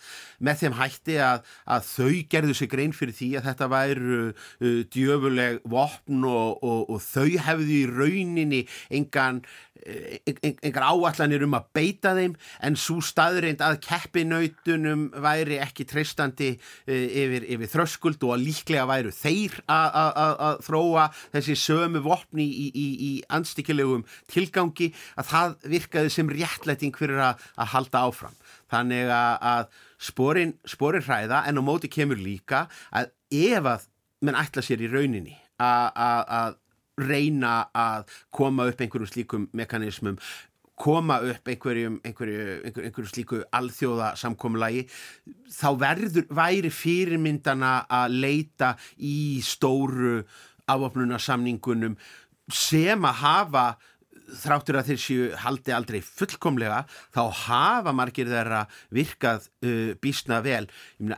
með 0.44 0.62
þeim 0.62 0.76
hætti 0.78 1.17
að, 1.24 1.44
að 1.65 1.88
þau 1.88 2.12
gerðu 2.32 2.56
sig 2.58 2.72
grein 2.72 2.94
fyrir 2.96 3.15
því 3.15 3.30
að 3.39 3.48
þetta 3.50 3.67
væru 3.72 4.20
djöfuleg 4.94 5.62
vopn 5.70 6.26
og, 6.28 6.62
og, 6.65 6.82
og 6.96 7.04
þau 7.04 7.28
hefðu 7.46 7.71
í 7.72 7.82
rauninni 7.90 8.62
engan, 8.94 9.42
eh, 9.86 10.20
engan 10.28 10.88
áallanir 10.88 11.46
um 11.46 11.58
að 11.58 11.68
beita 11.76 12.14
þeim 12.18 12.36
en 12.62 12.78
svo 12.80 13.00
staðreind 13.06 13.64
að 13.66 13.80
keppinautunum 13.86 15.08
væri 15.24 15.60
ekki 15.64 15.88
treystandi 15.90 16.52
eh, 16.54 17.06
yfir, 17.24 17.48
yfir 17.56 17.72
þröskuld 17.76 18.24
og 18.28 18.36
að 18.36 18.46
líklega 18.48 18.88
væru 18.90 19.14
þeir 19.16 19.60
að 19.72 20.60
þróa 20.66 21.08
þessi 21.34 21.58
sömu 21.60 22.04
vopni 22.06 22.48
í, 22.48 22.68
í, 22.72 22.88
í 23.10 23.12
anstíkilegum 23.34 24.06
tilgangi 24.32 24.92
að 25.20 25.32
það 25.32 25.56
virkaði 25.76 26.14
sem 26.14 26.32
réttlæting 26.32 26.98
fyrir 26.98 27.22
að, 27.32 27.48
að 27.58 27.74
halda 27.76 28.06
áfram. 28.08 28.36
Þannig 28.72 29.10
að 29.12 29.72
sporin, 30.02 30.56
sporin 30.68 31.06
hræða 31.06 31.44
en 31.50 31.60
á 31.60 31.64
móti 31.66 31.92
kemur 31.92 32.20
líka 32.20 32.66
að 32.96 33.12
ef 33.32 33.68
að 33.68 33.88
menn 34.26 34.38
ætla 34.38 34.64
sér 34.66 34.84
í 34.86 34.90
rauninni 34.92 35.36
að 35.62 36.58
reyna 37.04 37.56
að 37.74 38.08
koma 38.34 38.70
upp 38.70 38.82
einhverjum 38.82 39.12
slíkum 39.12 39.50
mekanismum 39.58 40.18
koma 40.82 41.20
upp 41.22 41.50
einhverjum, 41.52 42.00
einhverju, 42.06 42.46
einhverju, 42.66 42.86
einhverju 42.88 43.12
slíku 43.12 43.42
alþjóða 43.54 44.14
samkomulagi 44.18 44.88
þá 45.54 45.68
verður 45.82 46.26
væri 46.34 46.72
fyrirmyndana 46.74 47.74
að 47.92 48.18
leita 48.24 48.72
í 48.98 49.42
stóru 49.46 50.22
afopnunarsamningunum 50.72 51.98
sem 52.52 53.06
að 53.08 53.22
hafa 53.22 53.66
þráttur 54.41 54.80
að 54.80 54.91
þeir 54.91 55.02
séu 55.04 55.30
haldi 55.44 55.74
aldrei 55.76 56.00
fullkomlega 56.06 56.84
þá 57.13 57.22
hafa 57.46 57.94
margir 57.96 58.30
þeirra 58.32 58.63
virkað 58.94 59.48
uh, 59.65 59.94
bísna 60.02 60.41
vel 60.46 60.65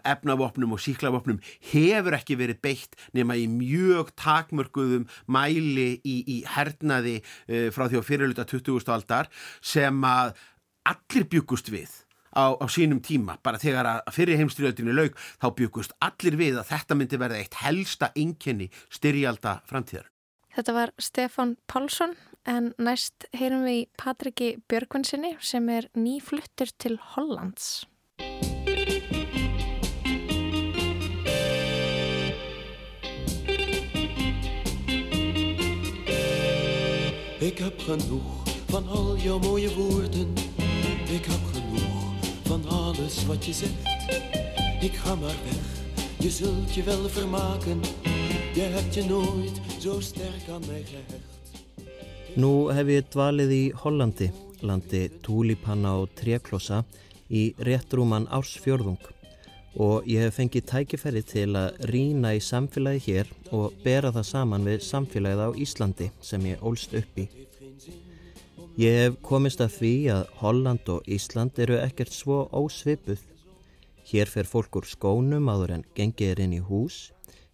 efnavopnum 0.01 0.75
og 0.75 0.83
síklavopnum 0.83 1.41
hefur 1.71 2.17
ekki 2.17 2.37
verið 2.39 2.61
beitt 2.63 2.97
nema 3.15 3.37
í 3.39 3.47
mjög 3.51 4.13
takmörguðum 4.19 5.07
mæli 5.31 5.89
í, 6.03 6.15
í 6.27 6.37
hernaði 6.55 7.19
uh, 7.21 7.69
frá 7.73 7.87
því 7.87 8.01
á 8.01 8.07
fyrirluta 8.07 8.47
20. 8.49 8.89
aldar 8.93 9.29
sem 9.61 10.03
að 10.07 10.33
allir 10.89 11.29
byggust 11.31 11.71
við 11.71 11.91
á, 12.33 12.57
á 12.57 12.65
sínum 12.67 13.01
tíma, 13.03 13.37
bara 13.45 13.61
þegar 13.61 13.89
að 13.89 14.13
fyrir 14.15 14.39
heimstyrjöldinu 14.41 14.95
laug 14.95 15.17
þá 15.41 15.47
byggust 15.57 15.95
allir 16.03 16.37
við 16.39 16.59
að 16.59 16.71
þetta 16.73 16.97
myndi 16.97 17.21
verða 17.21 17.39
eitt 17.41 17.59
helsta 17.61 18.11
enkenni 18.17 18.69
styrjalda 18.93 19.59
framtíðar. 19.69 20.09
Þetta 20.53 20.75
var 20.75 20.93
Stefan 21.01 21.55
Pálsson 21.69 22.13
en 22.43 22.73
næst 22.77 23.27
heyrum 23.35 23.63
við 23.67 23.87
Patriki 23.99 24.49
Björgvinsinni 24.67 25.35
sem 25.39 25.69
er 25.69 25.89
nýfluttur 25.95 26.71
til 26.77 26.99
Hollands. 27.13 27.85
Ik 37.43 37.57
heb 37.57 37.79
genoeg 37.79 38.43
van 38.67 38.87
al 38.87 39.17
jouw 39.17 39.39
mooie 39.39 39.73
woorden. 39.75 40.33
Ik 41.09 41.25
heb 41.25 41.43
genoeg 41.53 42.13
van 42.43 42.69
alles 42.69 43.25
wat 43.25 43.45
je 43.45 43.53
zegt. 43.53 43.83
Ik 44.83 44.93
ga 44.93 45.15
maar 45.15 45.35
weg, 45.45 45.63
je 46.19 46.29
zult 46.29 46.73
je 46.73 46.83
wel 46.83 47.09
vermaken. 47.09 47.81
Je 48.53 48.61
hebt 48.61 48.93
je 48.93 49.03
nooit 49.03 49.61
zo 49.79 49.99
sterk 49.99 50.49
aan 50.49 50.63
mij 50.67 50.83
gehecht. 50.83 51.32
Nú 52.33 52.71
hef 52.73 52.87
ég 52.89 53.09
dvalið 53.13 53.51
í 53.53 53.63
Hollandi, 53.77 54.25
landi 54.65 55.03
túlipanna 55.21 55.91
og 56.01 56.15
treklossa 56.17 56.79
í 57.29 57.43
réttrúman 57.61 58.25
ársfjörðung 58.33 59.03
og 59.85 60.07
ég 60.09 60.25
hef 60.25 60.39
fengið 60.39 60.65
tækifæri 60.71 61.21
til 61.29 61.51
að 61.59 61.77
rína 61.93 62.31
í 62.33 62.41
samfélagi 62.41 63.03
hér 63.05 63.29
og 63.53 63.77
bera 63.85 64.09
það 64.15 64.27
saman 64.31 64.65
við 64.65 64.81
samfélagið 64.87 65.45
á 65.45 65.49
Íslandi 65.67 66.09
sem 66.25 66.49
ég 66.49 66.65
ólst 66.65 66.97
upp 66.97 67.21
í. 67.21 67.27
Ég 68.81 68.99
hef 69.03 69.21
komist 69.21 69.61
að 69.61 69.77
því 69.77 69.95
að 70.17 70.35
Holland 70.41 70.89
og 70.89 71.05
Ísland 71.05 71.61
eru 71.61 71.77
ekkert 71.83 72.17
svo 72.17 72.47
ósvipuð. 72.49 73.21
Hér 74.09 74.25
fer 74.25 74.49
fólk 74.49 74.81
úr 74.81 74.89
skónum 74.89 75.53
áður 75.53 75.77
en 75.77 75.89
gengið 75.93 76.33
er 76.33 76.47
inn 76.47 76.57
í 76.57 76.65
hús 76.65 77.12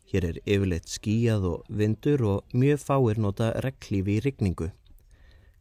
Hér 0.09 0.25
er 0.25 0.37
yfirleitt 0.41 0.89
skíjað 0.89 1.43
og 1.45 1.65
vindur 1.69 2.23
og 2.25 2.53
mjög 2.57 2.79
fáir 2.81 3.19
nota 3.21 3.51
reglífi 3.61 4.15
í 4.17 4.23
rigningu. 4.25 4.71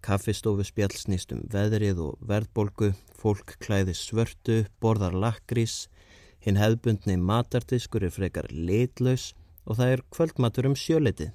Kaffistofu 0.01 0.65
spjallsnýst 0.65 1.35
um 1.35 1.43
veðrið 1.53 2.01
og 2.07 2.23
verðbolgu, 2.31 2.95
fólk 3.19 3.59
klæði 3.61 3.93
svörtu, 3.99 4.63
borðar 4.81 5.13
lakrís, 5.13 5.89
hinn 6.41 6.57
hefðbundni 6.57 7.19
matardiskur 7.21 8.07
er 8.09 8.15
frekar 8.15 8.49
litlaus 8.55 9.35
og 9.67 9.77
það 9.77 9.93
er 9.95 10.05
kvöldmatur 10.17 10.71
um 10.71 10.79
sjöleitið. 10.79 11.35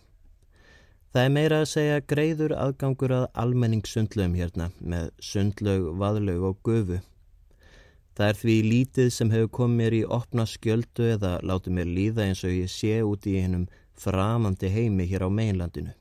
Það 1.14 1.28
er 1.28 1.34
meira 1.38 1.62
að 1.62 1.70
segja 1.70 2.04
greiður 2.10 2.56
aðgangur 2.58 3.12
að 3.14 3.28
almenningssundlögum 3.44 4.40
hérna 4.40 4.72
með 4.82 5.12
sundlög, 5.22 5.92
vaðlög 6.02 6.48
og 6.50 6.62
gufu. 6.66 7.04
Það 8.14 8.28
er 8.30 8.38
því 8.38 8.56
lítið 8.68 9.08
sem 9.10 9.32
hefur 9.34 9.52
komið 9.58 9.80
mér 9.80 9.96
í 9.98 10.04
opna 10.18 10.46
skjöldu 10.46 11.08
eða 11.16 11.32
látið 11.42 11.78
mér 11.80 11.94
líða 11.98 12.28
eins 12.28 12.44
og 12.46 12.54
ég 12.54 12.70
sé 12.70 13.00
út 13.02 13.26
í 13.26 13.40
hennum 13.42 13.66
framandi 13.98 14.70
heimi 14.70 15.08
hér 15.10 15.26
á 15.26 15.30
meinlandinu. 15.34 15.96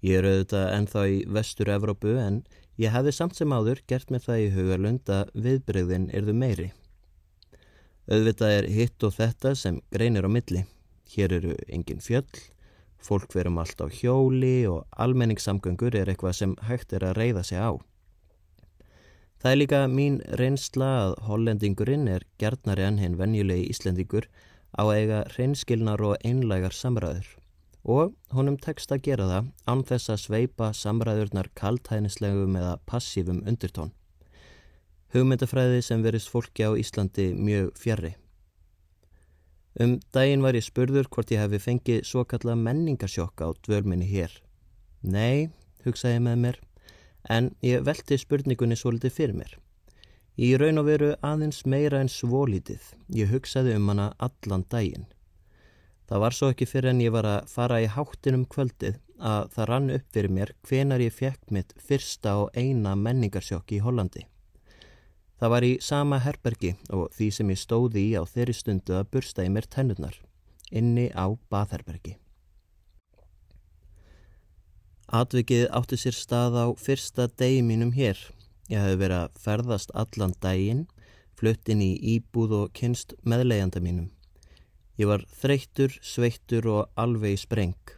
Ég 0.00 0.20
er 0.20 0.28
auðvitað 0.28 0.72
ennþá 0.76 1.04
í 1.10 1.18
vestur 1.36 1.70
Evrópu 1.74 2.14
en 2.22 2.42
ég 2.80 2.94
hefði 2.94 3.12
samt 3.12 3.36
sem 3.36 3.52
áður 3.52 3.82
gert 3.90 4.12
mér 4.14 4.24
það 4.24 4.44
í 4.44 4.50
hugarlund 4.54 5.12
að 5.12 5.32
viðbreyðin 5.46 6.08
erðu 6.14 6.34
meiri. 6.38 6.68
Auðvitað 8.08 8.54
er 8.60 8.70
hitt 8.72 9.04
og 9.04 9.12
þetta 9.18 9.52
sem 9.58 9.82
greinir 9.92 10.24
á 10.24 10.30
milli. 10.32 10.64
Hér 11.12 11.34
eru 11.40 11.56
engin 11.68 12.00
fjöll, 12.04 12.40
fólk 13.04 13.34
verum 13.36 13.60
allt 13.60 13.80
á 13.84 13.86
hjóli 13.92 14.64
og 14.70 14.86
almenningssamgöngur 14.96 15.96
er 15.98 16.08
eitthvað 16.08 16.38
sem 16.40 16.56
hægt 16.70 16.96
er 16.96 17.04
að 17.10 17.18
reyða 17.20 17.44
sig 17.44 17.60
á. 17.60 17.76
Það 19.38 19.50
er 19.52 19.58
líka 19.58 19.80
mín 19.86 20.20
reynsla 20.40 20.86
að 21.00 21.12
hollendingurinn 21.28 22.08
er 22.10 22.24
gerðnari 22.42 22.82
enn 22.88 22.96
hinn 22.98 23.18
venjulegi 23.20 23.68
Íslendingur 23.70 24.26
á 24.74 24.82
eiga 24.90 25.20
reynskilnar 25.36 26.02
og 26.02 26.16
einlægar 26.26 26.74
samræður 26.74 27.28
og 27.88 28.16
honum 28.34 28.58
tekst 28.60 28.90
að 28.92 29.04
gera 29.06 29.28
það 29.30 29.46
án 29.70 29.84
þess 29.88 30.10
að 30.12 30.22
sveipa 30.24 30.72
samræðurnar 30.76 31.48
kaltænislegum 31.56 32.56
eða 32.58 32.74
passífum 32.90 33.40
undirtón. 33.48 33.94
Hugmyndafræði 35.14 35.80
sem 35.86 36.02
verist 36.04 36.28
fólki 36.28 36.66
á 36.68 36.76
Íslandi 36.76 37.30
mjög 37.32 37.70
fjarrri. 37.80 38.16
Um 39.80 40.00
daginn 40.12 40.42
var 40.42 40.58
ég 40.58 40.66
spurður 40.66 41.08
hvort 41.08 41.30
ég 41.32 41.40
hefði 41.40 41.62
fengið 41.62 42.04
svo 42.04 42.26
kalla 42.28 42.58
menningarsjokk 42.58 43.40
á 43.40 43.48
dvölminni 43.64 44.08
hér. 44.10 44.34
Nei, 45.00 45.48
hugsaði 45.86 46.18
með 46.26 46.42
mér, 46.42 46.58
en 47.24 47.50
ég 47.64 47.82
velti 47.84 48.18
spurningunni 48.18 48.76
svolítið 48.78 49.14
fyrir 49.14 49.38
mér. 49.40 49.56
Í 50.38 50.52
raun 50.60 50.78
og 50.78 50.86
veru 50.86 51.10
aðeins 51.24 51.64
meira 51.66 51.98
en 52.00 52.10
svolítið, 52.12 52.80
ég 53.10 53.32
hugsaði 53.32 53.74
um 53.74 53.88
hana 53.90 54.12
allan 54.22 54.64
daginn. 54.70 55.08
Það 56.08 56.22
var 56.24 56.36
svo 56.36 56.52
ekki 56.52 56.68
fyrir 56.70 56.92
en 56.92 57.02
ég 57.02 57.12
var 57.12 57.26
að 57.26 57.50
fara 57.50 57.80
í 57.82 57.90
háttinum 57.90 58.46
kvöldið 58.48 59.00
að 59.18 59.50
það 59.56 59.68
rann 59.68 59.90
upp 59.96 60.06
fyrir 60.14 60.32
mér 60.32 60.54
hvenar 60.68 61.02
ég 61.02 61.12
fekk 61.12 61.50
mitt 61.50 61.74
fyrsta 61.82 62.36
og 62.44 62.54
eina 62.56 62.94
menningarsjokk 62.96 63.74
í 63.76 63.82
Hollandi. 63.82 64.24
Það 65.38 65.52
var 65.54 65.66
í 65.66 65.74
sama 65.82 66.22
herbergi 66.22 66.72
og 66.90 67.10
því 67.14 67.28
sem 67.34 67.50
ég 67.52 67.60
stóði 67.60 68.06
í 68.08 68.16
á 68.18 68.22
þeirri 68.26 68.56
stundu 68.56 68.96
að 68.98 69.10
bursta 69.12 69.44
í 69.44 69.52
mér 69.52 69.68
tennurnar. 69.70 70.16
inni 70.70 71.08
á 71.16 71.32
Baþerbergi. 71.50 72.16
Atvikið 75.08 75.70
átti 75.72 75.96
sér 75.96 76.12
stað 76.12 76.56
á 76.60 76.66
fyrsta 76.76 77.30
degi 77.40 77.62
mínum 77.64 77.94
hér. 77.96 78.18
Ég 78.68 78.82
hef 78.84 78.98
verið 79.00 79.22
að 79.22 79.38
ferðast 79.40 79.92
allan 79.96 80.34
daginn, 80.44 80.82
flutt 81.32 81.70
inn 81.72 81.80
í 81.80 81.94
íbúð 82.16 82.52
og 82.58 82.74
kynst 82.76 83.14
meðleiðanda 83.24 83.80
mínum. 83.80 84.10
Ég 85.00 85.08
var 85.08 85.24
þreyttur, 85.40 85.96
sveittur 86.04 86.68
og 86.68 86.90
alveg 87.00 87.38
spreng. 87.40 87.94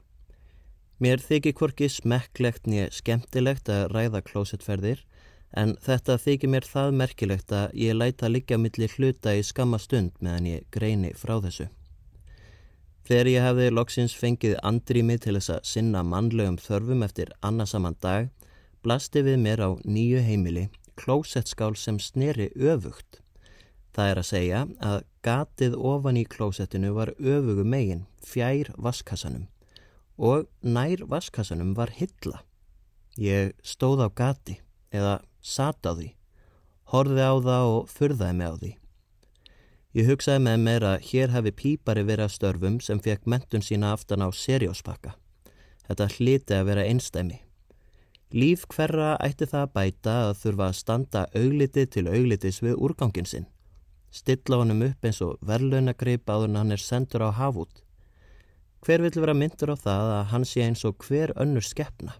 Mér 1.03 1.19
þykir 1.19 1.57
hvorki 1.59 1.89
smekklegt 1.91 2.71
nýja 2.71 2.93
skemmtilegt 2.95 3.73
að 3.73 3.89
ræða 3.91 4.23
klósettferðir 4.31 5.03
en 5.51 5.75
þetta 5.83 6.19
þykir 6.21 6.55
mér 6.55 6.69
það 6.69 6.95
merkilegt 7.03 7.51
að 7.57 7.75
ég 7.75 7.99
læta 7.99 8.31
liggja 8.31 8.61
millir 8.61 8.95
hluta 8.95 9.35
í 9.35 9.43
skamma 9.43 9.83
stund 9.83 10.15
meðan 10.21 10.47
ég 10.53 10.71
greini 10.71 11.11
frá 11.19 11.41
þessu. 11.43 11.67
Þegar 13.09 13.31
ég 13.31 13.47
hefði 13.47 13.71
loksins 13.73 14.15
fengið 14.17 14.59
andrými 14.67 15.17
til 15.19 15.37
þess 15.39 15.55
að 15.57 15.71
sinna 15.73 16.03
mannlegum 16.07 16.59
þörfum 16.61 17.07
eftir 17.07 17.33
annarsamann 17.41 17.99
dag, 18.01 18.29
blasti 18.85 19.25
við 19.27 19.41
mér 19.45 19.65
á 19.67 19.71
nýju 19.85 20.21
heimili 20.25 20.69
klósettskál 21.01 21.77
sem 21.77 21.99
sneri 21.99 22.51
öfugt. 22.57 23.21
Það 23.97 24.11
er 24.11 24.21
að 24.21 24.29
segja 24.29 24.61
að 24.85 24.99
gatið 25.27 25.77
ofan 25.77 26.21
í 26.21 26.27
klósettinu 26.29 26.93
var 26.97 27.15
öfugu 27.19 27.65
megin, 27.65 28.05
fjær 28.23 28.71
vaskassanum 28.79 29.49
og 30.21 30.47
nær 30.61 31.01
vaskassanum 31.09 31.73
var 31.75 31.93
hilla. 31.97 32.43
Ég 33.17 33.55
stóð 33.65 34.05
á 34.05 34.09
gati 34.13 34.59
eða 34.93 35.21
sat 35.41 35.81
á 35.89 35.97
því, 35.97 36.11
horfið 36.93 37.25
á 37.25 37.35
það 37.49 37.69
og 37.73 37.89
fyrðaði 37.89 38.37
mig 38.37 38.53
á 38.53 38.55
því. 38.61 38.73
Ég 39.91 40.07
hugsaði 40.07 40.45
með 40.45 40.61
mér 40.63 40.85
að 40.87 41.07
hér 41.09 41.33
hefði 41.35 41.53
pípari 41.59 42.03
verið 42.07 42.29
að 42.29 42.35
störfum 42.37 42.77
sem 42.79 43.01
fekk 43.03 43.25
mentun 43.27 43.65
sína 43.67 43.89
aftan 43.97 44.23
á 44.23 44.31
serióspakka. 44.31 45.17
Þetta 45.89 46.07
hliti 46.15 46.55
að 46.55 46.69
vera 46.69 46.85
einstæmi. 46.87 47.41
Líf 48.31 48.69
hverra 48.71 49.17
ætti 49.19 49.49
það 49.51 49.65
að 49.65 49.73
bæta 49.75 50.13
að 50.29 50.37
þurfa 50.45 50.69
að 50.69 50.77
standa 50.79 51.25
augliti 51.35 51.87
til 51.91 52.07
auglitis 52.07 52.61
við 52.63 52.79
úrgangin 52.79 53.27
sinn. 53.27 53.49
Stilla 54.15 54.61
honum 54.63 54.85
upp 54.87 55.07
eins 55.07 55.19
og 55.27 55.43
verðlaunagreip 55.43 56.31
áður 56.31 56.53
en 56.53 56.61
hann 56.61 56.75
er 56.77 56.85
sendur 56.85 57.27
á 57.27 57.35
hafút. 57.35 57.83
Hver 58.87 59.03
vil 59.03 59.11
vera 59.19 59.35
myndur 59.35 59.75
á 59.75 59.77
það 59.77 60.13
að 60.21 60.27
hann 60.31 60.47
sé 60.47 60.63
eins 60.63 60.87
og 60.87 61.03
hver 61.03 61.35
önnur 61.35 61.67
skeppna? 61.67 62.15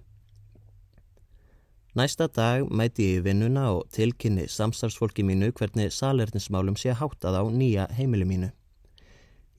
Næsta 1.95 2.29
dag 2.31 2.69
mæti 2.71 3.03
ég 3.17 3.25
vinnuna 3.25 3.65
og 3.75 3.89
tilkynni 3.91 4.45
samstarfsfólki 4.47 5.25
mínu 5.27 5.49
hvernig 5.51 5.91
salerninsmálum 5.91 6.77
sé 6.79 6.93
háttað 6.95 7.35
á 7.35 7.43
nýja 7.51 7.89
heimili 7.91 8.27
mínu. 8.31 8.51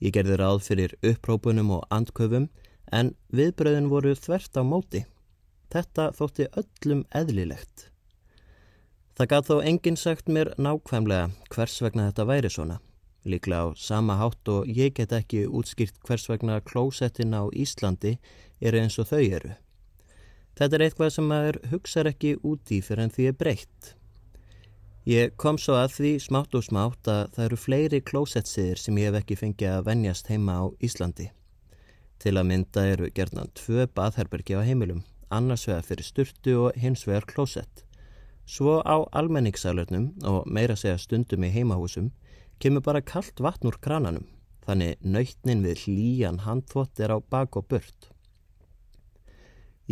Ég 0.00 0.14
gerði 0.16 0.38
ráð 0.40 0.62
fyrir 0.64 0.94
upprópunum 1.04 1.68
og 1.76 1.82
andköfum 1.92 2.46
en 2.90 3.10
viðbröðin 3.36 3.90
voru 3.92 4.14
þvert 4.16 4.56
á 4.56 4.62
móti. 4.64 5.02
Þetta 5.68 6.06
þótti 6.16 6.46
öllum 6.56 7.02
eðlilegt. 7.12 7.90
Það 9.12 9.28
gaf 9.28 9.50
þó 9.50 9.56
enginn 9.60 10.00
sagt 10.00 10.32
mér 10.32 10.54
nákvæmlega 10.56 11.28
hvers 11.52 11.82
vegna 11.84 12.06
þetta 12.08 12.26
væri 12.30 12.50
svona. 12.54 12.78
Líklega 13.28 13.68
á 13.68 13.76
sama 13.76 14.16
hátt 14.16 14.48
og 14.48 14.72
ég 14.72 14.96
get 14.96 15.12
ekki 15.12 15.44
útskýrt 15.52 16.00
hvers 16.08 16.24
vegna 16.32 16.62
klósettin 16.64 17.36
á 17.36 17.44
Íslandi 17.52 18.16
eru 18.60 18.80
eins 18.80 18.96
og 18.96 19.12
þau 19.12 19.20
eru. 19.20 19.52
Þetta 20.58 20.76
er 20.76 20.84
eitthvað 20.86 21.12
sem 21.14 21.28
maður 21.28 21.58
hugsaður 21.70 22.12
ekki 22.12 22.32
út 22.44 22.72
í 22.72 22.80
fyrir 22.84 23.06
en 23.06 23.12
því 23.14 23.28
er 23.30 23.36
breytt. 23.40 23.92
Ég 25.08 25.32
kom 25.40 25.56
svo 25.58 25.74
að 25.80 25.96
því 25.96 26.10
smátt 26.22 26.52
og 26.54 26.62
smátt 26.62 27.08
að 27.10 27.22
það 27.34 27.46
eru 27.48 27.56
fleiri 27.58 27.98
klósettsiðir 28.06 28.78
sem 28.78 28.98
ég 29.00 29.08
hef 29.08 29.22
ekki 29.22 29.38
fengið 29.40 29.72
að 29.72 29.86
venjast 29.88 30.28
heima 30.30 30.60
á 30.62 30.64
Íslandi. 30.78 31.26
Til 32.22 32.36
að 32.36 32.46
mynda 32.52 32.84
eru 32.86 33.08
gerðnan 33.10 33.50
tvö 33.58 33.88
baðherbergi 33.96 34.54
á 34.54 34.62
heimilum, 34.62 35.00
annars 35.34 35.66
vegar 35.66 35.88
fyrir 35.88 36.06
sturtu 36.06 36.54
og 36.68 36.78
hins 36.78 37.02
vegar 37.08 37.26
klósett. 37.26 37.82
Svo 38.46 38.78
á 38.86 39.02
almenningssalurnum 39.10 40.12
og 40.30 40.46
meira 40.46 40.76
segja 40.78 41.00
stundum 41.02 41.48
í 41.48 41.50
heimahúsum 41.50 42.12
kemur 42.62 42.86
bara 42.86 43.02
kallt 43.02 43.42
vatn 43.42 43.72
úr 43.72 43.80
krananum, 43.82 44.28
þannig 44.62 45.02
nöytnin 45.02 45.66
við 45.66 45.86
hlýjan 45.86 46.42
handþvott 46.46 47.02
er 47.02 47.16
á 47.16 47.18
bak 47.18 47.58
og 47.58 47.66
burt. 47.66 48.11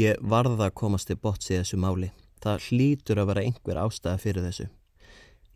Ég 0.01 0.21
varða 0.23 0.71
að 0.71 0.77
komast 0.81 1.11
til 1.11 1.19
botts 1.21 1.51
í 1.51 1.57
þessu 1.59 1.77
máli. 1.81 2.09
Það 2.41 2.67
hlýtur 2.71 3.19
að 3.21 3.27
vera 3.31 3.43
einhver 3.45 3.81
ástæða 3.83 4.21
fyrir 4.23 4.47
þessu. 4.47 4.67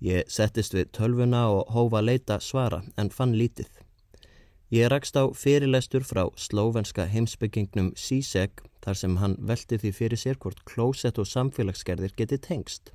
Ég 0.04 0.28
settist 0.28 0.74
við 0.76 0.90
tölvuna 0.92 1.46
og 1.54 1.70
hófa 1.72 2.02
leita 2.02 2.36
svara 2.44 2.82
en 3.00 3.08
fann 3.14 3.32
lítið. 3.40 3.70
Ég 4.74 4.90
rakst 4.92 5.16
á 5.16 5.24
fyrirlestur 5.32 6.04
frá 6.04 6.26
slóvenska 6.36 7.06
heimsbyggingnum 7.08 7.92
Sisek 7.96 8.60
þar 8.84 9.00
sem 9.00 9.16
hann 9.22 9.38
velti 9.38 9.78
því 9.80 9.94
fyrir 10.00 10.20
sér 10.20 10.40
hvort 10.42 10.60
klósett 10.68 11.22
og 11.22 11.30
samfélagsgerðir 11.30 12.12
geti 12.18 12.36
tengst. 12.36 12.92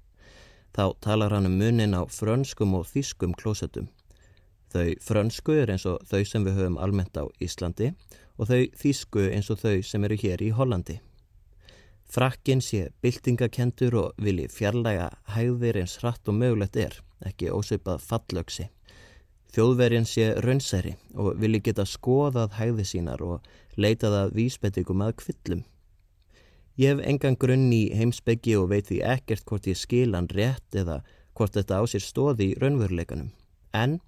Þá 0.76 0.94
talar 1.02 1.34
hann 1.34 1.50
um 1.50 1.58
munin 1.58 1.98
á 1.98 2.06
frönskum 2.06 2.78
og 2.78 2.86
þýskum 2.94 3.34
klósettum. 3.34 3.90
Þau 4.70 4.94
frönsku 5.02 5.56
er 5.64 5.74
eins 5.74 5.88
og 5.90 6.04
þau 6.06 6.22
sem 6.28 6.46
við 6.46 6.60
höfum 6.62 6.78
almennt 6.78 7.18
á 7.18 7.26
Íslandi 7.42 7.96
og 8.38 8.52
þau 8.52 8.66
þýsku 8.84 9.30
eins 9.32 9.50
og 9.50 9.64
þau 9.64 9.80
sem 9.82 10.04
eru 10.06 10.20
hér 10.20 10.46
í 10.46 10.54
Hollandi. 10.54 11.00
Frakkin 12.10 12.62
sé 12.66 12.88
byltingakendur 13.06 13.96
og 14.00 14.22
vilji 14.26 14.48
fjarlæga 14.50 15.12
hægðir 15.30 15.78
eins 15.84 16.00
hratt 16.02 16.30
og 16.32 16.40
mögulegt 16.40 16.80
er, 16.82 16.96
ekki 17.22 17.52
ósöpað 17.54 18.02
fallöksi. 18.02 18.66
Þjóðverjinn 19.54 20.08
sé 20.10 20.32
raunsæri 20.42 20.96
og 21.14 21.38
vilji 21.42 21.62
geta 21.68 21.86
skoðað 21.86 22.56
hægði 22.58 22.86
sínar 22.92 23.22
og 23.26 23.46
leitað 23.78 24.18
að 24.24 24.34
vísbendingum 24.40 25.04
að 25.06 25.14
kvillum. 25.22 25.62
Ég 26.82 26.96
hef 26.96 27.06
engan 27.12 27.38
grunn 27.38 27.70
í 27.76 27.84
heimsbyggi 27.94 28.58
og 28.58 28.70
veit 28.74 28.90
því 28.90 29.00
ekkert 29.14 29.46
hvort 29.46 29.70
ég 29.70 29.78
skilan 29.78 30.30
rétt 30.34 30.82
eða 30.82 31.02
hvort 31.38 31.58
þetta 31.58 31.78
á 31.78 31.84
sér 31.92 32.06
stóði 32.06 32.50
í 32.52 32.58
raunveruleikanum. 32.62 33.30
En 33.74 34.00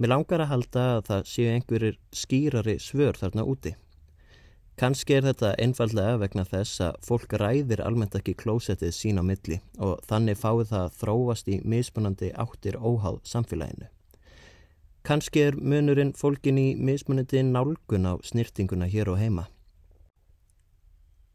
mér 0.00 0.14
langar 0.14 0.46
að 0.46 0.52
halda 0.54 0.84
að 0.96 1.06
það 1.10 1.30
séu 1.34 1.52
einhverjir 1.52 2.00
skýrari 2.22 2.78
svör 2.80 3.20
þarna 3.20 3.44
úti. 3.44 3.76
Kanski 4.80 5.12
er 5.18 5.26
þetta 5.26 5.50
einfallega 5.60 6.16
vegna 6.22 6.42
þess 6.48 6.80
að 6.80 6.94
fólk 7.04 7.34
ræðir 7.36 7.82
almennt 7.84 8.14
ekki 8.16 8.32
klósettið 8.40 8.94
sín 8.96 9.20
á 9.20 9.22
milli 9.28 9.58
og 9.76 9.98
þannig 10.08 10.38
fáið 10.40 10.70
það 10.70 10.84
að 10.86 10.94
þróast 11.02 11.50
í 11.52 11.56
mismunandi 11.68 12.30
áttir 12.32 12.78
óháð 12.80 13.18
samfélaginu. 13.28 13.90
Kanski 15.04 15.42
er 15.50 15.58
munurinn 15.60 16.14
fólkin 16.16 16.56
í 16.62 16.64
mismunandi 16.80 17.42
nálgun 17.44 18.08
á 18.08 18.16
snirtinguna 18.24 18.88
hér 18.88 19.10
og 19.12 19.20
heima. 19.20 19.44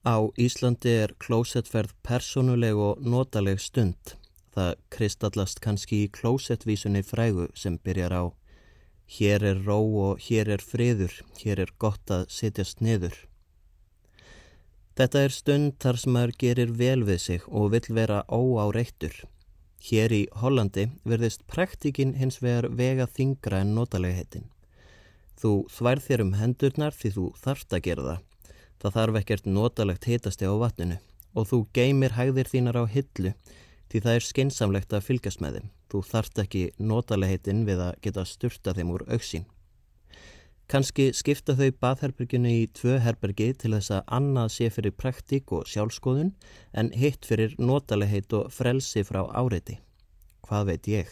Á 0.10 0.26
Íslandi 0.42 0.96
er 1.04 1.14
klósettferð 1.22 1.94
personuleg 2.02 2.82
og 2.82 3.06
notaleg 3.06 3.62
stund. 3.62 4.16
Það 4.58 4.74
kristallast 4.90 5.62
kannski 5.62 6.02
í 6.08 6.10
klósettvísunni 6.10 7.06
frægu 7.06 7.52
sem 7.54 7.78
byrjar 7.78 8.18
á 8.18 8.24
Hér 9.06 9.44
er 9.46 9.62
ró 9.62 9.78
og 10.10 10.18
hér 10.26 10.50
er 10.50 10.62
friður, 10.66 11.14
hér 11.38 11.62
er 11.62 11.72
gott 11.78 12.10
að 12.10 12.26
setjast 12.34 12.82
niður. 12.82 13.14
Þetta 14.96 15.22
er 15.26 15.34
stund 15.36 15.74
þar 15.84 15.98
sem 16.00 16.14
maður 16.16 16.32
gerir 16.40 16.70
vel 16.80 17.02
við 17.04 17.18
sig 17.20 17.48
og 17.52 17.74
vill 17.74 17.88
vera 17.98 18.22
óáreittur. 18.32 19.16
Hér 19.84 20.14
í 20.16 20.22
Hollandi 20.40 20.86
verðist 21.04 21.44
praktikinn 21.52 22.14
hins 22.16 22.40
vegar 22.40 22.70
vega 22.72 23.04
þingra 23.06 23.60
en 23.66 23.74
notaleghetin. 23.76 24.46
Þú 25.36 25.52
þvær 25.76 26.02
þér 26.06 26.24
um 26.24 26.32
hendurnar 26.40 26.96
því 26.96 27.12
þú 27.18 27.26
þarft 27.42 27.76
að 27.76 27.84
gera 27.90 28.06
það. 28.08 28.24
Það 28.80 28.96
þarf 28.96 29.20
ekkert 29.20 29.50
notalegt 29.58 30.08
hitasti 30.08 30.48
á 30.48 30.54
vatninu 30.64 30.98
og 31.36 31.50
þú 31.50 31.60
geymir 31.76 32.16
hægðir 32.16 32.52
þínar 32.54 32.80
á 32.80 32.84
hillu 32.88 33.34
því 33.92 34.02
það 34.06 34.16
er 34.16 34.28
skinsamlegt 34.30 34.96
að 34.96 35.06
fylgjast 35.10 35.44
með 35.44 35.60
þeim. 35.60 35.68
Þú 35.92 36.06
þarft 36.08 36.42
ekki 36.46 36.64
notaleghetin 36.80 37.66
við 37.68 37.84
að 37.90 38.00
geta 38.08 38.26
styrta 38.26 38.74
þeim 38.80 38.96
úr 38.96 39.06
auksín. 39.12 39.46
Kanski 40.66 41.12
skipta 41.14 41.54
þau 41.54 41.68
baðherberginu 41.84 42.50
í 42.50 42.64
tvö 42.74 42.96
herbergi 43.04 43.52
til 43.62 43.76
þess 43.76 43.92
að 44.00 44.08
annað 44.18 44.48
sé 44.56 44.70
fyrir 44.74 44.96
praktík 44.98 45.52
og 45.54 45.68
sjálfskoðun 45.70 46.32
en 46.74 46.90
hitt 46.98 47.28
fyrir 47.30 47.54
notalegheit 47.62 48.34
og 48.34 48.50
frelsi 48.54 49.04
frá 49.06 49.22
áreiti. 49.30 49.78
Hvað 50.46 50.72
veit 50.72 50.90
ég? 50.90 51.12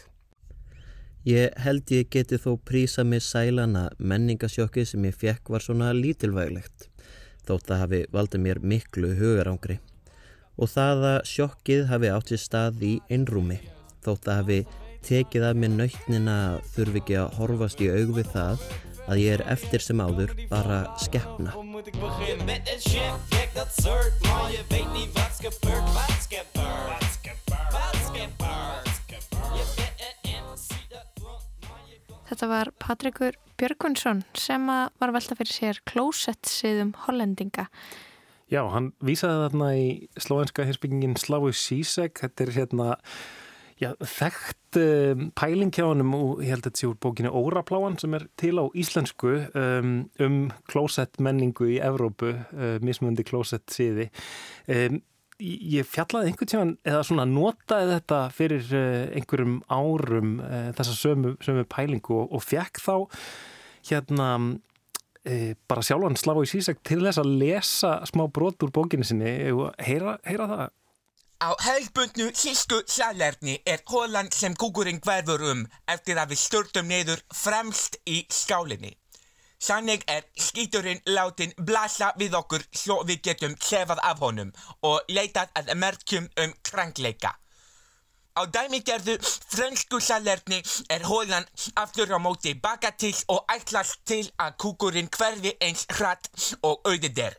Ég 1.24 1.54
held 1.62 1.88
ég 1.94 2.10
geti 2.10 2.36
þó 2.36 2.56
prísa 2.66 3.04
mig 3.06 3.22
sælana 3.22 3.86
menningasjokki 3.98 4.82
sem 4.84 5.06
ég 5.06 5.14
fekk 5.16 5.54
var 5.54 5.62
svona 5.62 5.92
lítilvæglegt 5.96 6.88
þótt 7.46 7.70
að 7.70 7.80
hafi 7.84 8.00
valdið 8.12 8.42
mér 8.44 8.60
miklu 8.60 9.12
hugarángri 9.20 9.78
og 10.58 10.70
það 10.72 11.06
að 11.12 11.20
sjokkið 11.30 11.86
hafi 11.92 12.10
átt 12.12 12.32
sér 12.32 12.42
stað 12.42 12.84
í 12.90 12.92
einrúmi 13.08 13.60
þótt 14.04 14.28
að 14.28 14.40
hafi 14.42 14.58
tekið 15.04 15.46
af 15.48 15.62
mér 15.62 15.72
nöytnina 15.78 16.36
þurfi 16.74 17.00
ekki 17.04 17.16
að 17.22 17.38
horfast 17.38 17.80
í 17.84 17.88
aug 17.94 18.14
við 18.18 18.30
það 18.34 18.68
að 19.08 19.20
ég 19.20 19.36
er 19.36 19.44
eftir 19.52 19.84
sem 19.84 20.00
áður 20.00 20.32
bara 20.50 20.84
skeppna. 21.00 21.52
Þetta 32.24 32.48
var 32.50 32.70
Patrikur 32.82 33.36
Björgvinsson 33.60 34.24
sem 34.34 34.66
var 34.66 35.12
velta 35.14 35.36
fyrir 35.38 35.54
sér 35.54 35.78
klósett 35.86 36.48
siðum 36.50 36.94
hollendinga. 37.04 37.68
Já, 38.52 38.60
hann 38.70 38.90
vísaði 39.04 39.46
þarna 39.46 39.68
í 39.78 39.86
slóenska 40.20 40.66
hinsbyggingin 40.66 41.16
Sláu 41.20 41.48
Sísek. 41.56 42.20
Þetta 42.20 42.44
er 42.44 42.52
hérna 42.58 42.88
já, 43.80 43.90
þekkt 43.98 44.78
um, 44.80 45.24
pæling 45.38 45.72
hjá 45.74 45.86
hann 45.86 46.04
og 46.14 46.42
ég 46.44 46.52
held 46.52 46.64
að 46.64 46.70
þetta 46.70 46.82
sé 46.82 46.90
úr 46.90 47.00
bókinu 47.02 47.32
Órapláan 47.34 47.98
sem 48.00 48.14
er 48.16 48.26
til 48.40 48.56
á 48.58 48.64
íslensku 48.70 49.32
um, 49.54 49.96
um 50.22 50.38
klósett 50.70 51.18
menningu 51.22 51.68
í 51.74 51.80
Evrópu, 51.82 52.34
uh, 52.34 52.76
mismundi 52.84 53.26
klósett 53.26 53.66
siði. 53.74 54.10
Um, 54.70 55.02
ég 55.42 55.86
fjallaði 55.88 56.30
einhvern 56.30 56.50
tíman 56.50 56.76
eða 56.86 57.02
svona 57.06 57.26
notaði 57.26 57.96
þetta 57.96 58.20
fyrir 58.34 58.68
uh, 58.70 59.00
einhverjum 59.18 59.58
árum 59.72 60.36
uh, 60.44 60.70
þessa 60.76 60.94
sömu, 60.98 61.34
sömu 61.42 61.66
pælingu 61.70 62.20
og, 62.22 62.30
og 62.38 62.44
fekk 62.44 62.80
þá 62.82 62.94
hérna 63.90 64.28
uh, 64.46 65.50
bara 65.68 65.84
sjálfan 65.84 66.18
slá 66.20 66.36
í 66.38 66.48
sísæk 66.48 66.84
til 66.86 67.02
þess 67.02 67.20
að 67.22 67.34
lesa 67.42 67.96
smá 68.10 68.26
brot 68.30 68.62
úr 68.64 68.72
bókinu 68.74 69.06
sinni 69.06 69.34
og 69.52 69.74
heyra, 69.82 70.18
heyra 70.26 70.50
það 70.52 70.66
Á 71.42 71.50
hefðbundnu 71.60 72.28
sísku 72.38 72.82
salerni 72.86 73.56
er 73.66 73.80
hólan 73.90 74.30
sem 74.32 74.54
kúkurinn 74.54 75.00
hverfur 75.02 75.42
um 75.50 75.64
eftir 75.90 76.18
að 76.20 76.34
við 76.34 76.40
störtum 76.40 76.86
neyður 76.88 77.22
fremst 77.34 77.98
í 78.06 78.20
skálinni. 78.30 78.92
Sannig 79.58 80.04
er 80.06 80.26
skíturinn 80.38 81.00
látin 81.06 81.54
blasa 81.56 82.12
við 82.20 82.36
okkur 82.38 82.64
svo 82.76 83.00
við 83.08 83.22
getum 83.28 83.56
sefað 83.60 84.02
af 84.10 84.20
honum 84.20 84.52
og 84.82 85.00
leitað 85.08 85.50
að 85.58 85.74
merkjum 85.80 86.28
um 86.44 86.54
krangleika. 86.62 87.34
Á 88.34 88.42
dæmigerðu 88.50 89.18
frönsku 89.24 90.00
salerni 90.02 90.62
er 90.90 91.06
hólan 91.06 91.46
aftur 91.82 92.14
á 92.14 92.18
móti 92.18 92.54
baka 92.54 92.90
til 92.90 93.14
og 93.28 93.46
ætlast 93.56 94.02
til 94.06 94.26
að 94.38 94.56
kúkurinn 94.62 95.10
hverfi 95.10 95.54
eins 95.60 95.86
hratt 95.98 96.30
og 96.62 96.82
auðið 96.84 97.22
er. 97.28 97.38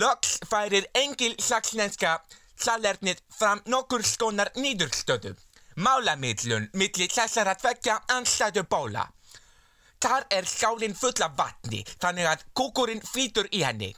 Loks 0.00 0.38
færir 0.50 0.86
engil 0.94 1.36
sakslenska 1.38 2.18
salernið 2.60 3.22
fram 3.38 3.62
nokkur 3.66 4.04
skónar 4.06 4.52
nýdurstöðu. 4.56 5.34
Málamidlun 5.76 6.68
millir 6.74 7.12
þessara 7.14 7.54
tvekja 7.56 8.00
anstæðu 8.16 8.66
bóla. 8.68 9.06
Þar 10.00 10.26
er 10.32 10.48
skálinn 10.48 10.96
full 10.96 11.24
af 11.24 11.36
vatni 11.38 11.80
þannig 12.02 12.28
að 12.28 12.44
kúkurinn 12.56 13.02
flýtur 13.04 13.48
í 13.52 13.62
henni. 13.64 13.90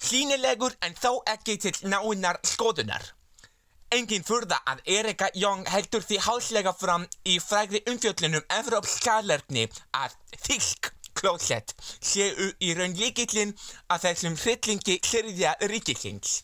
Sýnilegur 0.00 0.76
en 0.80 0.94
þó 0.96 1.20
ekki 1.28 1.58
til 1.60 1.74
náinnar 1.92 2.40
skoðunar. 2.52 3.02
Engin 3.92 4.24
furða 4.24 4.60
að 4.70 4.80
Erika 4.96 5.28
Jóng 5.34 5.66
heldur 5.68 6.04
því 6.06 6.20
hálslega 6.26 6.72
fram 6.78 7.04
í 7.26 7.40
frægri 7.42 7.82
umfjöllunum 7.90 8.44
Evrópskalerni 8.60 9.64
að 9.98 10.14
þýsk 10.46 10.92
klósett 11.20 11.74
séu 11.98 12.52
í 12.62 12.70
raun 12.78 12.94
líkillin 12.96 13.56
að 13.90 14.06
þessum 14.06 14.38
hryllingi 14.38 15.00
syrðja 15.04 15.56
ríkisins. 15.72 16.40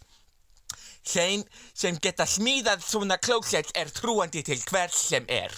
Þeim 1.07 1.45
sem 1.71 1.99
geta 2.03 2.27
smíðað 2.27 2.83
svona 2.83 3.21
klósett 3.23 3.71
er 3.79 3.93
trúandi 3.95 4.43
til 4.47 4.59
hvers 4.71 4.99
sem 5.13 5.27
er. 5.29 5.55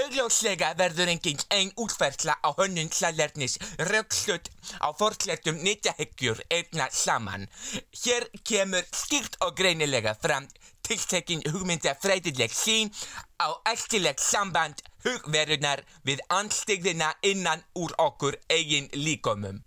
Augljóslega 0.00 0.70
verður 0.78 1.10
enginn 1.12 1.40
einn 1.52 1.72
útferðsla 1.84 2.36
á 2.40 2.48
hönnun 2.58 2.90
salernis 2.94 3.58
raukstöld 3.90 4.48
á 4.78 4.88
fortlettum 4.96 5.58
nýttahyggjur 5.64 6.40
einna 6.48 6.86
saman. 6.94 7.48
Hér 8.04 8.28
kemur 8.46 8.86
skýrt 8.94 9.36
og 9.44 9.56
greinilega 9.58 10.14
fram 10.22 10.46
tiltekkin 10.86 11.42
hugmynda 11.52 11.94
freydileg 12.02 12.54
sín 12.54 12.90
á 13.42 13.48
eftirleg 13.72 14.18
samband 14.22 14.82
hugverunar 15.04 15.82
við 16.06 16.22
anstigðina 16.40 17.12
innan 17.22 17.64
úr 17.78 17.94
okkur 17.98 18.38
eigin 18.50 18.88
líkomum. 18.94 19.62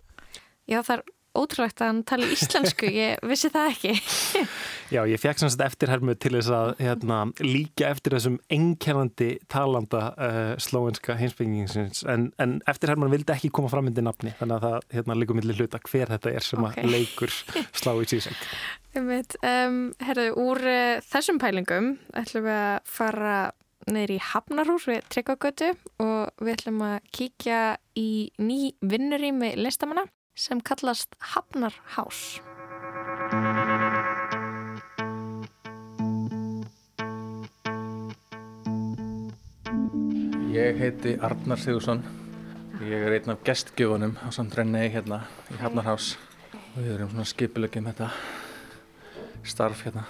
Já, 0.66 0.80
það 0.80 0.96
er 0.98 1.04
ótrúlegt 1.34 1.82
að 1.82 1.90
hann 1.90 2.02
tala 2.08 2.30
íslensku, 2.32 2.88
ég 2.88 3.20
vissi 3.26 3.50
það 3.52 3.70
ekki. 3.74 3.94
Já, 4.94 5.00
ég 5.10 5.18
fekk 5.18 5.40
semst 5.42 5.62
eftirhermu 5.64 6.14
til 6.22 6.36
þess 6.36 6.50
að 6.54 6.68
hérna, 6.78 7.16
líka 7.42 7.88
eftir 7.90 8.14
þessum 8.14 8.36
ennkennandi 8.52 9.30
talanda 9.50 10.02
uh, 10.14 10.52
slóenska 10.62 11.16
heimsbyggingsins 11.18 12.04
en, 12.10 12.28
en 12.38 12.60
eftirherman 12.70 13.10
vildi 13.10 13.34
ekki 13.34 13.50
koma 13.54 13.72
fram 13.72 13.88
myndi 13.88 14.04
nafni 14.06 14.36
þannig 14.38 14.60
að 14.60 14.66
það 14.68 14.94
hérna, 14.94 15.18
líka 15.18 15.36
millir 15.40 15.58
hluta 15.58 15.82
hver 15.88 16.14
þetta 16.14 16.34
er 16.38 16.46
sem 16.46 16.62
okay. 16.62 16.84
að 16.84 16.94
leikur 16.94 17.34
slá 17.74 17.94
í 17.98 18.08
síseng. 18.14 18.40
Um, 18.94 19.88
herðu, 20.06 20.28
úr 20.38 20.60
uh, 20.70 21.00
þessum 21.02 21.40
pælingum 21.42 21.88
ætlum 22.14 22.44
við 22.46 22.54
að 22.60 22.76
fara 22.86 23.32
neyri 23.90 24.20
í 24.20 24.22
Hafnarhús 24.22 24.86
við 24.86 25.02
Tryggagötu 25.10 25.72
og 25.98 26.30
við 26.38 26.54
ætlum 26.54 26.78
að 26.86 27.10
kíkja 27.10 27.60
í 27.98 28.30
ný 28.38 28.70
vinnurými 28.86 29.56
listamanna 29.58 30.06
sem 30.38 30.62
kallast 30.62 31.18
Hafnarhás. 31.34 32.38
Ég 40.54 40.76
heiti 40.78 41.16
Arnar 41.18 41.58
Sigursson. 41.58 41.98
Ég 42.86 43.02
er 43.02 43.16
einn 43.16 43.32
af 43.32 43.40
gestgjöfunum 43.42 44.12
á 44.22 44.30
samtrænni 44.30 44.84
hérna 44.86 45.24
í 45.50 45.56
Hafnarhás. 45.58 46.12
Við 46.76 46.92
erum 46.92 47.08
svona 47.10 47.24
skipilegjum 47.26 47.88
þetta 47.88 48.10
starf 49.42 49.80
hérna. 49.82 50.04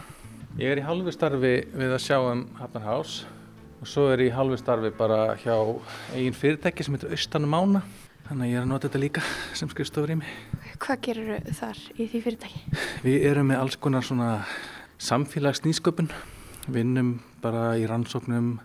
Ég 0.61 0.75
er 0.75 0.83
í 0.83 0.85
halvu 0.85 1.15
starfi 1.17 1.53
við 1.73 1.95
að 1.97 2.03
sjá 2.05 2.19
um 2.21 2.43
Hafnarhás 2.59 3.15
og 3.81 3.89
svo 3.89 4.11
er 4.13 4.21
ég 4.27 4.35
í 4.35 4.35
halvu 4.37 4.59
starfi 4.61 4.91
bara 4.99 5.39
hjá 5.41 5.55
eigin 6.13 6.37
fyrirtæki 6.37 6.85
sem 6.85 6.99
heitir 6.99 7.15
Austanum 7.17 7.57
Ána. 7.57 7.83
Þannig 8.27 8.45
að 8.45 8.53
ég 8.53 8.59
er 8.59 8.67
að 8.67 8.73
nota 8.75 8.91
þetta 8.91 9.01
líka 9.01 9.23
sem 9.57 9.71
skrifstofur 9.73 10.13
í 10.13 10.19
mig. 10.21 10.35
Hvað 10.85 11.01
gerur 11.07 11.55
þar 11.57 11.81
í 11.97 12.11
því 12.11 12.21
fyrirtæki? 12.27 12.61
Við 13.07 13.25
erum 13.31 13.49
með 13.49 13.63
alls 13.63 13.81
konar 13.81 14.05
svona 14.05 14.29
samfélagsnýsköpun. 15.09 16.13
Við 16.67 16.77
vinnum 16.77 17.15
bara 17.41 17.79
í 17.81 17.89
rannsóknum, 17.89 18.59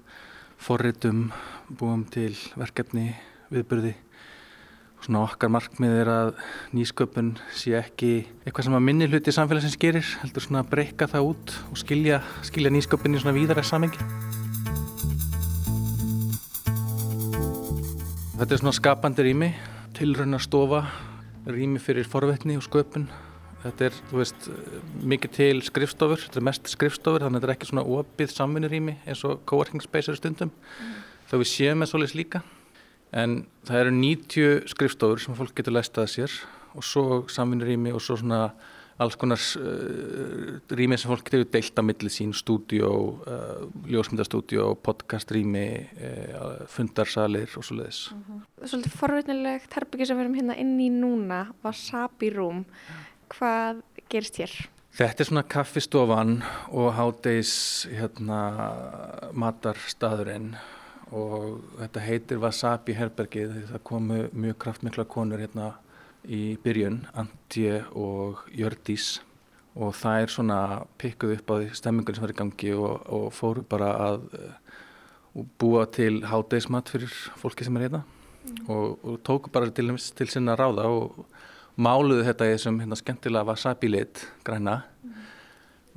forritum, 0.59 1.29
búum 1.69 2.03
til 2.09 2.33
verkefni, 2.57 3.11
viðbyrði. 3.53 3.93
Svona 4.99 5.21
okkar 5.23 5.51
markmið 5.53 5.93
er 6.01 6.09
að 6.11 6.29
nýsköpun 6.75 7.35
sé 7.55 7.75
ekki 7.77 8.11
eitthvað 8.43 8.65
sem 8.67 8.75
að 8.75 8.85
minni 8.87 9.07
hluti 9.07 9.31
samfélagsins 9.31 9.77
gerir, 9.79 10.07
heldur 10.23 10.43
svona 10.43 10.63
að 10.63 10.71
breyka 10.73 11.07
það 11.07 11.29
út 11.29 11.53
og 11.69 11.79
skilja, 11.79 12.19
skilja 12.47 12.73
nýsköpun 12.73 13.15
í 13.15 13.21
svona 13.21 13.35
víðara 13.37 13.63
samengi. 13.63 14.01
Þetta 18.39 18.55
er 18.55 18.61
svona 18.63 18.75
skapandi 18.75 19.27
rými, 19.27 19.49
tilrauna 19.95 20.39
stofa, 20.41 20.83
rými 21.47 21.79
fyrir 21.83 22.07
forvetni 22.09 22.57
og 22.59 22.65
sköpun. 22.65 23.07
Þetta 23.59 23.89
er, 23.89 23.99
þú 24.09 24.21
veist, 24.21 24.49
mikið 25.03 25.35
til 25.35 25.61
skrifstofur, 25.67 26.23
þetta 26.23 26.39
er 26.39 26.47
mest 26.47 26.71
skrifstofur, 26.71 27.25
þannig 27.25 27.39
að 27.39 27.43
þetta 27.43 27.51
er 27.51 27.55
ekki 27.57 27.69
svona 27.71 27.87
opið 27.99 28.31
samvinnurými 28.31 28.95
eins 29.03 29.23
og 29.27 29.43
coworking 29.47 29.83
space 29.83 30.11
eru 30.11 30.19
stundum. 30.19 30.51
Mm. 30.79 30.97
Þá 31.29 31.35
við 31.37 31.49
séum 31.51 31.83
með 31.83 31.91
solis 31.91 32.15
líka, 32.17 32.41
en 33.13 33.43
það 33.67 33.83
eru 33.83 33.93
90 33.93 34.69
skrifstofur 34.71 35.21
sem 35.21 35.35
fólk 35.37 35.53
getur 35.57 35.75
læstað 35.75 36.07
sér 36.09 36.35
og 36.73 36.85
svo 36.85 37.03
samvinnurými 37.29 37.93
og 37.93 38.01
svo 38.01 38.17
svona 38.17 38.47
alls 38.99 39.15
konar 39.15 39.39
uh, 39.61 40.57
rými 40.75 40.97
sem 40.99 41.11
fólk 41.11 41.29
getur 41.29 41.45
deilt 41.53 41.77
á 41.79 41.83
milli 41.85 42.11
sín, 42.11 42.33
stúdjó, 42.35 42.89
uh, 42.89 43.61
ljósmyndastúdjó, 43.87 44.73
podcastrými, 44.83 45.67
uh, 45.93 46.49
fundarsalir 46.73 47.53
og 47.55 47.63
svo 47.63 47.77
leiðis. 47.77 48.01
Uh 48.11 48.17
-huh. 48.17 48.41
Svolítið 48.65 48.97
forveitnilegt 48.99 49.77
herbyggi 49.77 50.05
sem 50.05 50.17
við 50.17 50.25
erum 50.25 50.35
hérna 50.35 50.57
inn 50.57 50.75
í 50.79 50.89
núna, 50.89 51.53
Wasabi 51.63 52.29
Room. 52.29 52.65
Hvað 53.29 53.83
gerist 54.09 54.35
hér? 54.35 54.51
Þetta 54.91 55.21
er 55.21 55.25
svona 55.25 55.43
kaffistofan 55.43 56.43
og 56.71 56.93
hádegis 56.93 57.87
hérna, 57.87 58.41
matarstaðurinn 59.33 60.57
og 61.15 61.61
þetta 61.79 62.03
heitir 62.05 62.41
Wasabi 62.43 62.95
herbergið. 62.97 63.55
Það 63.71 63.85
komu 63.91 64.19
mjög 64.33 64.59
kraftmikla 64.65 65.07
konur 65.09 65.41
hérna 65.41 65.73
í 66.27 66.57
byrjun, 66.63 67.03
Antje 67.17 67.81
og 67.97 68.45
Jördís 68.53 69.19
og 69.79 69.93
það 69.95 70.23
er 70.23 70.33
svona 70.33 70.59
pikkuð 70.99 71.35
upp 71.37 71.51
á 71.51 71.55
því 71.59 71.67
stemmingun 71.77 72.17
sem 72.17 72.25
var 72.25 72.33
í 72.33 72.37
gangi 72.39 72.71
og, 72.75 73.03
og 73.15 73.27
fóru 73.35 73.63
bara 73.69 73.89
að 74.07 74.25
uh, 74.35 74.79
búa 75.61 75.85
til 75.93 76.23
hátdeismat 76.27 76.89
fyrir 76.91 77.13
fólki 77.39 77.67
sem 77.67 77.77
er 77.77 77.87
hérna 77.87 78.01
mm. 78.01 78.63
og, 78.67 78.97
og 79.05 79.19
tóku 79.25 79.51
bara 79.53 79.69
til, 79.71 79.93
til 79.95 80.31
sinna 80.31 80.57
ráða 80.59 80.89
og 80.89 81.21
máluðu 81.79 82.25
þetta 82.27 82.49
í 82.49 82.55
þessum 82.55 82.79
hérna, 82.81 82.97
skemmtilega 82.99 83.47
wasabi 83.47 83.91
lit 83.93 84.25
græna 84.47 84.81
mm. 85.05 85.19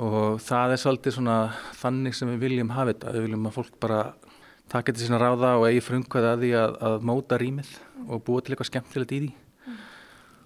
og 0.06 0.42
það 0.44 0.76
er 0.76 0.84
svolítið 0.84 1.16
svona 1.18 1.38
þannig 1.80 2.18
sem 2.18 2.30
við 2.34 2.44
viljum 2.46 2.74
hafa 2.76 2.92
þetta, 2.92 3.16
við 3.16 3.26
viljum 3.26 3.50
að 3.50 3.58
fólk 3.58 3.80
bara 3.82 4.02
taka 4.72 4.94
til 4.94 5.04
sinna 5.06 5.20
ráða 5.20 5.54
og 5.60 5.68
eigi 5.68 5.84
frumkvæða 5.84 6.34
að 6.36 6.44
því 6.44 6.52
að, 6.62 6.74
að 6.88 7.06
móta 7.10 7.38
rýmið 7.40 7.70
mm. 7.76 8.08
og 8.08 8.24
búa 8.26 8.42
til 8.42 8.54
eitthvað 8.54 8.70
skemmtilegt 8.72 9.14
í 9.16 9.22
því 9.26 9.32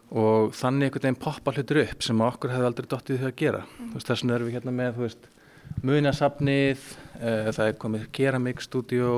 og 0.06 0.52
þannig 0.54 0.86
einhvern 0.86 1.08
veginn 1.08 1.22
poppa 1.22 1.54
hlutur 1.54 1.80
upp 1.82 2.04
sem 2.06 2.20
okkur 2.22 2.52
hefði 2.54 2.68
aldrei 2.68 2.86
dottið 2.90 3.22
því 3.22 3.26
að 3.30 3.40
gera 3.40 3.62
mm. 3.64 3.88
veist, 3.94 4.06
þess 4.06 4.22
vegna 4.22 4.36
erum 4.36 4.50
við 4.50 4.56
hérna 4.58 4.74
með 4.76 5.00
veist, 5.02 5.28
munasafnið, 5.86 6.84
uh, 7.18 7.48
það 7.50 7.66
er 7.66 7.78
komið 7.82 8.06
keramikstúdjó, 8.16 9.14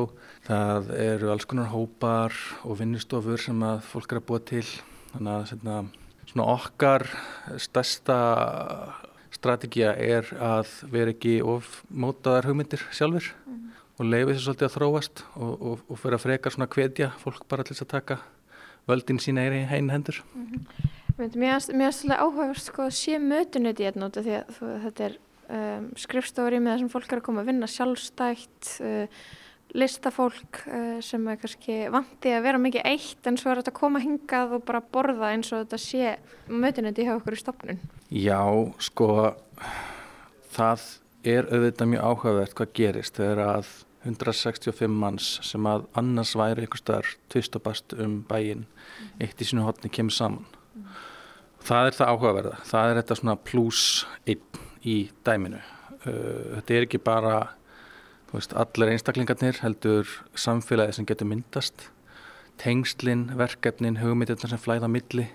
það 0.48 0.92
eru 0.96 1.32
alls 1.32 1.48
konar 1.48 1.70
hópar 1.72 2.36
og 2.64 2.80
vinnustofur 2.80 3.42
sem 3.42 3.62
að 3.66 3.82
fólk 3.90 4.14
er 4.14 4.22
að 4.22 4.26
búa 4.30 4.40
til. 4.48 4.64
Þannig 5.12 5.34
að 5.34 5.44
svona, 5.52 5.76
svona 6.32 6.48
okkar 6.54 7.06
stærsta 7.60 8.18
strategía 9.38 9.92
er 10.00 10.28
að 10.42 10.72
vera 10.90 11.12
ekki 11.14 11.38
of 11.44 11.82
mótaðar 11.92 12.48
hugmyndir 12.48 12.82
sjálfur 12.90 13.30
mm. 13.46 13.67
Og 13.98 14.06
leiði 14.06 14.32
þessu 14.32 14.44
svolítið 14.46 14.68
að 14.68 14.74
þróast 14.76 15.22
og, 15.34 15.54
og, 15.58 15.80
og 15.90 15.98
fyrir 15.98 16.18
að 16.18 16.24
frekar 16.24 16.54
svona 16.54 16.70
hvetja 16.70 17.10
fólk 17.22 17.46
bara 17.50 17.66
til 17.66 17.74
þess 17.74 17.86
að 17.86 17.94
taka 17.96 18.18
völdin 18.88 19.20
sína 19.22 19.44
í 19.44 19.64
einu 19.66 19.92
hendur. 19.92 20.22
Mm 20.34 20.46
-hmm. 20.46 20.94
Mér 21.18 21.58
finnst 21.58 22.04
þetta 22.04 22.20
áhugaverst 22.22 22.70
sko 22.70 22.86
að 22.86 22.94
sé 22.94 23.18
mötunöti 23.18 23.82
hérna 23.82 24.06
út 24.06 24.16
af 24.16 24.24
því 24.24 24.34
að 24.38 24.52
þú, 24.54 24.66
þetta 24.84 25.04
er 25.04 25.16
um, 25.50 25.88
skrifstofari 25.98 26.60
með 26.60 26.72
það 26.72 26.78
sem 26.78 26.92
fólk 26.92 27.12
er 27.12 27.18
að 27.18 27.26
koma 27.26 27.42
að 27.42 27.50
vinna 27.50 27.66
sjálfstætt, 27.66 28.68
uh, 28.86 29.06
listafólk 29.74 30.60
uh, 30.66 31.00
sem 31.02 31.26
er 31.28 31.40
kannski 31.42 31.78
vandi 31.90 32.34
að 32.36 32.46
vera 32.46 32.58
mikið 32.58 32.86
eitt 32.86 33.26
en 33.26 33.36
svo 33.36 33.50
er 33.50 33.60
þetta 33.60 33.74
að 33.74 33.80
koma 33.80 33.98
hingað 34.04 34.54
og 34.56 34.64
bara 34.64 34.80
borða 34.80 35.32
eins 35.32 35.52
og 35.52 35.66
þetta 35.66 35.78
sé 35.78 36.14
mötunöti 36.46 37.02
hjá 37.02 37.16
okkur 37.16 37.36
í 37.36 37.42
stopnun. 37.42 37.82
Já, 38.14 38.40
sko 38.78 39.34
það 40.54 40.86
er 41.26 41.50
auðvitað 41.50 41.92
mjög 41.92 42.08
áhugavert 42.08 42.54
hvað 42.54 42.74
gerist 42.78 43.18
þegar 43.18 43.44
að 43.58 43.74
165 44.08 44.88
manns 44.90 45.28
sem 45.46 45.66
að 45.68 45.86
annars 45.98 46.34
væri 46.38 46.64
einhver 46.64 46.80
starf 46.80 47.16
tvist 47.32 47.56
og 47.58 47.64
bast 47.66 47.94
um 47.96 48.22
bæin 48.28 48.66
eitt 49.20 49.40
í 49.40 49.48
sinu 49.48 49.66
hotni 49.66 49.90
kemur 49.92 50.14
saman. 50.14 50.46
Það 51.64 51.90
er 51.90 51.98
það 51.98 52.12
áhugaverða. 52.12 52.56
Það 52.64 52.90
er 52.90 53.00
þetta 53.00 53.18
svona 53.18 53.36
pluss 53.50 53.84
einn 54.24 54.62
í 54.86 54.96
dæminu. 55.26 55.60
Þetta 56.04 56.74
er 56.74 56.86
ekki 56.86 57.00
bara 57.02 57.34
veist, 58.32 58.54
allir 58.56 58.94
einstaklingarnir 58.94 59.60
heldur 59.64 60.08
samfélagi 60.38 60.98
sem 60.98 61.08
getur 61.08 61.28
myndast. 61.28 61.88
Tengslinn, 62.58 63.28
verkefnin, 63.38 64.00
hugmyndirna 64.02 64.50
sem 64.50 64.62
flæða 64.62 64.90
milli 64.90 65.28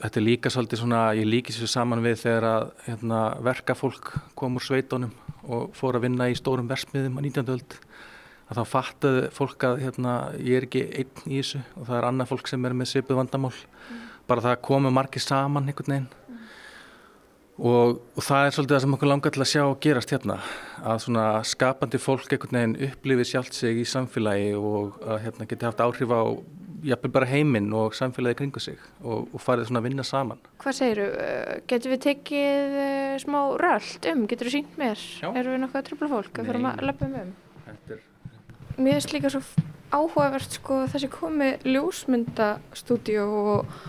þetta 0.00 0.20
er 0.20 0.26
líka 0.26 0.52
svolítið 0.52 0.82
svona, 0.82 1.02
ég 1.18 1.28
líki 1.28 1.54
sér 1.54 1.70
saman 1.70 2.04
við 2.04 2.22
þegar 2.24 2.48
að 2.50 2.66
hérna, 2.88 3.20
verka 3.46 3.76
fólk 3.78 4.12
kom 4.38 4.58
úr 4.58 4.66
sveitónum 4.66 5.14
og 5.46 5.70
fór 5.76 5.98
að 5.98 6.08
vinna 6.08 6.28
í 6.30 6.36
stórum 6.38 6.68
versmiðum 6.70 7.18
á 7.18 7.20
19. 7.24 7.54
öld 7.56 7.80
að 8.50 8.58
þá 8.58 8.64
fattuðu 8.66 9.26
fólk 9.34 9.66
að 9.68 9.82
hérna, 9.84 10.14
ég 10.42 10.58
er 10.58 10.66
ekki 10.66 10.86
einn 10.90 11.26
í 11.30 11.40
þessu 11.40 11.62
og 11.76 11.84
það 11.86 11.98
er 12.00 12.08
annað 12.08 12.32
fólk 12.32 12.50
sem 12.50 12.64
er 12.66 12.74
með 12.76 12.90
svipuð 12.94 13.20
vandamál 13.22 13.54
mm 13.54 14.06
bara 14.30 14.44
það 14.44 14.60
komu 14.66 14.92
margir 14.94 15.22
saman 15.24 15.68
einhvern 15.68 15.94
veginn 15.94 16.06
mm. 16.06 16.42
og, 17.58 17.98
og 18.14 18.24
það 18.26 18.46
er 18.46 18.56
svolítið 18.56 18.76
það 18.76 18.84
sem 18.84 18.96
okkur 18.96 19.10
langar 19.10 19.34
til 19.34 19.42
að 19.44 19.50
sjá 19.52 19.62
og 19.64 19.78
gerast 19.82 20.14
hérna 20.14 20.38
að 20.92 21.02
svona 21.06 21.26
skapandi 21.50 22.00
fólk 22.02 22.34
einhvern 22.36 22.58
veginn 22.58 22.90
upplifir 22.90 23.30
sjálft 23.32 23.58
sig 23.58 23.82
í 23.82 23.86
samfélagi 23.88 24.52
og 24.58 25.00
að 25.02 25.22
hérna 25.26 25.48
geti 25.50 25.68
haft 25.68 25.82
áhrif 25.82 26.14
á 26.14 26.22
jafnvel 26.86 27.12
bara 27.14 27.28
heiminn 27.30 27.68
og 27.76 27.96
samfélagi 27.96 28.40
kringu 28.40 28.62
sig 28.62 28.78
og, 29.02 29.28
og 29.32 29.42
farið 29.42 29.68
svona 29.68 29.82
að 29.82 29.88
vinna 29.88 30.06
saman. 30.06 30.40
Hvað 30.62 30.78
segiru? 30.80 31.06
Uh, 31.14 31.54
getur 31.70 31.94
við 31.94 32.02
tekið 32.06 32.76
uh, 32.84 33.16
smá 33.24 33.40
röld 33.62 34.10
um? 34.12 34.26
Getur 34.30 34.50
við 34.50 34.56
sínt 34.58 34.80
mér? 34.80 35.06
Já. 35.20 35.28
Erum 35.30 35.56
við 35.56 35.62
nokkuð 35.64 35.82
að 35.82 35.88
tröfla 35.90 36.10
fólk 36.14 36.42
að 36.42 36.52
fara 36.52 36.74
að 36.74 36.84
löpa 36.90 37.08
um 37.10 37.16
um? 37.22 37.32
Er... 37.70 38.02
Mér 38.80 38.98
finnst 38.98 39.14
líka 39.16 39.32
svo 39.32 39.44
áhugavert 39.90 40.54
sko 40.54 40.84
þessi 40.90 41.08
komið 41.10 41.64
ljósmyndastúdíu 41.66 43.24
og 43.26 43.80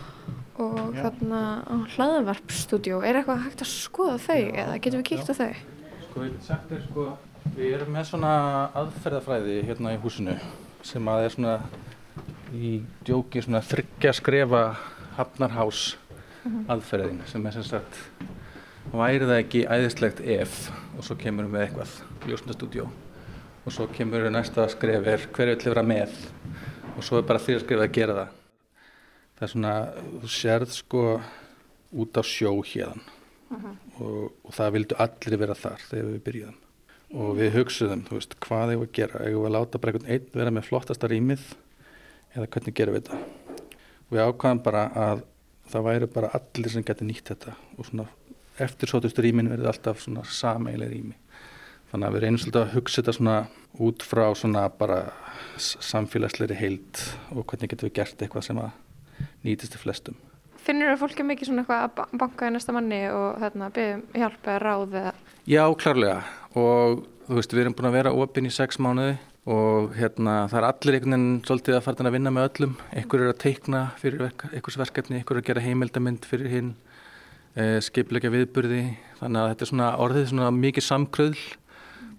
og 0.62 0.96
þarna 0.98 1.42
á 1.66 1.76
hlaðavarpstúdjó 1.96 3.02
er 3.06 3.20
eitthvað 3.20 3.46
hægt 3.46 3.64
að 3.64 3.72
skoða 3.72 4.18
þau 4.22 4.40
Já. 4.42 4.50
eða 4.64 4.80
getum 4.84 5.02
við 5.02 5.08
kíkt 5.10 5.32
á 5.32 5.36
þau? 5.38 5.54
Sko 6.08 6.26
ég 6.28 6.36
sagt 6.46 6.74
er 6.76 6.84
sko 6.86 7.06
við 7.56 7.78
erum 7.78 7.94
með 7.96 8.10
svona 8.12 8.34
aðferðafræði 8.82 9.62
hérna 9.70 9.96
í 9.96 10.02
húsinu 10.04 10.36
sem 10.86 11.10
að 11.12 11.26
er 11.26 11.36
svona 11.36 11.56
í 12.52 12.82
djóki 13.06 13.44
svona 13.44 13.64
þryggja 13.64 14.14
skrefa 14.18 14.64
hafnarhás 15.18 15.96
mhm. 16.44 16.66
aðferðin 16.72 17.24
sem 17.30 17.46
er 17.46 17.58
sem 17.58 17.68
sagt 17.68 18.00
væri 18.92 19.28
það 19.28 19.38
ekki 19.38 19.64
æðislegt 19.70 20.22
ef 20.26 20.58
og 20.98 21.06
svo 21.06 21.16
kemur 21.20 21.48
við 21.52 21.68
eitthvað 21.68 21.96
ljósnastúdjó 22.28 22.90
og 23.62 23.74
svo 23.74 23.88
kemur 23.94 24.26
við 24.26 24.36
næsta 24.36 24.68
skref 24.74 25.08
er 25.08 25.28
hverju 25.36 25.58
vil 25.58 25.74
vera 25.74 25.86
með 25.86 26.16
og 26.96 27.04
svo 27.06 27.22
er 27.22 27.28
bara 27.30 27.42
því 27.42 27.58
að 27.58 27.64
skrifa 27.66 27.88
að 27.88 27.96
gera 27.98 28.18
það 28.18 28.38
það 29.38 29.46
er 29.46 29.54
svona, 29.54 29.76
þú 30.22 30.32
sérð 30.36 30.74
sko 30.76 31.06
út 32.02 32.20
á 32.20 32.24
sjó 32.26 32.52
hérna 32.66 33.02
uh 33.52 33.58
-huh. 33.58 33.76
og, 34.00 34.32
og 34.44 34.54
það 34.54 34.74
vildu 34.76 34.96
allir 34.98 35.40
vera 35.40 35.56
þar 35.56 35.80
þegar 35.90 36.06
við 36.06 36.24
byrjuðum 36.26 36.60
og 37.12 37.36
við 37.36 37.56
hugsuðum, 37.58 38.06
þú 38.08 38.14
veist, 38.16 38.36
hvað 38.40 38.70
hefur 38.72 38.88
að 38.88 38.94
gera 38.96 39.24
hefur 39.26 39.42
við 39.42 39.50
að 39.50 39.56
láta 39.58 39.80
bara 39.80 39.92
einhvern 39.92 40.12
einn 40.12 40.28
vera 40.34 40.52
með 40.52 40.68
flottasta 40.70 41.08
rýmið 41.08 41.42
eða 42.36 42.48
hvernig 42.48 42.78
gerum 42.78 42.98
við 42.98 43.10
þetta 43.10 43.20
við 44.12 44.24
ákvæðum 44.28 44.64
bara 44.66 44.86
að 45.08 45.24
það 45.72 45.88
væri 45.88 46.12
bara 46.12 46.34
allir 46.38 46.74
sem 46.74 46.86
getur 46.88 47.08
nýtt 47.08 47.32
þetta 47.32 47.56
og 47.78 47.88
svona 47.88 48.08
eftirsótust 48.62 49.20
rýmin 49.24 49.50
verði 49.52 49.70
alltaf 49.72 50.02
svona 50.04 50.24
sameileg 50.28 50.92
rými 50.92 51.16
þannig 51.92 52.08
að 52.08 52.16
við 52.16 52.24
reynum 52.24 52.42
svolítið 52.42 52.62
að 52.62 52.74
hugsa 52.76 53.02
þetta 53.02 53.16
svona 53.18 53.38
út 53.88 54.04
frá 54.06 54.26
svona 54.38 54.66
bara 54.80 55.00
samfélagsleiri 55.62 56.58
heild 56.60 57.02
og 57.36 57.46
hvernig 57.46 57.72
getur 57.72 57.90
við 57.90 57.98
gert 58.00 58.22
eitthvað 58.24 58.48
sem 58.48 58.60
að 58.62 58.72
nýtist 59.46 59.76
til 59.76 59.82
flestum. 59.82 60.20
Finnir 60.62 60.92
það 60.92 61.02
fólki 61.02 61.26
mikið 61.26 61.50
svona 61.50 61.64
eitthvað 61.64 61.84
að 61.88 62.20
banka 62.22 62.48
í 62.48 62.54
næsta 62.54 62.76
manni 62.76 63.02
og 63.10 63.42
hérna, 63.42 63.72
byggjum 63.74 64.04
hjálp 64.22 64.48
eða 64.48 64.62
ráð 64.62 64.96
eða? 65.02 65.14
Já, 65.50 65.64
klárlega 65.82 66.18
og 66.54 67.04
þú 67.28 67.40
veist, 67.40 67.56
við 67.56 67.64
erum 67.64 67.78
búin 67.78 67.90
að 67.90 67.98
vera 67.98 68.16
opinn 68.24 68.48
í 68.48 68.54
sex 68.54 68.80
mánuði 68.82 69.18
og 69.50 69.96
hérna, 69.98 70.46
það 70.52 70.60
er 70.60 70.68
allir 70.68 70.98
einhvern 70.98 71.16
veginn 71.16 71.40
svolítið 71.48 71.78
að 71.78 71.86
fara 71.88 72.06
að 72.06 72.16
vinna 72.16 72.34
með 72.34 72.48
öllum. 72.50 72.76
Ekkur 73.02 73.24
er 73.24 73.32
að 73.32 73.40
teikna 73.42 73.82
fyrir 73.98 74.28
einhvers 74.28 74.78
verkefni, 74.78 75.22
ekkur 75.22 75.40
er 75.40 75.42
að 75.42 75.48
gera 75.50 75.64
heimildamind 75.66 76.28
fyrir 76.30 76.52
hinn, 76.52 76.76
e, 77.56 77.80
skipleika 77.82 78.30
viðburði, 78.30 78.84
þannig 79.18 79.42
að 79.42 79.50
þetta 79.52 79.66
er 79.66 79.72
svona 79.72 79.90
orðið 80.06 80.30
svona 80.30 80.52
mikið 80.54 80.86
samkröðl, 80.86 81.42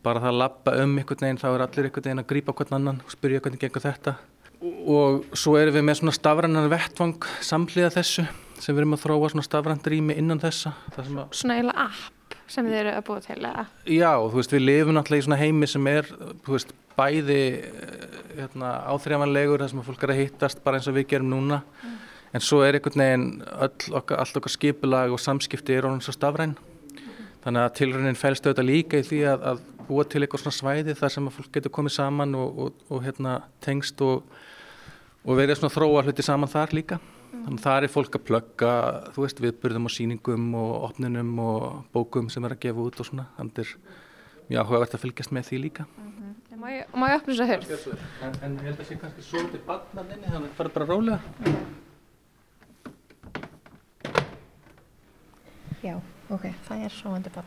bara 0.03 0.23
það 0.25 0.33
að 0.33 0.41
lappa 0.41 0.75
um 0.83 0.97
einhvern 0.99 1.27
veginn, 1.27 1.39
þá 1.39 1.49
er 1.53 1.67
allir 1.67 1.89
einhvern 1.89 2.09
veginn 2.09 2.25
að 2.25 2.31
grípa 2.33 2.57
hvern 2.59 2.79
annan 2.81 3.03
og 3.05 3.15
spyrja 3.15 3.43
hvernig 3.45 3.63
gengur 3.63 3.87
þetta. 3.87 4.17
Og 4.63 5.37
svo 5.39 5.55
erum 5.59 5.75
við 5.79 5.87
með 5.87 6.01
svona 6.01 6.15
stafrannan 6.15 6.71
vettvang 6.71 7.29
samhliða 7.43 7.95
þessu 7.99 8.27
sem 8.63 8.75
við 8.75 8.83
erum 8.83 8.95
að 8.95 9.05
þróa 9.07 9.31
svona 9.31 9.47
stafrann 9.47 9.83
rými 9.87 10.19
innan 10.19 10.43
þessa. 10.43 10.75
Svona 10.95 11.57
eiginlega 11.59 11.87
app 11.87 12.22
sem 12.53 12.69
þið 12.69 12.79
eru 12.83 12.93
að 12.93 13.05
búa 13.09 13.25
til 13.25 13.39
eða? 13.39 13.65
Já, 13.89 14.11
þú 14.21 14.39
veist, 14.39 14.55
við 14.55 14.65
lifum 14.65 14.97
náttúrulega 14.97 15.25
í 15.25 15.27
svona 15.27 15.41
heimi 15.41 15.69
sem 15.71 15.91
er, 15.93 16.09
þú 16.45 16.55
veist, 16.57 16.75
bæði 16.97 17.41
eh, 17.65 18.17
hérna, 18.37 18.73
áþrjámanlegur 18.93 19.65
þar 19.65 19.73
sem 19.73 19.83
að 19.83 19.89
fólk 19.89 20.07
er 20.07 20.15
að 20.15 20.21
hittast 20.21 20.63
bara 20.65 20.79
eins 20.79 20.89
og 20.91 20.97
við 20.99 21.09
gerum 21.15 21.33
núna 21.33 21.63
mm. 21.65 21.97
en 22.37 22.45
svo 22.45 22.61
er 22.67 22.79
einhvern 22.79 23.05
veginn 23.05 23.27
öll 23.49 23.97
okkar, 23.99 24.21
allt 24.21 24.41
okkar 24.43 24.53
skipulag 24.53 25.15
og 25.15 25.23
samskipti 25.23 25.79
er 25.79 25.89
orðin 25.89 26.05
svo 26.05 26.13
stafræn 26.13 26.53
mm. 26.59 27.11
þannig 27.47 27.65
að 27.65 27.75
tilröndin 27.81 28.21
fælst 28.21 28.49
auðvitað 28.49 28.69
líka 28.69 29.01
í 29.01 29.09
því 29.09 29.23
að, 29.33 29.49
að 29.55 29.65
búa 29.89 30.05
til 30.05 30.21
eitthvað 30.23 30.45
svona 30.45 30.59
svæði 30.59 30.97
þar 31.01 31.17
sem 31.17 31.29
að 31.31 31.39
fólk 31.39 31.57
getur 31.57 31.75
komið 31.79 31.97
saman 31.97 32.37
og, 32.39 32.65
og, 32.67 32.85
og 32.93 33.07
hérna, 33.07 33.39
tengst 33.65 34.05
og 34.05 34.21
og 35.23 35.39
verið 35.39 35.61
svona 35.61 35.75
þróa 35.75 36.05
hluti 36.07 36.25
saman 36.27 36.51
þar 36.51 36.73
líka 36.77 36.99
mm. 37.33 37.43
þannig 37.47 37.59
að 37.59 37.67
það 37.67 37.87
er 37.87 37.93
fólk 37.97 38.19
að 38.19 38.27
plugga 38.29 38.73
þú 39.15 39.27
veist 39.27 39.43
viðbyrðum 39.43 39.89
og 39.89 39.95
síningum 39.97 40.55
og 40.61 40.73
opnunum 40.91 41.33
og 41.43 41.67
bókum 41.95 42.31
sem 42.33 42.45
er 42.45 42.57
að 42.57 42.65
gefa 42.67 42.87
út 42.87 43.01
og 43.03 43.09
svona 43.09 43.27
þannig 43.39 43.53
að 43.53 43.57
það 43.57 43.65
er 43.65 43.71
mjög 44.49 44.63
áhugavert 44.63 44.97
að 44.97 45.05
fylgjast 45.07 45.33
með 45.33 45.49
því 45.49 45.63
líka 45.67 45.87
mm 45.89 46.11
-hmm. 46.13 46.33
Má 46.63 46.69
ég, 46.71 46.87
má 46.95 47.09
ég 47.11 47.15
að 47.43 47.49
hörð? 47.49 47.71
En, 48.23 48.33
en 48.43 48.53
ég 48.55 48.63
held 48.63 48.81
að 48.81 48.87
sé 48.87 48.95
kannski 49.01 49.23
svo 49.23 49.41
til 49.51 49.61
barnaninni 49.67 50.27
þannig 50.31 50.47
að 50.47 50.53
það 50.53 50.57
fara 50.57 50.69
bara 50.69 50.87
rólega 50.87 51.21
mm. 51.41 51.57
Já, 55.83 56.01
ok, 56.31 56.45
það 56.69 56.85
er 56.85 56.89
svo 56.95 57.11
vandir 57.11 57.33
barn 57.35 57.47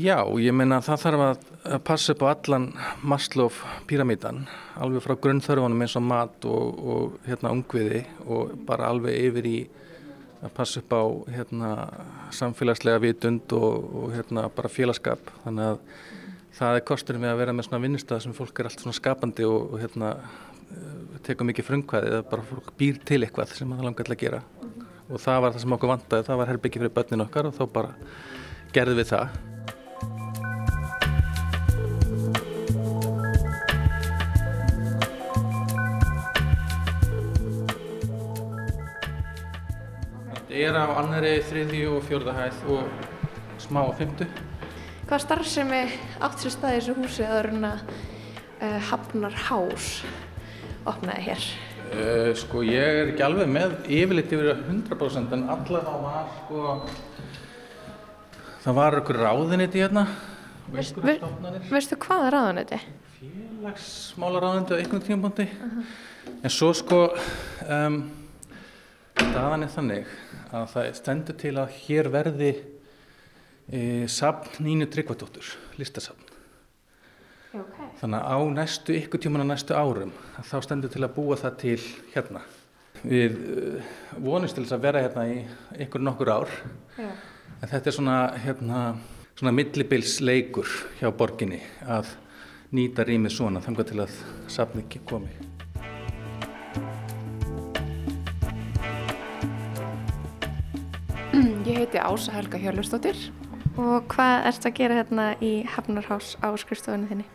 Já, 0.00 0.24
ég 0.40 0.54
meina 0.56 0.78
það 0.84 1.02
þarf 1.02 1.22
að 1.26 1.80
passa 1.84 2.14
upp 2.14 2.22
á 2.24 2.32
allan 2.32 2.70
Maslow 3.04 3.52
píramítan 3.88 4.46
alveg 4.80 5.04
frá 5.04 5.16
grunnþörfunum 5.20 5.82
eins 5.84 5.96
og 5.98 6.04
mat 6.06 6.46
og, 6.48 6.78
og 6.80 7.16
hérna 7.26 7.52
ungviði 7.52 8.04
og 8.24 8.54
bara 8.68 8.88
alveg 8.92 9.18
yfir 9.28 9.48
í 9.50 9.56
að 10.44 10.52
passa 10.56 10.80
upp 10.80 10.96
á 10.96 11.04
hérna 11.34 11.70
samfélagslega 12.36 13.02
vitund 13.04 13.52
og, 13.56 13.88
og 14.00 14.14
hérna 14.16 14.46
bara 14.56 14.72
félagskap 14.72 15.32
þannig 15.44 15.72
að 15.72 15.80
það 16.56 16.78
er 16.78 16.86
kostur 16.88 17.18
með 17.20 17.34
að 17.34 17.40
vera 17.42 17.56
með 17.56 17.68
svona 17.68 17.82
vinnustæð 17.84 18.22
sem 18.24 18.36
fólk 18.36 18.60
er 18.60 18.70
allt 18.70 18.84
svona 18.84 18.96
skapandi 18.96 19.48
og, 19.48 19.74
og 19.74 19.82
hérna 19.82 20.14
eh, 20.16 21.18
tekum 21.26 21.50
mikið 21.50 21.68
frungkvæði 21.68 22.12
eða 22.14 22.28
bara 22.30 22.46
fólk 22.48 22.72
býr 22.80 23.02
til 23.04 23.20
eitthvað 23.26 23.52
sem 23.58 23.74
það 23.76 23.90
langar 23.90 24.08
til 24.08 24.16
að 24.16 24.22
gera. 24.22 24.40
Og 25.06 25.20
það 25.22 25.42
var 25.44 25.52
það 25.52 25.64
sem 25.64 25.76
okkur 25.76 25.92
vantaði, 25.92 26.26
það 26.26 26.40
var 26.40 26.50
herbyggi 26.52 26.80
fyrir 26.82 26.94
börnin 26.96 27.26
okkar 27.26 27.50
og 27.50 27.58
þá 27.58 27.62
bara 27.76 27.92
gerðum 28.72 28.98
við 29.02 29.12
það 29.12 29.55
er 40.62 40.76
á 40.76 40.84
annari, 41.00 41.36
þriðju 41.46 41.94
og 41.96 42.04
fjörðahæð 42.08 42.60
og 42.74 43.06
smá 43.62 43.80
á 43.84 43.90
fymtu. 43.98 44.26
Hvað 45.06 45.22
starfsemi 45.22 45.80
átt 46.24 46.42
sér 46.42 46.54
staði 46.54 46.76
í 46.76 46.80
þessu 46.80 46.96
húsi 46.98 47.26
að 47.26 47.42
runa 47.46 47.72
uh, 47.78 48.78
Hafnar 48.90 49.36
Hás 49.46 49.88
opnaði 50.86 51.28
hér? 51.28 51.46
Uh, 51.86 52.30
sko 52.34 52.64
ég 52.66 53.00
er 53.02 53.12
ekki 53.12 53.22
alveg 53.26 53.50
með 53.52 53.76
yfirleitt 53.86 54.32
yfir 54.34 54.52
100% 54.56 55.36
en 55.36 55.44
allavega 55.54 55.98
var 56.02 56.32
sko 56.40 56.78
það 58.64 58.78
var 58.80 58.98
ykkur 59.00 59.20
ráðiniti 59.22 59.84
hérna 59.84 60.08
og 60.66 60.74
ve- 60.74 60.86
stofnanir. 60.90 61.68
Veistu 61.70 61.98
hvað 62.02 62.26
er 62.26 62.34
ráðanöti? 62.40 62.80
félagsmála 63.16 64.40
ráðandi 64.42 64.74
á 64.74 64.80
einhvern 64.82 65.02
tímapunkti 65.06 65.46
en 66.42 66.50
svo 66.52 66.72
sko 66.76 66.98
um, 67.70 68.00
staðan 69.16 69.66
er 69.66 69.74
þannig 69.74 70.14
að 70.52 70.70
það 70.74 70.92
stendur 71.00 71.40
til 71.40 71.56
að 71.60 71.76
hér 71.82 72.12
verði 72.12 72.52
e, 73.68 73.80
safn 74.10 74.64
Nínu 74.64 74.88
Tryggvadóttur, 74.92 75.56
listasafn 75.80 76.26
Okay. 77.56 77.86
þannig 78.02 78.20
að 78.20 78.36
á 78.36 78.38
næstu 78.52 78.94
ykkur 78.98 79.20
tíman 79.22 79.46
á 79.48 79.48
næstu 79.48 79.72
árum 79.72 80.10
þá 80.44 80.56
stendur 80.66 80.90
til 80.92 81.00
að 81.06 81.14
búa 81.14 81.38
það 81.40 81.54
til 81.62 81.78
hérna 82.12 82.42
við 83.00 83.38
uh, 83.38 83.94
vonumst 84.20 84.58
til 84.58 84.66
þess 84.66 84.76
að 84.76 84.84
vera 84.84 85.04
hérna 85.06 85.24
í 85.30 85.38
ykkur 85.86 86.04
nokkur 86.04 86.32
ár 86.34 86.52
Já. 86.98 87.08
en 87.08 87.70
þetta 87.70 87.88
er 87.88 87.96
svona 87.96 88.18
hérna 88.44 88.82
svona 89.30 89.54
millibilsleikur 89.56 90.76
hjá 91.00 91.08
borginni 91.16 91.62
að 91.86 92.12
nýta 92.76 93.08
rýmið 93.08 93.38
svona 93.38 93.64
þangar 93.64 93.88
til 93.88 94.02
að 94.04 94.20
safni 94.52 94.84
ekki 94.84 95.06
komi 95.08 95.45
Ég 101.36 101.76
heiti 101.76 101.98
Ása 102.00 102.32
Helga 102.32 102.56
Hjörlustóttir. 102.56 103.16
Og 103.76 104.06
hvað 104.08 104.46
ert 104.48 104.66
að 104.68 104.76
gera 104.78 104.94
hérna 104.96 105.24
í 105.44 105.50
Hafnar 105.68 106.06
Hás 106.08 106.30
á 106.40 106.48
skrifstofunni 106.56 107.10
þinni? 107.10 107.26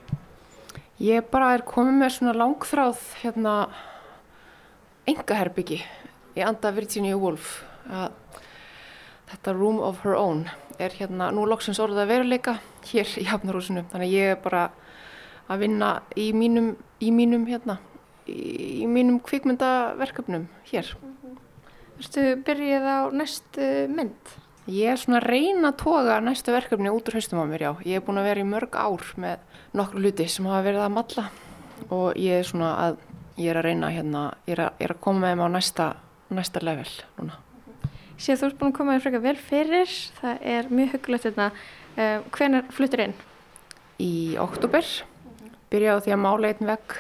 Ég 0.98 1.28
bara 1.30 1.52
er 1.54 1.62
komið 1.68 2.00
með 2.00 2.16
svona 2.16 2.34
langþráð 2.40 3.04
hérna 3.22 3.54
engaherbyggi 5.06 5.78
í 6.34 6.42
anda 6.42 6.72
Virginia 6.74 7.20
Woolf. 7.22 7.60
Þetta 9.30 9.56
Room 9.60 9.78
of 9.86 10.02
Her 10.02 10.18
Own 10.18 10.48
er 10.82 10.98
hérna 10.98 11.30
nú 11.30 11.46
loksins 11.46 11.78
orðið 11.78 12.02
að 12.08 12.12
veruleika 12.16 12.58
hér 12.90 13.14
í 13.22 13.30
Hafnarhúsinu. 13.30 13.86
Þannig 13.94 14.10
að 14.10 14.18
ég 14.18 14.34
er 14.34 14.42
bara 14.42 14.66
að 15.46 15.68
vinna 15.68 15.94
í 16.18 16.32
mínum, 16.34 16.74
í 16.98 17.14
mínum 17.14 17.46
hérna, 17.46 17.78
í, 18.26 18.82
í 18.82 18.90
mínum 18.90 19.22
kvikmyndaverkefnum 19.30 20.50
hér. 20.74 20.96
Erstu 22.02 22.22
byrjuð 22.42 22.86
á 22.90 23.00
næstu 23.14 23.66
mynd? 23.94 24.30
Ég 24.74 24.90
er 24.90 24.98
svona 24.98 25.20
að 25.20 25.28
reyna 25.30 25.70
að 25.70 25.76
toga 25.84 26.16
næstu 26.26 26.50
verkefni 26.50 26.90
út 26.90 27.12
úr 27.12 27.18
haustum 27.20 27.42
á 27.42 27.46
mér, 27.46 27.62
já. 27.62 27.72
Ég 27.86 28.00
er 28.00 28.06
búin 28.08 28.18
að 28.18 28.26
vera 28.32 28.42
í 28.42 28.48
mörg 28.50 28.74
ár 28.74 29.04
með 29.22 29.44
nokkru 29.78 30.02
hluti 30.02 30.26
sem 30.26 30.48
hafa 30.50 30.64
verið 30.66 30.82
að 30.82 30.96
matla 30.96 31.26
og 31.94 32.18
ég 32.18 32.42
er 32.42 32.50
svona 32.50 32.72
að, 32.88 32.98
ég 33.38 33.52
er 33.54 33.62
að 33.62 33.68
reyna 33.68 33.94
hérna, 33.94 34.24
ég 34.50 34.56
er 34.56 34.64
að, 34.66 34.82
ég 34.82 34.88
er 34.88 34.96
að 34.96 35.04
koma 35.06 35.22
með 35.22 35.36
þeim 35.36 35.46
á 35.46 35.50
næsta, 35.54 35.88
næsta 36.34 36.66
level 36.66 36.90
núna. 37.20 37.38
Sér 38.18 38.42
þú 38.42 38.50
ert 38.50 38.60
búin 38.64 38.74
að 38.74 38.78
koma 38.80 38.98
þér 38.98 39.06
frekar 39.06 39.26
vel 39.28 39.38
fyrir, 39.52 39.96
það 40.18 40.44
er 40.58 40.74
mjög 40.74 40.92
huggulegt 40.98 41.30
þetta. 41.30 41.50
Uh, 41.92 42.18
hvenar 42.34 42.68
fluttir 42.74 43.06
inn? 43.06 43.18
Í 44.02 44.12
oktober 44.42 44.94
byrjaði 45.70 46.02
á 46.02 46.04
því 46.08 46.18
að 46.18 46.24
mála 46.26 46.50
einn 46.56 46.74
vegg 46.74 47.00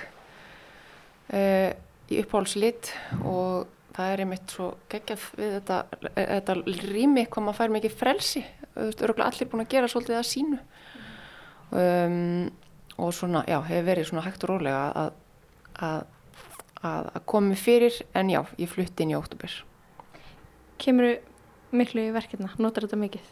uh, 1.33 1.69
í 2.05 2.21
uppáhalslit 2.21 2.93
og 3.25 3.79
það 3.95 4.13
er 4.13 4.23
einmitt 4.23 4.53
svo 4.53 4.67
geggjað 4.91 5.27
við 5.37 5.53
þetta, 5.57 5.77
þetta 6.15 6.55
rými 6.91 7.25
hvað 7.27 7.45
maður 7.45 7.59
fær 7.59 7.73
mikið 7.75 7.97
frelsi. 7.99 8.43
Þú 8.71 8.87
veist, 8.87 9.03
örgulega 9.03 9.29
allir 9.31 9.51
búin 9.51 9.65
að 9.65 9.73
gera 9.73 9.91
svolítið 9.91 10.19
að 10.19 10.29
sínu. 10.29 10.59
Um, 11.71 12.51
og 13.01 13.13
svona, 13.15 13.43
já, 13.47 13.57
hefur 13.67 13.87
verið 13.87 14.09
svona 14.09 14.25
hægt 14.25 14.45
og 14.45 14.51
rólega 14.53 14.81
að, 15.01 15.13
að, 15.87 16.01
að, 16.81 17.11
að 17.15 17.27
komi 17.33 17.59
fyrir 17.59 17.99
en 18.17 18.31
já, 18.31 18.41
ég 18.59 18.71
flutti 18.71 19.05
inn 19.05 19.13
í 19.13 19.19
oktober. 19.19 19.55
Kemur 20.81 21.15
miklu 21.75 22.07
í 22.07 22.13
verkefna? 22.15 22.51
Notar 22.61 22.87
þetta 22.87 22.99
mikið? 22.99 23.31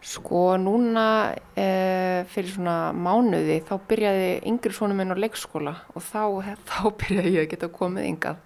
Sko 0.00 0.54
núna 0.56 1.06
e, 1.52 2.24
fyrir 2.32 2.54
svona 2.54 2.76
mánuði 2.96 3.58
þá 3.68 3.74
byrjaði 3.88 4.30
yngri 4.48 4.72
svona 4.72 4.96
minn 4.96 5.12
á 5.12 5.20
leikskóla 5.20 5.74
og 5.92 6.04
þá, 6.06 6.22
þá 6.70 6.78
byrjaði 7.02 7.34
ég 7.34 7.44
að 7.44 7.50
geta 7.52 7.68
komið 7.74 8.08
yngað 8.14 8.40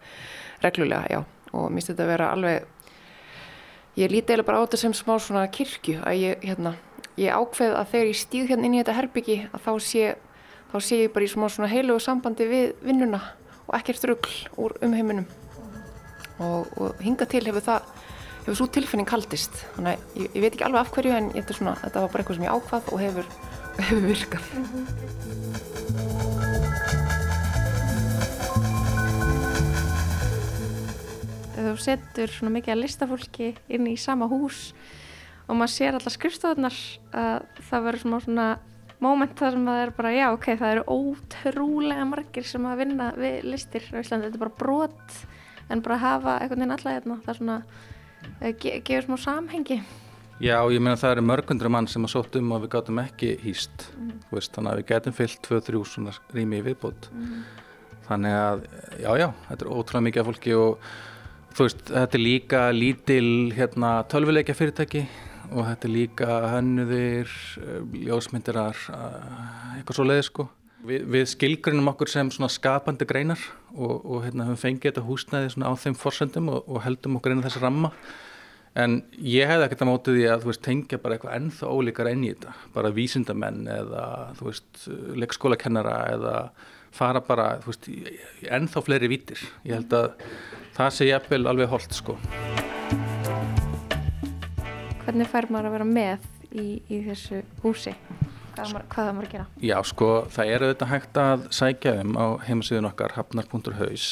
reglulega, 0.64 1.06
já. 1.10 1.20
Og 1.54 1.68
mér 1.68 1.78
finnst 1.78 1.92
þetta 1.92 2.04
að 2.06 2.12
vera 2.12 2.30
alveg, 2.34 2.66
ég 4.00 4.10
líti 4.10 4.32
eiginlega 4.32 4.48
bara 4.48 4.60
á 4.60 4.64
þetta 4.64 4.82
sem 4.82 4.96
smá 4.96 5.14
svona 5.22 5.44
kirkju 5.54 6.00
að 6.02 6.20
ég, 6.22 6.46
hérna, 6.48 6.74
ég 7.20 7.30
ákveð 7.36 7.76
að 7.78 7.90
þegar 7.92 8.10
ég 8.10 8.20
stíð 8.20 8.50
hérna 8.50 8.68
inn 8.68 8.76
í 8.76 8.82
þetta 8.82 8.98
herbyggi 8.98 9.38
að 9.50 9.68
þá 9.68 9.72
sé, 9.86 10.14
þá 10.72 10.76
sé 10.88 11.00
ég 11.04 11.14
bara 11.14 11.28
í 11.28 11.30
smá 11.30 11.46
svona 11.46 11.70
heilugu 11.70 12.02
sambandi 12.02 12.48
við 12.50 12.72
vinnuna 12.82 13.22
og 13.68 13.76
ekkert 13.78 14.08
rugl 14.10 14.34
úr 14.60 14.74
umheiminum. 14.84 15.28
Og, 16.42 16.66
og 16.82 17.04
hinga 17.04 17.28
til 17.30 17.44
hefur 17.46 17.62
það 17.62 17.92
hefur 18.44 18.58
svo 18.58 18.66
tilfinning 18.74 19.08
haldist 19.08 19.54
þannig 19.76 19.94
að 19.94 20.18
ég, 20.20 20.26
ég 20.34 20.42
veit 20.44 20.50
ekki 20.52 20.66
alveg 20.66 20.82
af 20.82 20.90
hverju 20.92 21.14
en 21.16 21.30
þetta, 21.32 21.56
svona, 21.56 21.76
þetta 21.80 22.02
var 22.02 22.12
bara 22.12 22.24
eitthvað 22.24 22.40
sem 22.40 22.44
ég 22.44 22.58
ákvað 22.58 22.90
og 22.92 23.00
hefur, 23.00 23.26
hefur 23.86 24.04
virkað 24.10 25.73
þú 31.54 31.74
setur 31.82 32.34
svona 32.34 32.54
mikið 32.58 32.74
að 32.74 32.82
listafólki 32.82 33.50
inn 33.72 33.88
í 33.90 33.96
sama 34.00 34.28
hús 34.30 34.70
og 35.48 35.58
maður 35.58 35.74
sér 35.74 35.98
allar 35.98 36.14
skrifstofunar 36.14 36.78
að 37.14 37.50
það 37.68 37.88
verður 37.88 38.04
svona 38.04 38.22
svona 38.24 38.46
moment 39.04 39.34
þar 39.38 39.56
sem 39.56 39.66
það 39.68 39.80
er 39.82 39.92
bara, 39.96 40.12
já 40.14 40.26
ok, 40.32 40.46
það 40.60 40.74
eru 40.74 40.84
ótrúlega 40.94 42.06
margir 42.08 42.46
sem 42.48 42.68
að 42.68 42.80
vinna 42.84 43.10
við 43.18 43.48
listir 43.50 43.88
á 43.92 44.00
Íslandi, 44.00 44.28
þetta 44.28 44.38
er 44.38 44.44
bara 44.44 44.58
brot 44.62 45.18
en 45.72 45.82
bara 45.84 46.00
hafa 46.00 46.38
einhvern 46.38 46.64
veginn 46.64 46.76
alla 46.76 46.94
hérna, 46.96 47.18
það 47.24 47.32
er 47.32 47.40
svona 47.40 47.58
uh, 47.64 48.50
ge 48.60 48.74
gefur 48.84 49.08
smá 49.08 49.16
samhengi. 49.24 49.80
Já, 50.42 50.56
ég 50.74 50.82
meina 50.82 50.98
það 50.98 51.16
eru 51.16 51.26
mörgundur 51.28 51.70
mann 51.70 51.86
sem 51.90 52.04
að 52.04 52.16
sótt 52.16 52.36
um 52.40 52.54
og 52.56 52.64
við 52.64 52.72
gátum 52.74 53.00
ekki 53.04 53.34
hýst 53.44 53.88
þú 53.94 54.38
veist, 54.38 54.54
þannig 54.56 54.72
að 54.72 54.80
við 54.80 54.88
getum 54.90 55.16
fyllt 55.16 55.48
2-3 55.48 55.82
svona 55.88 56.14
rými 56.34 56.58
í 56.58 56.64
viðbót. 56.66 57.10
Þannig 58.04 58.34
að, 58.36 58.64
já, 59.00 59.10
já, 59.22 59.28
þetta 59.48 59.64
er 59.64 59.70
ótrúlega 59.70 60.06
mikið 60.08 60.22
af 60.22 60.30
fólki 60.30 60.56
og 60.58 60.88
þú 61.54 61.68
veist, 61.68 61.86
þetta 61.86 62.18
er 62.18 62.22
líka 62.22 62.64
lítil 62.74 63.28
hérna, 63.54 63.94
tölvuleikja 64.10 64.56
fyrirtæki 64.58 65.04
og 65.52 65.68
þetta 65.68 65.88
er 65.88 65.92
líka 65.92 66.28
hönnuðir 66.50 67.32
ljósmyndirar 68.08 68.84
eh, 68.90 69.32
eitthvað 69.78 69.98
svo 69.98 70.06
leiði 70.08 70.26
sko. 70.28 70.48
Vi, 70.84 70.98
við 71.14 71.26
skilgrinum 71.30 71.88
okkur 71.94 72.10
sem 72.12 72.30
skapandi 72.32 73.06
greinar 73.08 73.40
og, 73.72 74.02
og 74.02 74.26
hérna 74.26 74.50
höfum 74.50 74.60
fengið 74.60 74.90
þetta 74.90 75.06
húsnæði 75.06 75.64
á 75.64 75.72
þeim 75.80 75.96
forsendum 75.96 76.50
og, 76.52 76.66
og 76.68 76.82
heldum 76.84 77.20
okkur 77.20 77.34
inn 77.34 77.40
í 77.44 77.46
þessi 77.46 77.62
ramma. 77.62 77.92
En 78.74 78.98
ég 79.22 79.46
hefði 79.46 79.68
ekkert 79.68 79.84
að 79.84 79.88
móti 79.92 80.12
því 80.16 80.24
að 80.34 80.48
veist 80.48 80.64
tengja 80.66 80.98
bara 80.98 81.14
eitthvað 81.14 81.36
ennþá 81.38 81.70
ólíkar 81.70 82.10
enn 82.10 82.24
í 82.26 82.32
þetta, 82.32 82.54
bara 82.74 82.90
vísindamenn 82.96 83.68
eða 83.70 84.06
leikskólakennara 85.22 85.98
eða 86.16 86.34
fara 86.94 87.22
bara 87.24 87.48
þú 87.64 87.72
veist 87.72 87.90
ennþá 88.58 88.84
fleiri 88.86 89.10
vítir. 89.10 89.42
Ég 89.66 89.78
held 89.78 89.96
að 89.98 90.12
það 90.74 90.94
sé 90.96 91.10
jafnvel 91.10 91.44
alveg 91.50 91.70
holdt 91.74 91.94
sko. 91.94 92.18
hvernig 95.04 95.28
fær 95.28 95.50
maður 95.52 95.68
að 95.68 95.74
vera 95.76 95.86
með 95.88 96.28
í, 96.54 96.66
í 96.88 97.00
þessu 97.04 97.40
húsi 97.62 97.92
hvað 98.54 98.70
maður, 98.72 98.86
hvað 98.94 99.08
er 99.08 99.16
maður 99.16 99.26
að 99.26 99.34
gera 99.34 99.46
Já 99.68 99.76
sko 99.90 100.10
það 100.32 100.52
er 100.52 100.64
auðvitað 100.64 100.92
hægt 100.92 101.20
að 101.22 101.48
sækja 101.58 101.94
um 102.02 102.14
á 102.16 102.26
heimasíðun 102.46 102.88
okkar 102.90 103.16
hafnar.haus. 103.18 104.06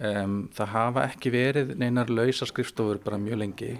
Um, 0.00 0.36
það 0.56 0.72
hafa 0.74 1.06
ekki 1.10 1.32
verið 1.34 1.74
neinar 1.78 2.10
lausa 2.10 2.48
skrifstofur 2.48 3.02
bara 3.04 3.20
mjög 3.20 3.42
lengi 3.42 3.74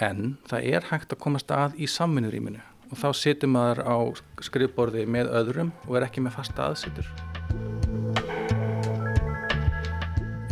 en 0.00 0.36
það 0.48 0.70
er 0.72 0.88
hægt 0.90 1.12
að 1.12 1.22
komast 1.24 1.52
að 1.52 1.76
í 1.80 1.88
samvinnurýminu 1.90 2.62
og 2.90 3.00
þá 3.00 3.08
situr 3.18 3.50
maður 3.52 3.82
á 3.84 3.96
skrifborði 4.46 5.06
með 5.10 5.32
öðrum 5.40 5.72
og 5.86 5.98
er 5.98 6.06
ekki 6.08 6.24
með 6.24 6.36
fasta 6.38 6.70
aðsitur. 6.70 7.10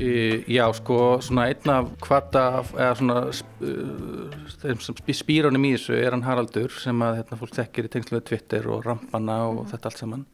Í, 0.05 0.15
já, 0.51 0.65
sko, 0.77 0.99
svona 1.23 1.47
einn 1.49 1.71
af 1.71 1.89
hvata, 2.03 2.45
eða 2.75 2.95
svona 2.99 3.19
uh, 3.31 4.39
þeim 4.61 4.83
sem 4.83 4.99
spýrunum 5.17 5.65
í 5.65 5.75
þessu 5.77 5.97
er 5.97 6.13
hann 6.13 6.27
Haraldur 6.27 6.75
sem 6.83 7.05
að 7.07 7.21
hérna, 7.21 7.39
fólk 7.41 7.55
þekkir 7.57 7.89
í 7.89 7.93
tengslu 7.95 8.19
við 8.19 8.27
Twitter 8.33 8.69
og 8.75 8.85
rampana 8.85 9.39
og 9.49 9.69
þetta 9.71 9.91
allt 9.91 10.03
saman 10.03 10.27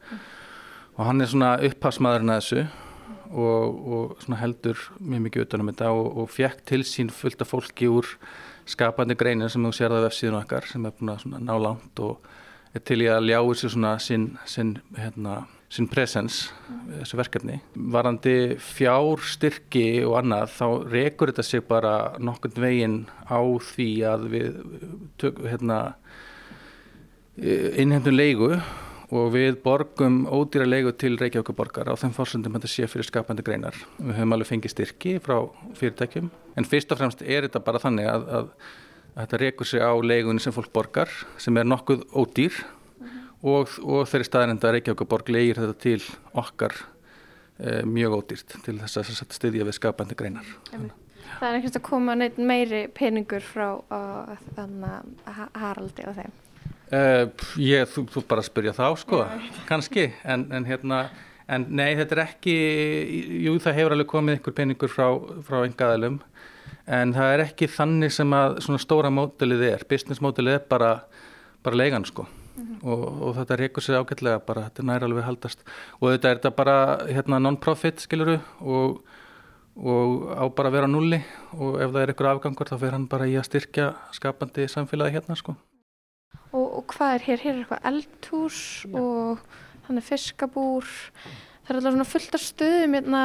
og 0.97 1.07
hann 1.07 1.23
er 1.23 1.31
svona 1.31 1.55
upphafsmaðurinn 1.69 2.33
að 2.35 2.41
þessu 2.43 2.63
og, 3.31 3.77
og 3.95 4.17
svona 4.25 4.41
heldur 4.41 4.81
mjög 4.99 5.27
mikið 5.27 5.47
utanum 5.47 5.71
þetta 5.71 5.93
og, 5.97 6.09
og 6.23 6.33
fekk 6.35 6.65
til 6.69 6.81
sín 6.89 7.13
fullt 7.15 7.45
af 7.45 7.53
fólki 7.53 7.89
úr 7.91 8.09
skapandi 8.71 9.17
greinin 9.19 9.51
sem 9.53 9.65
þú 9.67 9.73
sér 9.75 9.95
það 9.95 10.07
vefsíðun 10.09 10.41
okkar 10.41 10.69
sem 10.71 10.87
er 10.87 10.95
búin 10.99 11.15
að 11.15 11.25
ná 11.39 11.55
langt 11.61 12.03
og 12.05 12.29
er 12.75 12.85
til 12.87 13.01
í 13.03 13.09
að 13.11 13.27
ljáu 13.31 13.55
sér 13.59 13.73
svona 13.75 13.95
sinn, 14.03 14.27
sinn, 14.47 14.77
hérna, 14.99 15.41
sinn 15.73 15.89
presens 15.91 16.43
við 16.69 17.01
þessu 17.01 17.19
verkefni. 17.19 17.57
Varandi 17.95 18.37
fjárstyrki 18.63 19.87
og 20.07 20.21
annað 20.21 20.55
þá 20.55 20.67
rekur 20.93 21.33
þetta 21.33 21.47
sig 21.47 21.65
bara 21.67 21.95
nokkurn 22.23 22.63
veginn 22.63 23.01
á 23.27 23.41
því 23.73 23.89
að 24.07 24.29
við 24.35 24.61
tök, 25.23 25.43
hérna, 25.51 25.81
innhendum 27.41 28.15
leigu 28.15 28.55
og 29.11 29.33
við 29.35 29.57
borgum 29.65 30.23
ódýra 30.31 30.67
leigu 30.69 30.93
til 30.95 31.17
Reykjavíkuborgar 31.19 31.91
á 31.91 31.95
þeim 31.99 32.13
fórsöndum 32.15 32.55
þetta 32.57 32.71
sé 32.71 32.87
fyrir 32.91 33.09
skapandi 33.09 33.43
greinar. 33.47 33.75
Við 33.99 34.15
höfum 34.21 34.37
alveg 34.37 34.51
fengið 34.53 34.75
styrki 34.75 35.17
frá 35.23 35.41
fyrirtækjum 35.79 36.31
en 36.31 36.69
fyrst 36.69 36.95
og 36.95 37.01
fremst 37.01 37.25
er 37.25 37.49
þetta 37.49 37.63
bara 37.67 37.83
þannig 37.83 38.07
að, 38.11 38.29
að, 38.39 38.53
að 39.17 39.25
þetta 39.25 39.41
reykur 39.43 39.71
sig 39.71 39.83
á 39.83 39.93
leigunni 39.99 40.45
sem 40.45 40.55
fólk 40.55 40.71
borgar 40.75 41.11
sem 41.43 41.59
er 41.59 41.67
nokkuð 41.67 42.07
ódýr 42.15 42.55
mm 42.55 43.07
-hmm. 43.09 43.27
og, 43.43 43.77
og 43.83 44.07
þeirri 44.07 44.31
staðinenda 44.31 44.69
að 44.69 44.75
Reykjavíkuborg 44.79 45.29
leigir 45.29 45.59
þetta 45.59 45.79
til 45.83 46.03
okkar 46.33 46.75
e, 47.59 47.83
mjög 47.83 48.19
ódýrt 48.21 48.59
til 48.65 48.79
þess 48.79 48.97
að 48.97 49.35
styðja 49.35 49.67
við 49.67 49.75
skapandi 49.75 50.15
greinar. 50.15 50.47
Emme. 50.73 50.95
Það 51.41 51.49
er 51.49 51.57
ekkert 51.59 51.77
að 51.77 51.83
koma 51.83 52.15
neitt 52.15 52.39
meiri 52.39 52.89
peningur 52.89 53.41
frá 53.41 53.69
Haraldi 55.55 56.07
og 56.07 56.15
þeim. 56.15 56.33
Uh, 56.91 57.29
ég, 57.63 57.87
þú, 57.87 58.03
þú 58.11 58.21
bara 58.27 58.43
spyrja 58.43 58.73
þá 58.75 58.87
sko, 58.99 59.21
kannski, 59.69 60.09
en, 60.27 60.49
en 60.51 60.65
hérna, 60.67 61.05
en 61.47 61.69
nei 61.71 61.93
þetta 61.95 62.17
er 62.17 62.21
ekki, 62.25 62.55
jú 63.45 63.53
það 63.63 63.77
hefur 63.77 63.95
alveg 63.95 64.09
komið 64.11 64.35
einhver 64.35 64.57
peningur 64.57 64.91
frá, 64.91 65.05
frá 65.47 65.61
engaðalum, 65.69 66.17
en 66.91 67.15
það 67.15 67.37
er 67.37 67.45
ekki 67.45 67.69
þannig 67.71 68.17
sem 68.17 68.35
að 68.35 68.59
svona 68.67 68.83
stóra 68.83 69.15
mótilið 69.15 69.65
er, 69.69 69.87
business 69.87 70.19
mótilið 70.19 70.59
er 70.59 70.67
bara, 70.75 70.91
bara 71.63 71.79
leigan 71.79 72.09
sko. 72.11 72.27
Mm 72.27 72.67
-hmm. 72.67 72.83
og, 72.83 73.07
og 73.23 73.39
þetta 73.39 73.61
reykur 73.63 73.87
sér 73.87 74.03
ágætlega 74.03 74.43
bara, 74.43 74.67
þetta 74.67 74.83
er 74.83 74.91
næri 74.91 75.05
alveg 75.05 75.25
haldast 75.25 75.63
og 76.01 76.11
þetta 76.11 76.29
er 76.29 76.37
þetta 76.37 76.57
bara 76.57 76.77
hérna, 77.07 77.39
non-profit 77.39 78.01
skiluru 78.01 78.41
og, 78.61 79.05
og 79.79 80.35
á 80.35 80.45
bara 80.51 80.69
að 80.69 80.73
vera 80.73 80.87
nulli 80.91 81.23
og 81.55 81.81
ef 81.81 81.91
það 81.95 82.03
er 82.03 82.09
einhver 82.09 82.35
afgangur 82.35 82.67
þá 82.67 82.79
fer 82.79 82.93
hann 82.93 83.07
bara 83.07 83.31
í 83.31 83.39
að 83.39 83.47
styrkja 83.47 83.95
skapandi 84.11 84.67
samfélagi 84.67 85.15
hérna 85.15 85.37
sko 85.37 85.55
Og, 86.71 86.85
hvað 86.95 87.17
er 87.17 87.25
hér? 87.27 87.45
Hér 87.45 87.53
er 87.55 87.63
eitthvað 87.65 87.87
eldhús 87.91 88.61
Já. 88.87 88.95
og 89.01 89.41
þannig 89.87 90.07
fiskabúr. 90.07 90.91
Það 91.65 91.73
er 91.73 91.79
alltaf 91.79 91.97
svona 91.97 92.11
fullt 92.11 92.37
af 92.37 92.45
stöðum 92.45 92.97
hérna, 92.99 93.23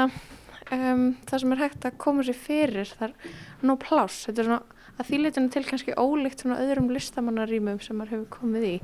um, 0.73 1.05
það 1.29 1.43
sem 1.43 1.53
er 1.53 1.61
hægt 1.61 1.85
að 1.85 1.99
koma 2.01 2.25
sér 2.25 2.39
fyrir. 2.39 2.89
Það 2.97 3.07
er 3.11 3.37
nóg 3.69 3.79
pláss. 3.85 4.25
Þetta 4.25 4.41
er 4.41 4.49
svona 4.49 4.61
að 4.95 5.09
þýleitinu 5.11 5.53
til 5.53 5.65
kannski 5.67 5.97
ólíkt 5.99 6.43
svona 6.43 6.59
öðrum 6.63 6.91
listamannarímum 6.95 7.81
sem 7.83 7.97
maður 7.99 8.15
hefur 8.15 8.29
komið 8.39 8.67
í. 8.69 8.75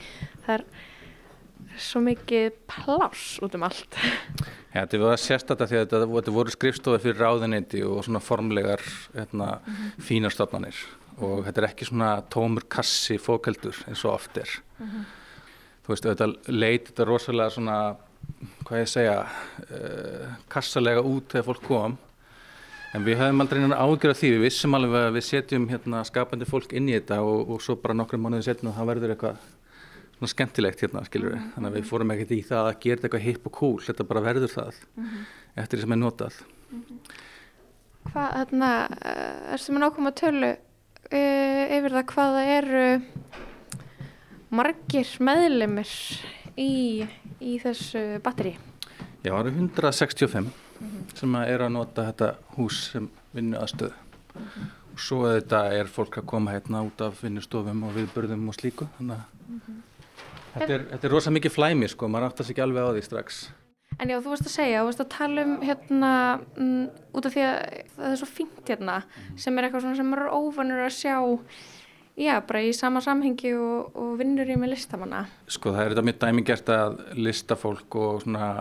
Það 0.46 0.56
er 0.58 0.66
svo 1.82 2.02
mikið 2.04 2.58
pláss 2.70 3.38
út 3.42 3.56
um 3.58 3.66
allt. 3.66 4.00
Já, 4.72 4.84
þetta 4.84 5.04
var 5.04 5.22
sérstaklega 5.22 5.72
því 5.72 5.80
að 5.82 6.16
þetta 6.16 6.34
voru 6.38 6.54
skrifstofið 6.54 7.06
fyrir 7.06 7.22
ráðinindi 7.22 7.84
og 7.88 8.04
svona 8.06 8.22
formlegar 8.24 8.84
hérna, 9.16 9.60
mm 9.60 9.74
-hmm. 9.74 10.04
fínarstofnanir 10.08 10.86
og 11.22 11.44
þetta 11.46 11.62
er 11.62 11.68
ekki 11.70 11.88
svona 11.90 12.12
tómur 12.34 12.68
kassi 12.70 13.18
fókaldur 13.22 13.78
eins 13.88 14.06
og 14.06 14.14
oft 14.14 14.38
er 14.38 14.50
mm 14.80 14.88
-hmm. 14.88 15.04
þú 15.86 15.94
veist, 15.94 16.06
þetta 16.06 16.28
leit 16.48 16.88
þetta 16.90 17.06
rosalega 17.06 17.50
svona 17.50 17.96
hvað 18.66 18.80
ég 18.80 18.88
segja 18.88 19.18
uh, 19.22 20.34
kassalega 20.50 21.02
út 21.02 21.34
þegar 21.34 21.46
fólk 21.46 21.64
kom 21.68 21.98
en 22.94 23.06
við 23.06 23.18
höfum 23.22 23.42
aldrei 23.42 23.62
einhvern 23.62 23.80
ágjör 23.80 24.14
af 24.14 24.20
því 24.20 24.30
við 24.36 24.46
vissum 24.46 24.74
alveg 24.78 25.08
að 25.08 25.16
við 25.16 25.26
setjum 25.28 25.68
hérna, 25.70 26.04
skapandi 26.08 26.46
fólk 26.46 26.74
inn 26.74 26.90
í 26.90 26.94
þetta 26.98 27.22
og, 27.22 27.50
og 27.50 27.62
svo 27.62 27.76
bara 27.76 27.94
nokkrum 27.94 28.22
mánuði 28.22 28.48
setjum 28.50 28.74
það 28.76 28.90
verður 28.92 29.14
eitthvað 29.16 29.38
svona 30.18 30.32
skemmtilegt 30.34 30.82
hérna, 30.84 31.06
skiljur 31.06 31.32
við 31.32 31.38
mm 31.38 31.44
-hmm. 31.44 31.54
þannig 31.56 31.72
að 31.72 31.78
við 31.78 31.90
fórum 31.90 32.12
ekkert 32.12 32.32
í 32.32 32.42
það 32.50 32.66
að 32.72 32.80
gera 32.86 33.02
eitthvað 33.02 33.28
hipp 33.28 33.46
og 33.46 33.54
cool 33.60 33.80
þetta 33.86 34.04
bara 34.04 34.22
verður 34.22 34.52
það 34.58 34.74
mm 34.96 35.06
-hmm. 35.06 35.24
eftir 35.56 35.78
því 35.78 35.82
sem 35.82 35.92
er 35.92 36.02
notað 36.04 36.34
mhm. 36.72 37.00
Hvað, 38.02 38.30
hérna, 38.34 38.70
er 39.54 39.58
sem 39.62 39.76
er 39.76 39.82
nákvæm 39.82 40.08
að 40.10 40.16
tölu 40.16 40.56
uh, 41.12 41.76
yfir 41.78 41.96
það 41.96 42.06
hvaða 42.14 42.44
eru 42.58 42.86
margir 44.52 45.14
meðlemið 45.24 45.94
í, 46.60 46.74
í 47.40 47.56
þessu 47.62 48.04
batteri? 48.24 48.58
Já, 49.22 49.32
það 49.32 49.40
eru 49.40 49.56
165 49.56 50.42
mm 50.42 50.52
-hmm. 50.82 51.16
sem 51.16 51.36
er 51.44 51.62
að 51.62 51.74
nota 51.78 52.08
þetta 52.10 52.34
hús 52.58 52.84
sem 52.92 53.10
vinnu 53.32 53.58
aðstöðu 53.58 53.94
mm 53.94 54.42
-hmm. 54.42 54.68
og 54.94 55.00
svo 55.00 55.22
þetta 55.28 55.62
er 55.74 55.88
fólk 55.88 56.18
að 56.18 56.26
koma 56.26 56.52
hérna 56.52 56.84
út 56.84 57.02
af 57.02 57.24
vinnustofum 57.24 57.84
og 57.84 57.96
viðbörðum 57.96 58.48
og 58.50 58.56
slíku 58.56 58.88
þannig 58.98 59.18
að 59.18 59.24
mm 59.48 59.62
-hmm. 59.68 59.82
þetta, 60.54 60.74
er, 60.74 60.86
þetta 60.92 61.08
er 61.08 61.12
rosa 61.12 61.32
mikið 61.32 61.52
flæmi 61.52 61.88
sko, 61.88 62.08
maður 62.08 62.28
áttast 62.28 62.50
ekki 62.50 62.62
alveg 62.62 62.84
á 62.84 62.92
því 62.92 63.04
strax 63.04 63.50
En 64.00 64.10
já, 64.10 64.18
þú 64.22 64.32
varst 64.32 64.48
að 64.48 64.56
segja, 64.56 64.82
þú 64.82 64.88
varst 64.90 65.04
að 65.04 65.12
tala 65.14 65.44
um 65.46 65.54
hérna, 65.66 66.14
um, 66.58 66.88
út 67.18 67.28
af 67.28 67.36
því 67.36 67.44
að 67.46 67.60
það 67.98 68.08
er 68.08 68.18
svo 68.22 68.30
fínt 68.30 68.72
hérna, 68.72 68.98
sem 69.40 69.58
er 69.58 69.68
eitthvað 69.68 69.94
sem 70.00 70.16
eru 70.16 70.32
óvanur 70.32 70.84
að 70.86 70.96
sjá, 70.96 71.16
já, 72.18 72.34
bara 72.48 72.64
í 72.66 72.72
sama 72.76 73.02
samhengi 73.04 73.52
og, 73.58 73.92
og 74.00 74.14
vinnur 74.22 74.50
í 74.50 74.58
með 74.60 74.74
listamanna. 74.74 75.26
Sko, 75.52 75.76
það 75.76 75.84
er 75.84 75.94
þetta 75.94 76.06
mjög 76.08 76.22
dæmingert 76.24 76.72
að 76.76 77.02
listafólk 77.20 78.00
og 78.02 78.24
svona 78.26 78.52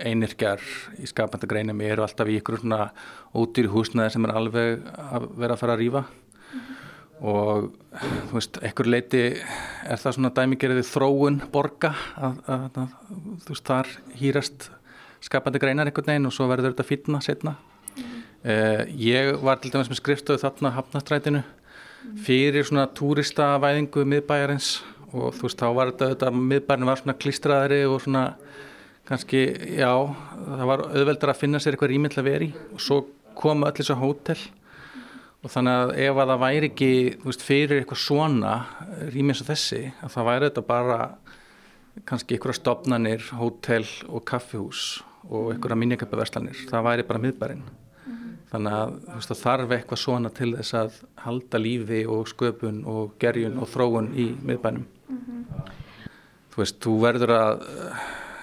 einirkjar 0.00 0.62
í 1.02 1.10
skapandagreinu 1.10 1.76
mér 1.76 1.96
eru 1.96 2.06
alltaf 2.06 2.30
í 2.30 2.38
ykkur 2.40 2.62
svona 2.62 2.92
ódýri 3.36 3.72
húsnaði 3.72 4.16
sem 4.16 4.28
er 4.28 4.38
alveg 4.40 4.86
að 4.94 5.28
vera 5.36 5.58
að 5.58 5.64
fara 5.64 5.76
að 5.76 5.84
rýfa 5.84 6.06
og 7.24 7.70
þú 7.96 8.34
veist, 8.36 8.58
ekkur 8.66 8.88
leiti 8.90 9.22
er 9.32 10.00
það 10.00 10.18
svona 10.18 10.32
dæmigerði 10.36 10.82
þróun 10.84 11.38
borga 11.52 11.94
að, 12.16 12.40
að, 12.44 12.66
að 12.82 12.96
þú 13.46 13.54
veist, 13.54 13.70
þar 13.70 13.92
hýrast 14.20 14.68
skapandi 15.24 15.62
greinar 15.62 15.88
einhvern 15.88 16.10
veginn 16.12 16.28
og 16.28 16.34
svo 16.36 16.48
verður 16.50 16.74
þetta 16.74 16.86
fítna 16.86 17.22
setna 17.24 17.54
mm. 17.96 18.18
eh, 18.44 18.82
ég 19.00 19.32
var 19.44 19.62
til 19.62 19.72
dæmis 19.72 19.88
með 19.92 20.02
skrifstöðu 20.02 20.42
þarna 20.44 20.74
hafnastrætinu 20.76 21.40
mm. 21.40 22.18
fyrir 22.26 22.68
svona 22.68 22.86
túristavæðingu 22.98 24.04
miðbæjarins 24.12 24.74
og 25.14 25.32
þú 25.38 25.48
veist, 25.48 25.62
þá 25.62 25.68
var 25.72 25.94
þetta, 25.94 26.12
þetta 26.12 26.32
miðbærin 26.52 26.90
var 26.90 27.00
svona 27.00 27.16
klistraðari 27.22 27.82
og 27.88 28.00
svona 28.04 28.26
kannski, 29.06 29.42
já, 29.78 29.92
það 30.44 30.68
var 30.68 30.84
auðveldar 30.90 31.32
að 31.32 31.40
finna 31.40 31.62
sér 31.62 31.76
eitthvað 31.76 31.94
rýmill 31.94 32.16
að 32.18 32.28
veri 32.28 32.52
og 32.74 32.82
svo 32.82 33.04
koma 33.38 33.70
öll 33.70 33.78
þessu 33.78 33.96
hótel 34.00 34.40
og 35.46 35.52
þannig 35.52 35.76
að 35.78 35.92
ef 36.02 36.18
að 36.18 36.30
það 36.32 36.42
væri 36.42 36.68
ekki 36.72 36.92
veist, 37.22 37.42
fyrir 37.46 37.80
eitthvað 37.80 38.02
svona 38.02 38.54
rýmins 39.14 39.42
og 39.44 39.50
þessi, 39.52 39.82
að 40.02 40.14
það 40.16 40.28
væri 40.30 40.48
þetta 40.48 40.64
bara 40.66 40.98
kannski 42.06 42.36
einhverja 42.36 42.58
stopnanir, 42.58 43.26
hótel 43.38 43.86
og 44.10 44.24
kaffihús 44.26 44.86
og 45.30 45.52
einhverja 45.54 45.78
minnikappaverslanir, 45.78 46.66
það 46.70 46.86
væri 46.88 47.06
bara 47.06 47.22
miðbærin 47.22 47.62
mm 47.62 48.16
-hmm. 48.16 48.34
þannig 48.50 48.72
að 48.80 48.98
veist, 49.14 49.30
það 49.30 49.42
þarf 49.44 49.76
eitthvað 49.76 50.02
svona 50.02 50.30
til 50.30 50.50
þess 50.56 50.74
að 50.74 51.00
halda 51.24 51.58
lífi 51.58 52.02
og 52.06 52.28
sköpun 52.28 52.84
og 52.84 53.14
gerjun 53.18 53.58
og 53.58 53.68
þróun 53.68 54.12
í 54.14 54.26
miðbænum. 54.42 54.86
Mm 55.08 55.18
-hmm. 55.18 55.70
þú 56.50 56.56
veist, 56.56 56.80
þú 56.80 57.00
verður 57.00 57.30
að 57.30 57.62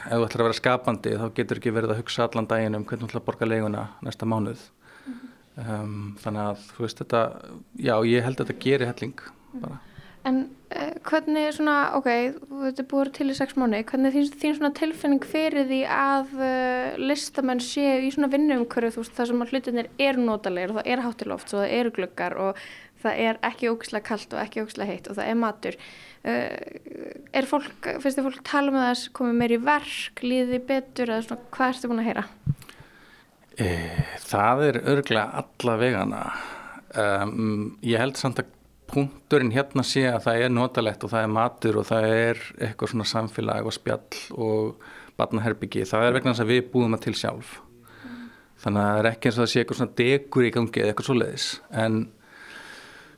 ef 0.03 0.17
þú 0.19 0.25
ætlar 0.25 0.41
að 0.41 0.47
vera 0.47 0.61
skapandi 0.61 1.17
þá 1.17 1.33
getur 1.35 1.57
ekki 1.57 1.71
verið 1.73 1.91
að 1.91 2.01
hugsa 2.01 2.23
allan 2.23 2.47
daginn 2.47 2.75
um 2.75 2.85
hvernig 2.85 3.03
þú 3.03 3.09
ætlar 3.09 3.21
að 3.21 3.25
borga 3.25 3.45
leiguna 3.45 3.87
næsta 4.01 4.25
mánuð 4.25 4.59
um, 5.61 6.13
þannig 6.21 6.43
að 6.49 6.67
þú 6.73 6.85
veist 6.85 7.01
þetta 7.03 7.23
já 7.77 7.95
ég 8.09 8.25
held 8.25 8.37
að 8.37 8.45
þetta 8.45 8.63
gerir 8.67 8.89
helling 8.91 9.25
bara. 9.61 9.81
En 10.23 10.37
uh, 10.71 10.93
hvernig 11.03 11.49
svona, 11.57 11.75
ok, 11.97 12.07
þetta 12.47 12.83
er 12.83 12.87
búið 12.93 13.11
til 13.17 13.27
í 13.27 13.35
sex 13.35 13.57
mánu, 13.59 13.81
hvernig 13.89 14.15
þín, 14.15 14.29
þín 14.39 14.55
svona 14.59 14.71
tilfinning 14.77 15.27
fyrir 15.27 15.67
því 15.67 15.81
að 15.91 16.31
uh, 16.37 17.01
listamenn 17.01 17.63
séu 17.63 17.99
í 18.07 18.13
svona 18.15 18.31
vinnuumkörðu 18.31 18.93
þú 18.95 19.03
veist 19.03 19.17
það 19.17 19.29
sem 19.31 19.43
að 19.43 19.53
hlutinir 19.53 19.91
eru 20.07 20.23
notalegir 20.23 20.71
og 20.71 20.79
það 20.79 20.89
er 20.95 21.03
hátiloft 21.03 21.51
og 21.51 21.59
það 21.59 21.77
eru 21.81 21.93
glöggar 21.99 22.37
og 22.39 22.63
það 23.03 23.21
er 23.25 23.39
ekki 23.49 23.71
ógislega 23.73 24.07
kallt 24.07 24.33
og 24.35 24.41
ekki 24.45 24.63
ógislega 24.63 24.93
heitt 24.93 25.09
og 25.11 25.19
það 25.19 25.29
er 25.33 25.39
matur 25.43 25.79
uh, 25.83 26.57
er 27.35 27.49
fólk, 27.49 27.91
finnst 27.99 28.19
þið 28.19 28.29
fólk 28.29 28.43
tala 28.47 28.71
með 28.71 28.79
um 28.85 28.89
þess 28.93 29.13
komið 29.19 29.39
meir 29.41 29.57
í 29.57 29.61
verk, 29.67 30.23
líði 30.23 30.63
betur 30.71 31.11
eða 31.11 31.27
svona 31.27 31.51
hvað 31.57 31.73
ertu 31.75 31.91
búin 31.91 32.03
að 32.05 32.09
heyra? 32.13 32.27
E, 33.59 33.69
það 34.25 34.65
er 34.67 34.81
örglega 34.95 35.43
alla 35.43 35.77
vegana. 35.77 36.21
Um, 36.93 37.77
ég 37.85 38.01
held 38.01 38.17
samt 38.17 38.41
að 38.41 38.49
punkturinn 38.93 39.53
hérna 39.53 39.85
sé 39.85 40.05
að 40.09 40.25
það 40.27 40.43
er 40.45 40.51
notalegt 40.53 41.05
og 41.05 41.13
það 41.13 41.25
er 41.25 41.31
matur 41.33 41.79
og 41.81 41.87
það 41.89 42.07
er 42.13 42.41
eitthvað 42.61 42.91
svona 42.91 43.07
samfélag 43.09 43.69
og 43.69 43.73
spjall 43.73 44.19
og 44.37 44.89
barnaherbyggi, 45.17 45.85
það 45.89 46.07
er 46.07 46.17
vegna 46.17 46.33
þess 46.33 46.45
að 46.45 46.51
við 46.53 46.67
búum 46.73 46.95
það 46.95 47.05
til 47.05 47.15
sjálf. 47.21 47.53
Þannig 48.63 48.81
að 48.81 48.89
það 48.89 48.99
er 48.99 49.09
ekki 49.09 49.29
eins 49.29 49.37
og 49.37 49.43
það 49.43 49.51
sé 49.51 49.61
eitthvað 49.61 49.79
svona 49.79 49.97
degur 49.99 50.45
í 50.47 50.51
gangi 50.53 50.81
eða 50.81 50.93
eitthvað 50.93 51.09
svo 51.09 51.17
leiðis 51.19 51.47
en 51.83 51.97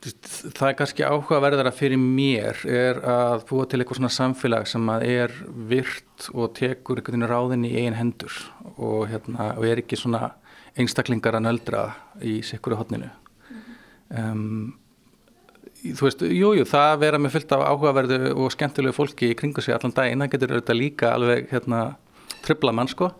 það 0.04 0.68
er 0.68 0.76
kannski 0.78 1.04
áhugaverðara 1.06 1.72
fyrir 1.74 2.00
mér 2.00 2.62
er 2.68 3.00
að 3.00 3.44
búa 3.48 3.66
til 3.66 3.80
eitthvað 3.80 4.00
svona 4.00 4.12
samfélag 4.14 4.68
sem 4.70 4.90
að 4.92 5.04
er 5.08 5.36
virt 5.70 6.28
og 6.32 6.54
tekur 6.58 7.00
einhvern 7.00 7.16
veginn 7.16 7.30
ráðin 7.30 7.66
í 7.68 7.74
eigin 7.74 7.98
hendur 7.98 8.34
og, 8.76 9.06
hérna, 9.10 9.52
og 9.56 9.66
er 9.68 9.82
ekki 9.82 9.98
svona 9.98 10.34
einstaklingar 10.76 11.38
að 11.38 11.46
nöldra 11.48 11.84
í 12.20 12.38
sikkuru 12.46 12.78
hodninu 12.80 13.08
um, 14.12 14.74
þú 15.82 16.08
veist, 16.08 16.22
jújú, 16.26 16.52
jú, 16.60 16.68
það 16.68 17.00
vera 17.02 17.20
með 17.22 17.36
fyllt 17.38 17.56
af 17.56 17.66
áhugaverðu 17.70 18.20
og 18.34 18.54
skemmtilegu 18.54 18.96
fólki 18.96 19.32
í 19.32 19.38
kringu 19.38 19.64
sig 19.64 19.76
allan 19.76 19.94
daginn, 19.96 20.24
það 20.24 20.32
getur 20.34 20.56
auðvitað 20.56 20.80
líka 20.80 21.12
alveg 21.14 21.50
hérna, 21.52 21.82
tröfla 22.44 22.74
mann 22.76 22.90
sko 22.92 23.12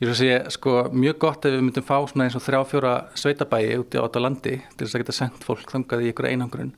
Ég 0.00 0.08
að 0.08 0.16
segja, 0.16 0.36
sko, 0.48 0.74
mjög 0.96 1.18
gott 1.20 1.44
ef 1.44 1.52
við 1.52 1.60
myndum 1.66 1.84
fá 1.84 1.98
svona 2.08 2.24
eins 2.24 2.36
og 2.38 2.40
þrjá 2.40 2.60
fjóra 2.70 2.92
sveitabæi 3.20 3.74
úti 3.76 4.00
á 4.00 4.04
þetta 4.06 4.22
landi 4.24 4.54
til 4.72 4.86
þess 4.86 4.96
að 4.96 5.02
geta 5.02 5.14
sendt 5.18 5.44
fólk 5.44 5.74
þangað 5.74 6.04
í 6.06 6.08
ykkur 6.08 6.28
einangrun. 6.30 6.70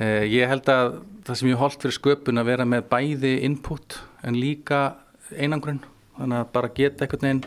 Eh, 0.00 0.24
ég 0.32 0.48
held 0.48 0.70
að 0.72 0.94
það 1.26 1.38
sem 1.42 1.50
ég 1.50 1.60
holdt 1.60 1.84
fyrir 1.84 1.98
sköpun 1.98 2.40
að 2.40 2.48
vera 2.48 2.64
með 2.64 2.86
bæði 2.88 3.34
input 3.44 3.98
en 4.24 4.40
líka 4.40 4.80
einangrun 5.36 5.82
þannig 6.16 6.38
að 6.40 6.50
bara 6.56 6.72
geta 6.80 7.04
einhvern 7.04 7.28
veginn 7.28 7.44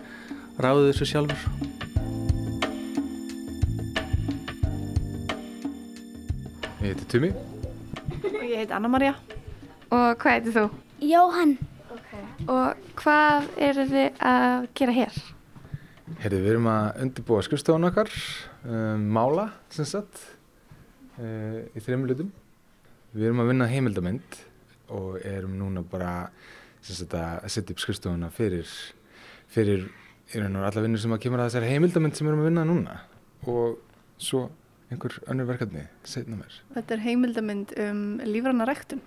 ráðið 0.62 0.92
þessu 0.92 1.10
sjálfur 1.10 1.42
Ég 6.86 6.92
heiti 6.94 7.10
Tumi 7.10 7.34
Og 8.22 8.44
ég 8.46 8.60
heiti 8.62 8.78
Anna-Maria. 8.78 9.18
Og 9.90 10.12
hvað 10.22 10.38
heitir 10.38 10.60
þú? 10.60 10.70
Jóhann. 11.02 11.58
Og 12.46 12.90
hvað 13.00 13.48
eru 13.66 13.86
þið 13.90 14.20
að 14.30 14.66
gera 14.78 14.96
hér? 14.96 15.16
Herði, 16.22 16.40
við 16.44 16.52
erum 16.52 16.68
að 16.70 17.00
undirbúa 17.02 17.46
skrifstofun 17.46 17.88
okkar, 17.88 18.12
um, 18.70 19.08
mála, 19.16 19.48
sem 19.74 19.88
sagt, 19.90 20.22
uh, 21.18 21.64
í 21.74 21.82
þreim 21.82 22.06
lutum. 22.06 22.30
Við 23.16 23.30
erum 23.30 23.42
að 23.42 23.50
vinna 23.50 23.70
heimildamind 23.72 24.38
og 24.94 25.18
erum 25.26 25.56
núna 25.58 25.82
bara 25.90 26.12
sem 26.86 26.94
sagt, 27.00 27.16
að 27.18 27.48
setja 27.50 27.74
upp 27.74 27.82
skrifstofuna 27.82 28.30
fyrir, 28.36 28.70
fyrir 29.50 29.88
í 30.34 30.44
raun 30.44 30.60
og 30.60 30.68
alla 30.68 30.86
vinnur 30.86 31.02
sem 31.02 31.16
að 31.16 31.24
kemur 31.26 31.42
að 31.42 31.50
þessari 31.50 31.72
heimildamind 31.74 32.18
sem 32.18 32.28
við 32.28 32.34
erum 32.34 32.44
að 32.44 32.50
vinna 32.52 32.68
núna 32.70 33.00
og 33.50 34.22
svo 34.22 34.44
einhver 34.94 35.18
önnur 35.32 35.50
verkefni 35.50 35.88
setna 36.06 36.38
mér. 36.38 36.62
Þetta 36.78 36.96
er 36.96 37.04
heimildamind 37.08 37.74
um 37.88 38.06
lífranna 38.26 38.70
rektun 38.70 39.02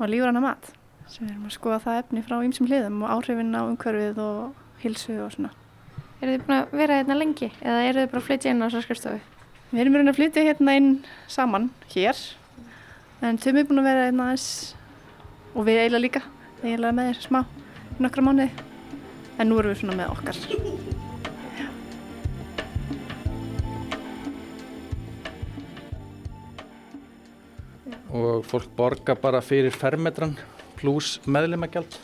og 0.00 0.08
lífranna 0.08 0.40
mat 0.44 0.72
sem 1.10 1.26
við 1.26 1.32
erum 1.32 1.46
að 1.46 1.54
skoða 1.54 1.78
það 1.84 2.00
efni 2.00 2.22
frá 2.26 2.36
ýmsum 2.42 2.68
hliðum 2.68 3.02
og 3.04 3.12
áhrifin 3.14 3.54
á 3.54 3.62
umhverfið 3.62 4.20
og 4.22 4.82
hilsu 4.82 5.16
og 5.22 5.32
svona. 5.34 5.52
Eru 6.20 6.32
þið 6.34 6.44
búin 6.46 6.56
að 6.56 6.76
vera 6.80 6.98
hérna 7.00 7.18
lengi 7.18 7.50
eða 7.60 7.84
eru 7.86 8.02
þið 8.02 8.10
bara 8.12 8.22
að 8.22 8.28
flytja 8.28 8.52
inn 8.52 8.62
á 8.62 8.66
þessar 8.66 8.86
skrifstofu? 8.86 9.20
Við 9.70 9.82
erum 9.82 9.98
raun 9.98 10.12
að 10.12 10.18
flytja 10.18 10.46
hérna 10.46 10.76
inn 10.80 10.90
saman 11.30 11.70
hér 11.92 12.22
en 13.26 13.40
þau 13.40 13.50
er 13.52 13.68
búin 13.68 13.82
að 13.82 13.88
vera 13.90 14.08
hérna 14.08 14.30
aðeins 14.30 14.48
og 15.54 15.68
við 15.68 15.82
eiginlega 15.82 16.04
líka, 16.04 16.24
eiginlega 16.64 16.96
með 16.98 17.12
þér 17.12 17.22
smá 17.28 17.40
nokkra 18.02 18.26
mánuði 18.26 18.50
en 19.36 19.50
nú 19.50 19.60
erum 19.60 19.72
við 19.72 19.82
svona 19.84 20.00
með 20.02 20.14
okkar. 20.16 20.42
og 28.16 28.46
fólk 28.48 28.70
borga 28.76 29.16
bara 29.18 29.42
fyrir 29.44 29.74
fermetran 29.74 30.36
pluss 30.76 31.20
meðlimagjald. 31.26 31.98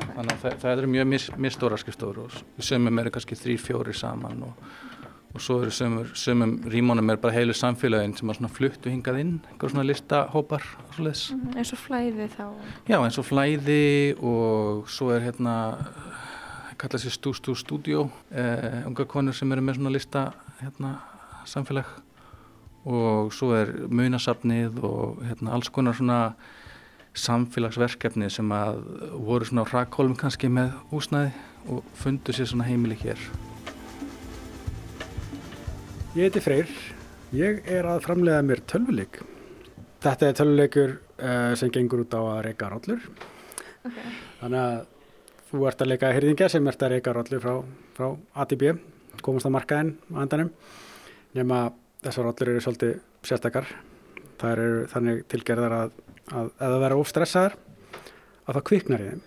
Þannig 0.00 0.32
að 0.32 0.44
það, 0.44 0.54
það 0.62 0.70
eru 0.76 0.92
mjög 0.94 1.10
mis, 1.10 1.26
misstóra 1.46 1.78
skrifstofur 1.80 2.22
og 2.24 2.64
sömum 2.64 3.02
eru 3.02 3.12
kannski 3.14 3.36
þrý, 3.38 3.56
fjóri 3.60 3.94
saman 3.96 4.44
og, 4.46 4.62
og 5.34 5.44
svo 5.44 5.58
eru 5.64 5.74
sömur, 5.74 6.12
sömum 6.16 6.54
rímónum 6.72 7.12
er 7.12 7.20
bara 7.20 7.36
heilu 7.36 7.54
samfélagin 7.56 8.16
sem 8.18 8.32
er 8.32 8.38
svona 8.38 8.52
fluttu 8.52 8.92
hingað 8.92 9.20
inn 9.20 9.34
einhver 9.50 9.74
svona 9.74 9.84
listahópar 9.86 10.64
og 10.86 10.96
svoleiðis. 10.96 11.26
Mm, 11.36 11.58
eins 11.60 11.74
og 11.76 11.82
flæði 11.82 12.28
þá? 12.32 12.44
Já, 12.88 12.98
eins 12.98 13.20
og 13.20 13.28
flæði 13.28 13.82
og 14.16 14.88
svo 14.90 15.12
er 15.14 15.26
hérna 15.28 15.56
kallað 16.80 17.04
sér 17.04 17.16
Stú 17.18 17.34
Stú 17.36 17.56
Stúdjó 17.58 18.06
eh, 18.32 18.86
unga 18.88 19.04
konur 19.04 19.36
sem 19.36 19.52
eru 19.52 19.64
með 19.64 19.80
svona 19.80 19.92
lista 19.92 20.30
hérna 20.62 20.94
samfélag. 21.48 21.90
Og 22.88 23.28
svo 23.36 23.52
er 23.52 23.74
munasafnið 23.92 24.80
og 24.88 25.20
hérna 25.26 25.52
alls 25.52 25.68
konar 25.68 25.98
svona 25.98 26.20
samfélagsverkefni 27.18 28.30
sem 28.30 28.52
að 28.54 28.82
voru 29.18 29.48
svona 29.48 29.64
á 29.66 29.70
hrakkólum 29.70 30.16
kannski 30.18 30.50
með 30.52 30.74
húsnæði 30.92 31.32
og 31.70 31.84
fundu 31.98 32.34
sér 32.34 32.48
svona 32.50 32.68
heimili 32.68 32.98
hér. 33.00 33.20
Ég 36.16 36.26
heiti 36.26 36.42
Freyr. 36.42 36.70
Ég 37.30 37.60
er 37.70 37.86
að 37.86 38.00
framlega 38.02 38.42
mér 38.42 38.62
tölvuleik. 38.66 39.20
Þetta 40.02 40.26
er 40.26 40.38
tölvuleikur 40.38 40.94
uh, 40.96 41.52
sem 41.58 41.70
gengur 41.70 42.02
út 42.02 42.16
á 42.16 42.18
að 42.18 42.40
reyka 42.48 42.70
rollur. 42.72 43.04
Okay. 43.86 44.14
Þannig 44.40 44.60
að 44.64 44.80
þú 45.50 45.60
ert 45.70 45.84
að 45.84 45.90
leika 45.92 46.10
hyrðingja 46.16 46.48
sem 46.50 46.66
ert 46.72 46.82
að 46.82 46.96
reyka 46.96 47.14
rollur 47.14 47.42
frá, 47.44 47.54
frá 47.94 48.08
A 48.34 48.46
til 48.50 48.58
B, 48.58 48.72
komast 49.22 49.46
að 49.46 49.54
markaðinn 49.54 49.92
á 50.10 50.18
endanum. 50.24 50.50
Nefna 51.38 51.60
þessar 52.02 52.26
rollur 52.26 52.52
eru 52.54 52.64
svolítið 52.64 52.96
sérstakar. 53.30 53.70
Það 54.40 54.52
eru 54.56 54.84
þannig 54.90 55.24
tilgerðar 55.30 55.76
að, 55.76 55.96
að 56.30 56.50
ef 56.50 56.66
það 56.66 56.80
verður 56.84 57.02
of 57.02 57.10
stressaðar 57.10 57.56
að 58.46 58.54
það 58.54 58.66
kviknar 58.70 59.04
í 59.04 59.08
þeim. 59.10 59.22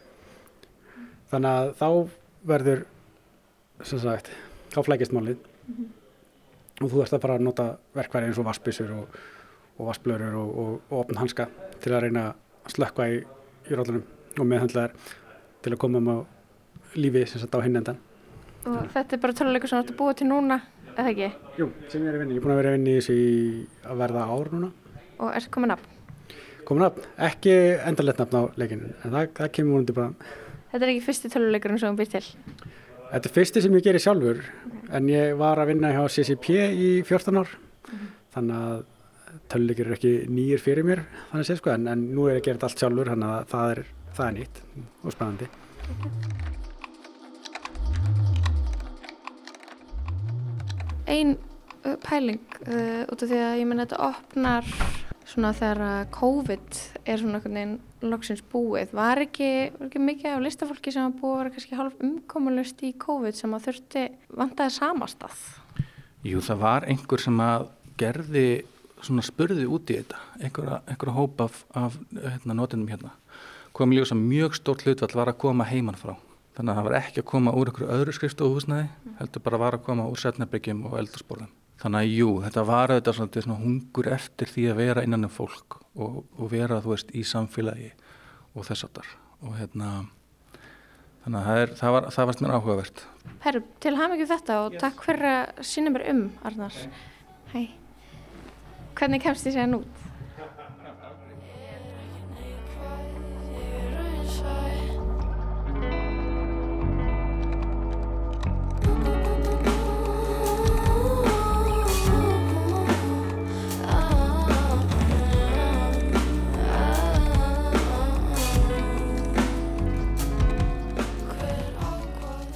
Þannig 1.34 1.58
að 1.58 1.74
þá 1.80 1.90
verður, 2.54 2.86
sem 3.84 4.00
sagt, 4.04 4.30
þá 4.74 4.80
flækist 4.86 5.16
málið 5.16 5.42
Mm 5.64 5.76
-hmm. 5.76 6.84
og 6.84 6.92
þú 6.92 7.02
ert 7.02 7.14
að 7.14 7.22
fara 7.22 7.36
að 7.36 7.44
nota 7.48 7.66
verkværi 7.96 8.26
eins 8.28 8.38
og 8.38 8.46
vassbísur 8.46 8.92
og, 8.92 9.08
og 9.78 9.88
vassblöður 9.88 10.36
og, 10.36 10.58
og, 10.60 10.82
og 10.90 11.00
opn 11.00 11.16
hanska 11.16 11.48
til 11.80 11.94
að 11.94 12.02
reyna 12.04 12.24
að 12.66 12.74
slökka 12.76 13.08
í, 13.08 13.22
í 13.72 13.76
rollunum 13.76 14.04
og 14.40 14.46
meðhandla 14.46 14.88
þær 14.88 14.92
til 15.64 15.74
að 15.74 15.80
koma 15.80 15.98
um 15.98 16.10
á 16.12 16.18
lífi 16.96 17.26
sem 17.28 17.40
sagt 17.40 17.56
á 17.56 17.64
hinn 17.64 17.80
endan. 17.80 17.98
Og 18.66 18.92
þetta 18.92 19.16
er 19.16 19.22
bara 19.24 19.34
töluleikur 19.34 19.70
sem 19.70 19.80
þú 19.80 19.84
ert 19.84 19.94
að 19.94 19.98
búa 19.98 20.14
til 20.14 20.28
núna, 20.28 20.60
eða 20.98 21.10
ekki? 21.14 21.32
Jú, 21.58 21.70
sem 21.88 22.04
ég 22.04 22.08
er 22.10 22.16
að 22.16 22.20
vinna. 22.20 22.34
Ég 22.34 22.42
er 22.42 22.44
búin 22.44 22.56
að 22.56 22.62
vera 22.62 22.76
í 22.76 22.96
þessu 23.00 23.16
í 23.16 23.68
að 23.88 24.04
verða 24.04 24.28
ár 24.28 24.52
núna. 24.52 24.72
Og 25.20 25.32
ert 25.32 25.52
komin 25.52 25.74
nafn? 25.74 25.93
Komin 26.64 26.86
nafn, 26.86 27.04
ekki 27.28 27.54
endarlegt 27.84 28.22
nafn 28.22 28.40
á 28.40 28.44
leikinu, 28.60 28.94
en 29.04 29.12
það, 29.12 29.28
það 29.40 29.52
kemur 29.58 29.74
múnandi 29.74 29.96
bara. 29.98 30.32
Þetta 30.72 30.86
er 30.86 30.92
ekki 30.94 31.06
fyrsti 31.08 31.32
töluleikurinn 31.34 31.82
sem 31.82 31.92
þú 31.92 32.00
býr 32.00 32.12
til? 32.14 32.24
Þetta 33.12 33.30
er 33.30 33.34
fyrsti 33.36 33.64
sem 33.66 33.76
ég 33.78 33.86
gerir 33.86 34.04
sjálfur, 34.04 34.40
en 34.96 35.10
ég 35.12 35.36
var 35.40 35.60
að 35.62 35.74
vinna 35.74 35.92
hjá 35.94 36.02
CCP 36.16 36.48
í 36.72 36.88
14 37.06 37.42
ár, 37.42 37.52
þannig 38.34 38.56
að 38.58 38.80
töluleikir 39.52 39.90
eru 39.90 39.98
ekki 39.98 40.14
nýjir 40.32 40.64
fyrir 40.64 40.88
mér, 40.88 41.04
þannig 41.30 41.44
að 41.44 41.50
sé 41.52 41.60
sko, 41.60 41.74
en, 41.76 41.92
en 41.92 42.08
nú 42.16 42.30
er 42.30 42.38
ég 42.38 42.42
að 42.42 42.48
gera 42.48 42.58
þetta 42.58 42.70
allt 42.72 42.84
sjálfur, 42.86 43.14
þannig 43.14 43.30
að 43.36 43.46
það 43.54 43.76
er, 43.76 43.84
það 44.14 44.26
er 44.26 44.36
nýtt 44.40 44.56
og 45.04 45.18
spennandi. 45.18 45.48
Einn 51.14 51.36
uh, 51.84 51.96
pæling 52.08 52.44
uh, 52.64 53.04
út 53.12 53.20
af 53.20 53.28
því 53.28 53.40
að 53.44 53.58
ég 53.60 53.68
menna 53.68 53.86
þetta 53.86 54.06
opnar 54.08 54.64
svona 55.34 55.54
þegar 55.58 55.82
að 55.88 56.02
COVID 56.14 56.80
er 57.10 57.20
svona 57.20 57.40
einhvern 57.40 57.58
veginn 57.58 58.12
loksins 58.14 58.44
búið. 58.52 58.94
Var 58.96 59.24
ekki, 59.26 59.50
var 59.78 59.88
ekki 59.88 60.02
mikið 60.04 60.36
af 60.36 60.44
listafólki 60.44 60.94
sem 60.94 61.08
að 61.08 61.16
búið 61.22 61.34
að 61.34 61.40
vera 61.40 61.54
kannski 61.56 61.80
hálf 61.80 62.04
umkomulust 62.08 62.84
í 62.86 62.92
COVID 63.02 63.38
sem 63.38 63.56
að 63.56 63.70
þurfti 63.70 64.04
vandaði 64.42 64.76
samastað? 64.78 65.40
Jú, 66.24 66.44
það 66.44 66.62
var 66.62 66.88
einhver 66.88 67.24
sem 67.24 67.42
að 67.44 67.66
gerði 68.00 68.46
svona 69.04 69.26
spurði 69.26 69.66
út 69.68 69.90
í 69.92 69.98
þetta, 70.00 70.20
einhverja, 70.40 70.78
einhverja 70.88 71.16
hóp 71.18 71.42
af, 71.44 71.64
af 71.76 71.98
hérna, 72.14 72.56
notinum 72.60 72.88
hérna. 72.92 73.16
Kom 73.76 73.92
ljósa 73.96 74.16
mjög 74.16 74.56
stórt 74.60 74.86
hlutvall 74.86 75.18
var 75.18 75.34
að 75.34 75.42
koma 75.44 75.68
heiman 75.68 75.98
frá. 76.00 76.14
Þannig 76.54 76.70
að 76.72 76.78
það 76.78 76.88
var 76.88 77.00
ekki 77.00 77.24
að 77.24 77.30
koma 77.34 77.56
úr 77.58 77.72
einhverju 77.72 77.92
öðru 77.98 78.14
skrifstofuhúsnaði, 78.14 78.88
heldur 79.20 79.44
bara 79.44 79.60
var 79.66 79.80
að 79.80 79.86
koma 79.90 80.06
úr 80.08 80.22
setnabyggjum 80.22 80.86
og 80.88 81.00
eldursporðum. 81.02 81.50
Þannig 81.84 82.00
að 82.00 82.14
jú, 82.16 82.28
þetta 82.46 82.62
var 82.64 82.92
auðvitað 82.94 83.16
svona, 83.18 83.42
svona 83.44 83.60
hungur 83.60 84.08
eftir 84.16 84.48
því 84.48 84.68
að 84.72 84.78
vera 84.80 85.02
innan 85.04 85.28
um 85.28 85.32
fólk 85.34 85.82
og, 86.00 86.22
og 86.40 86.52
vera, 86.54 86.80
þú 86.84 86.94
veist, 86.94 87.10
í 87.12 87.24
samfélagi 87.28 87.90
og 88.56 88.68
þess 88.70 88.88
að 88.88 88.94
þar. 89.00 89.10
Og 89.44 89.58
hérna, 89.58 89.90
þannig 91.26 91.40
að 91.42 91.50
það, 91.50 91.60
er, 91.64 91.74
það, 91.82 91.96
var, 91.98 92.08
það 92.16 92.30
varst 92.30 92.44
mér 92.46 92.56
áhugavert. 92.56 93.04
Herru, 93.44 93.64
til 93.84 93.94
haf 94.00 94.14
mikið 94.14 94.32
þetta 94.32 94.62
og 94.62 94.78
takk 94.80 95.04
fyrir 95.10 95.30
að 95.34 95.62
sína 95.74 95.92
mér 95.92 96.08
um, 96.14 96.24
Arnar. 96.48 96.80
Hæ. 97.52 97.60
Hvernig 98.96 99.26
kemst 99.26 99.50
þið 99.50 99.58
séðan 99.58 99.78
út? 99.82 100.03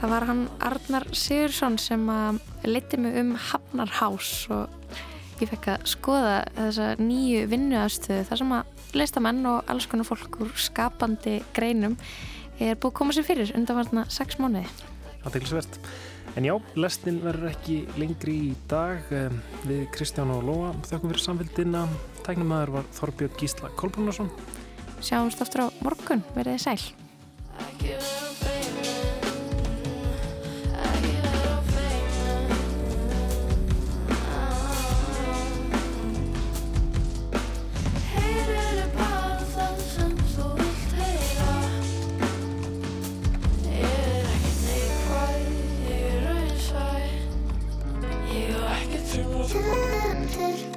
Það 0.08 0.14
var 0.14 0.24
hann 0.30 0.43
Arnar 0.64 1.03
Sigursson 1.12 1.74
sem 1.84 2.05
að 2.08 2.38
liti 2.64 2.95
mig 2.95 3.18
um 3.20 3.34
Hafnarhás 3.36 4.30
og 4.55 4.93
ég 5.41 5.49
fekk 5.51 5.66
að 5.74 5.82
skoða 5.91 6.38
þessa 6.55 6.86
nýju 7.01 7.41
vinnuaðstöðu 7.51 8.28
þar 8.30 8.39
sem 8.39 8.53
að 8.55 8.93
listamenn 9.01 9.49
og 9.51 9.74
alls 9.74 9.89
konar 9.91 10.08
fólk 10.08 10.38
úr 10.45 10.53
skapandi 10.64 11.34
greinum 11.58 11.97
er 12.55 12.80
búið 12.80 12.88
að 12.88 12.95
koma 13.01 13.18
sér 13.18 13.28
fyrir 13.28 13.51
undanvartna 13.60 14.05
sex 14.08 14.39
mánuði. 14.39 14.64
Aðeinsvert. 15.28 15.76
En 16.39 16.47
já, 16.47 16.55
lestin 16.80 17.20
verður 17.26 17.51
ekki 17.51 17.82
lengri 17.99 18.38
í 18.45 18.55
dag. 18.72 19.12
Við 19.68 19.89
Kristján 19.91 20.32
og 20.32 20.47
Lóa 20.47 20.72
þakkum 20.88 21.12
fyrir 21.12 21.26
samfélgina. 21.26 21.84
Tæknumæður 22.24 22.78
var 22.78 22.88
Þorbjörn 22.95 23.36
Gísla 23.43 23.76
Kolbrunarsson. 23.76 24.32
Sjáumst 25.03 25.43
aftur 25.43 25.68
á 25.68 25.76
morgun. 25.84 26.24
Verðið 26.32 26.64
sæl. 26.64 26.80
tempted. 49.58 50.76